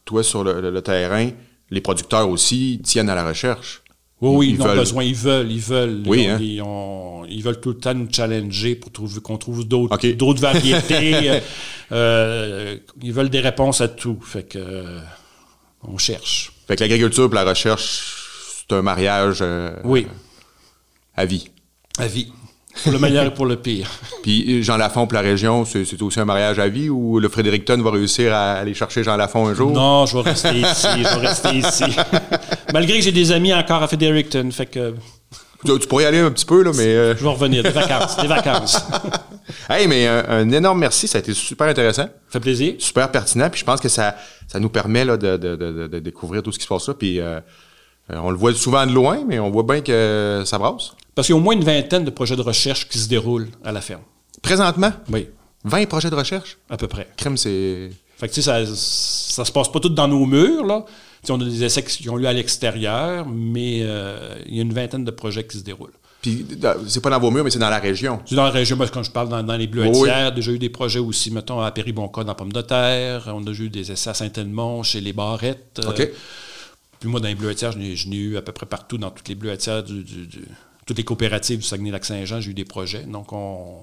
toi 0.04 0.22
sur 0.22 0.44
le, 0.44 0.80
terrain, 0.82 1.30
les 1.70 1.80
producteurs 1.80 2.28
aussi 2.28 2.80
tiennent 2.84 3.08
à 3.08 3.14
la 3.14 3.26
recherche. 3.26 3.82
Oui, 4.24 4.36
oui, 4.36 4.56
ils, 4.58 4.62
ont 4.62 4.74
besoin, 4.74 5.04
ils 5.04 5.14
veulent, 5.14 5.50
ils 5.50 5.60
veulent. 5.60 6.02
Oui, 6.06 6.26
hein? 6.26 6.38
ils, 6.40 7.42
veulent 7.42 7.60
tout 7.60 7.70
le 7.70 7.78
temps 7.78 7.94
nous 7.94 8.08
challenger 8.10 8.74
pour 8.74 8.90
trouver 8.90 9.20
qu'on 9.20 9.36
trouve 9.38 9.66
d'autres 9.66 10.40
variétés. 10.40 11.40
Euh, 11.92 12.78
ils 13.02 13.12
veulent 13.12 13.28
des 13.28 13.40
réponses 13.40 13.82
à 13.82 13.88
tout. 13.88 14.18
Fait 14.22 14.42
que 14.42 14.58
euh, 14.58 15.00
on 15.86 15.98
cherche. 15.98 16.50
Fait 16.66 16.76
que 16.76 16.80
l'agriculture 16.80 17.28
et 17.30 17.34
la 17.34 17.44
recherche, 17.44 18.16
c'est 18.56 18.74
un 18.74 18.80
mariage 18.80 19.44
oui. 19.84 20.06
à 21.14 21.26
vie. 21.26 21.50
À 21.98 22.06
vie. 22.06 22.32
Pour 22.82 22.92
le 22.92 22.98
meilleur 22.98 23.24
et 23.24 23.32
pour 23.32 23.46
le 23.46 23.56
pire. 23.56 23.90
Puis 24.22 24.62
Jean 24.62 24.76
Lafont 24.76 25.06
pour 25.06 25.14
la 25.14 25.20
région, 25.20 25.64
c'est 25.64 26.00
aussi 26.02 26.20
un 26.20 26.24
mariage 26.24 26.58
à 26.58 26.68
vie 26.68 26.88
ou 26.88 27.18
le 27.18 27.28
Fredericton 27.28 27.80
va 27.82 27.92
réussir 27.92 28.34
à 28.34 28.54
aller 28.54 28.74
chercher 28.74 29.04
Jean 29.04 29.16
Lafont 29.16 29.46
un 29.46 29.54
jour? 29.54 29.70
Non, 29.72 30.06
je 30.06 30.16
vais 30.16 30.30
rester 30.30 30.58
ici. 30.58 30.88
Je 30.96 31.02
vais 31.02 31.26
rester 31.26 31.50
ici. 31.56 31.84
Malgré 32.72 32.98
que 32.98 33.04
j'ai 33.04 33.12
des 33.12 33.32
amis 33.32 33.54
encore 33.54 33.82
à 33.82 33.86
Fredericton, 33.86 34.48
fait 34.50 34.66
que. 34.66 34.94
Tu, 35.64 35.88
pourrais 35.88 36.04
y 36.04 36.06
aller 36.06 36.18
un 36.18 36.30
petit 36.30 36.44
peu, 36.44 36.62
là, 36.62 36.72
mais. 36.74 36.86
Euh, 36.86 37.16
je 37.16 37.22
vais 37.22 37.30
revenir, 37.30 37.62
des 37.62 37.70
vacances. 37.70 38.16
Des 38.18 38.26
vacances. 38.26 38.76
hey, 39.70 39.86
mais 39.86 40.06
un, 40.06 40.50
énorme 40.50 40.80
merci, 40.80 41.08
ça 41.08 41.18
a 41.18 41.20
été 41.20 41.32
super 41.32 41.68
intéressant. 41.68 42.02
Ça 42.02 42.32
fait 42.32 42.40
plaisir. 42.40 42.74
Super 42.78 43.10
pertinent, 43.10 43.48
puis 43.48 43.60
je 43.60 43.64
pense 43.64 43.80
que 43.80 43.88
ça, 43.88 44.16
ça 44.46 44.60
nous 44.60 44.68
permet 44.68 45.06
là, 45.06 45.16
de, 45.16 45.38
de, 45.38 45.56
de, 45.56 45.98
découvrir 46.00 46.42
tout 46.42 46.52
ce 46.52 46.58
qui 46.58 46.64
se 46.64 46.68
passe 46.68 46.88
là, 46.88 46.94
puis. 46.94 47.20
Euh, 47.20 47.40
euh, 48.10 48.16
on 48.22 48.30
le 48.30 48.36
voit 48.36 48.52
souvent 48.54 48.86
de 48.86 48.92
loin, 48.92 49.20
mais 49.26 49.38
on 49.38 49.50
voit 49.50 49.62
bien 49.62 49.80
que 49.80 50.42
ça 50.44 50.58
brasse. 50.58 50.92
Parce 51.14 51.26
qu'il 51.26 51.34
y 51.34 51.38
a 51.38 51.40
au 51.40 51.44
moins 51.44 51.54
une 51.54 51.64
vingtaine 51.64 52.04
de 52.04 52.10
projets 52.10 52.36
de 52.36 52.42
recherche 52.42 52.88
qui 52.88 52.98
se 52.98 53.08
déroulent 53.08 53.48
à 53.64 53.72
la 53.72 53.80
ferme. 53.80 54.02
Présentement? 54.42 54.92
Oui. 55.10 55.28
20 55.64 55.86
projets 55.86 56.10
de 56.10 56.14
recherche? 56.14 56.58
À 56.68 56.76
peu 56.76 56.88
près. 56.88 57.08
Crème, 57.16 57.36
c'est. 57.36 57.90
Fait 58.16 58.28
que, 58.28 58.34
tu 58.34 58.42
sais, 58.42 58.66
ça, 58.66 58.66
ça 58.66 59.44
se 59.44 59.52
passe 59.52 59.68
pas 59.68 59.80
tout 59.80 59.88
dans 59.88 60.06
nos 60.06 60.26
murs, 60.26 60.64
là. 60.66 60.84
on 61.30 61.40
a 61.40 61.44
des 61.44 61.64
essais 61.64 61.82
qui 61.82 62.08
ont 62.08 62.16
lieu 62.16 62.26
à 62.26 62.32
l'extérieur, 62.32 63.26
mais 63.26 63.80
euh, 63.82 64.34
il 64.46 64.56
y 64.56 64.58
a 64.58 64.62
une 64.62 64.72
vingtaine 64.72 65.04
de 65.04 65.10
projets 65.10 65.44
qui 65.44 65.58
se 65.58 65.64
déroulent. 65.64 65.94
Puis, 66.22 66.46
c'est 66.86 67.02
pas 67.02 67.10
dans 67.10 67.20
vos 67.20 67.30
murs, 67.30 67.44
mais 67.44 67.50
c'est 67.50 67.58
dans 67.58 67.68
la 67.68 67.78
région. 67.78 68.20
C'est 68.24 68.34
dans 68.34 68.44
la 68.44 68.50
région, 68.50 68.76
parce 68.76 68.90
que 68.90 68.94
quand 68.94 69.02
je 69.02 69.10
parle 69.10 69.28
dans, 69.28 69.56
les 69.56 69.66
bleuetières, 69.66 70.28
oui. 70.28 70.34
déjà 70.34 70.52
eu 70.52 70.58
des 70.58 70.70
projets 70.70 70.98
aussi, 70.98 71.30
mettons, 71.30 71.60
à 71.60 71.70
Péribonca, 71.70 72.24
dans 72.24 72.34
Pomme 72.34 72.52
de 72.52 72.62
Terre. 72.62 73.24
On 73.26 73.42
a 73.42 73.44
déjà 73.44 73.64
eu 73.64 73.68
des 73.68 73.92
essais 73.92 74.10
à 74.10 74.14
Saint-Edmond, 74.14 74.82
chez 74.82 75.00
les 75.00 75.12
Barrettes. 75.12 75.82
OK. 75.86 76.00
Euh, 76.00 76.06
puis 77.04 77.10
moi, 77.10 77.20
dans 77.20 77.28
les 77.28 77.34
bleuetières, 77.34 77.72
je 77.72 78.08
n'ai 78.08 78.16
eu 78.16 78.38
à 78.38 78.40
peu 78.40 78.52
près 78.52 78.64
partout, 78.64 78.96
dans 78.96 79.10
toutes 79.10 79.28
les 79.28 79.34
bleuetières, 79.34 79.82
du, 79.82 80.06
toutes 80.86 80.96
les 80.96 81.04
coopératives 81.04 81.58
du 81.58 81.66
Saguenay-Lac-Saint-Jean, 81.66 82.40
j'ai 82.40 82.52
eu 82.52 82.54
des 82.54 82.64
projets. 82.64 83.02
Donc, 83.02 83.30
on. 83.34 83.80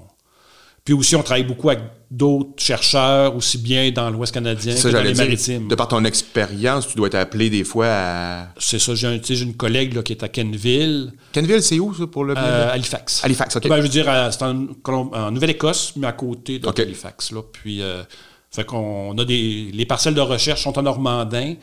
Puis 0.83 0.95
aussi, 0.95 1.15
on 1.15 1.21
travaille 1.21 1.43
beaucoup 1.43 1.69
avec 1.69 1.83
d'autres 2.09 2.49
chercheurs, 2.57 3.35
aussi 3.35 3.59
bien 3.59 3.91
dans 3.91 4.09
l'Ouest 4.09 4.33
canadien 4.33 4.73
que 4.73 4.87
dans 4.87 5.03
les 5.03 5.13
maritimes. 5.13 5.67
De 5.67 5.75
par 5.75 5.87
ton 5.87 6.03
expérience, 6.03 6.87
tu 6.87 6.97
dois 6.97 7.05
être 7.05 7.15
appelé 7.15 7.51
des 7.51 7.63
fois 7.63 7.85
à... 7.87 8.47
C'est 8.57 8.79
ça. 8.79 8.95
J'ai 8.95 9.39
une 9.39 9.53
collègue 9.53 10.01
qui 10.01 10.13
est 10.13 10.23
à 10.23 10.27
Kenville. 10.27 11.13
Kenville, 11.31 11.61
c'est 11.61 11.79
où, 11.79 11.93
ça, 11.93 12.07
pour 12.07 12.23
le... 12.23 12.33
Euh, 12.35 12.73
Halifax. 12.73 13.23
Halifax, 13.23 13.55
OK. 13.57 13.67
Ben, 13.67 13.77
je 13.77 13.81
veux 13.83 13.89
dire, 13.89 14.11
c'est 14.31 14.41
en, 14.41 15.29
Nouvelle-Écosse, 15.29 15.93
mais 15.97 16.07
à 16.07 16.13
côté 16.13 16.57
de 16.57 16.67
Halifax. 16.67 17.31
Là. 17.31 17.43
Puis, 17.53 17.83
euh, 17.83 18.01
fait 18.49 18.65
qu'on 18.65 19.15
a 19.19 19.25
des... 19.25 19.69
Les 19.71 19.85
parcelles 19.85 20.15
de 20.15 20.21
recherche 20.21 20.63
sont 20.63 20.79
en 20.79 20.81
Normandin. 20.81 21.53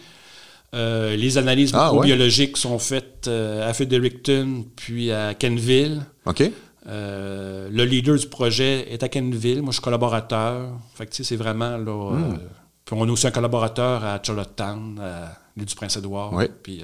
Euh, 0.74 1.16
les 1.16 1.38
analyses 1.38 1.72
ah, 1.74 1.92
biologiques 2.02 2.58
sont 2.58 2.78
faites 2.78 3.26
euh, 3.26 3.68
à 3.68 3.72
Fredericton 3.72 4.66
puis 4.76 5.10
à 5.10 5.34
Kenville. 5.34 6.02
OK. 6.26 6.42
Euh, 6.86 7.68
le 7.70 7.84
leader 7.84 8.16
du 8.16 8.26
projet 8.26 8.92
est 8.92 9.02
à 9.02 9.08
Kenville. 9.08 9.62
Moi, 9.62 9.70
je 9.70 9.76
suis 9.76 9.82
collaborateur. 9.82 10.78
Fait 10.94 11.06
que, 11.06 11.22
c'est 11.22 11.36
vraiment 11.36 11.76
là. 11.78 12.12
Hmm. 12.12 12.38
puis 12.84 12.96
on 12.98 13.02
a 13.04 13.10
aussi 13.10 13.26
un 13.26 13.30
collaborateur 13.30 14.04
à 14.04 14.20
Charlottetown, 14.22 14.98
à 15.00 15.38
l'île 15.56 15.66
du 15.66 15.74
Prince-Édouard. 15.74 16.32
Oui. 16.34 16.44
Puis 16.62 16.82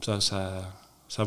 ça, 0.00 0.18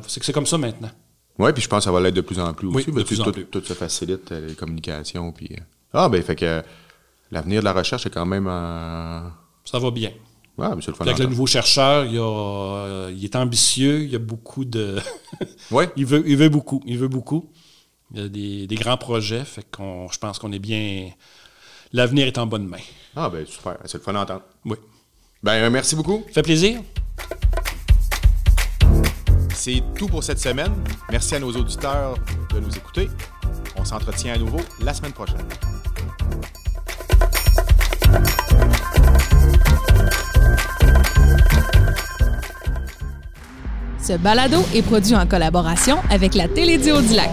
c'est 0.07 0.33
comme 0.33 0.45
ça 0.45 0.57
maintenant. 0.57 0.91
Oui, 1.39 1.53
puis 1.53 1.63
je 1.63 1.69
pense 1.69 1.79
que 1.79 1.85
ça 1.85 1.91
va 1.91 2.01
l'être 2.01 2.15
de 2.15 2.21
plus 2.21 2.39
en 2.39 2.53
plus 2.53 2.67
aussi. 2.67 2.91
de 2.91 3.03
plus 3.03 3.21
en 3.21 3.31
plus. 3.31 3.45
Tout 3.45 3.63
ça 3.63 3.73
facilite 3.73 4.31
les 4.31 4.53
communications. 4.53 5.31
Puis, 5.31 5.55
ah, 5.93 6.09
ben, 6.09 6.21
fait 6.21 6.35
que 6.35 6.61
l'avenir 7.31 7.61
de 7.61 7.65
la 7.65 7.73
recherche 7.73 8.05
est 8.05 8.11
quand 8.11 8.25
même. 8.25 8.45
Ça 9.63 9.79
va 9.79 9.91
bien. 9.91 10.11
Ah, 10.63 10.75
Avec 10.99 11.17
le 11.17 11.25
nouveau 11.25 11.47
chercheur, 11.47 12.05
il, 12.05 12.17
euh, 12.19 13.11
il, 13.15 13.23
est 13.25 13.35
ambitieux, 13.35 14.03
il 14.03 14.15
a 14.15 14.19
beaucoup 14.19 14.63
de. 14.63 14.99
ouais. 15.71 15.89
il, 15.95 16.05
veut, 16.05 16.23
il 16.27 16.37
veut 16.37 16.49
beaucoup. 16.49 16.81
Il 16.85 16.99
veut 16.99 17.07
beaucoup. 17.07 17.49
Il 18.13 18.21
y 18.21 18.23
a 18.23 18.27
des, 18.27 18.67
des 18.67 18.75
grands 18.75 18.97
projets, 18.97 19.43
fait 19.43 19.65
qu'on, 19.71 20.07
je 20.11 20.19
pense 20.19 20.37
qu'on 20.37 20.51
est 20.51 20.59
bien. 20.59 21.09
L'avenir 21.93 22.27
est 22.27 22.37
en 22.37 22.45
bonne 22.45 22.67
main. 22.67 22.77
Ah, 23.15 23.29
ben 23.29 23.45
super. 23.45 23.77
C'est 23.85 23.97
le 23.97 24.03
fun 24.03 24.13
d'entendre. 24.13 24.43
Oui. 24.65 24.77
Ben, 25.41 25.69
merci 25.71 25.95
beaucoup. 25.95 26.23
fait 26.31 26.43
plaisir. 26.43 26.81
C'est 29.55 29.81
tout 29.97 30.07
pour 30.07 30.23
cette 30.23 30.39
semaine. 30.39 30.73
Merci 31.09 31.35
à 31.35 31.39
nos 31.39 31.51
auditeurs 31.51 32.15
de 32.53 32.59
nous 32.59 32.75
écouter. 32.77 33.09
On 33.75 33.85
s'entretient 33.85 34.35
à 34.35 34.37
nouveau 34.37 34.59
la 34.79 34.93
semaine 34.93 35.13
prochaine. 35.13 35.45
Ce 44.01 44.13
balado 44.17 44.57
est 44.73 44.81
produit 44.81 45.15
en 45.15 45.25
collaboration 45.25 45.97
avec 46.09 46.35
la 46.35 46.47
Télédio 46.47 47.01
du 47.01 47.13
Lac. 47.13 47.29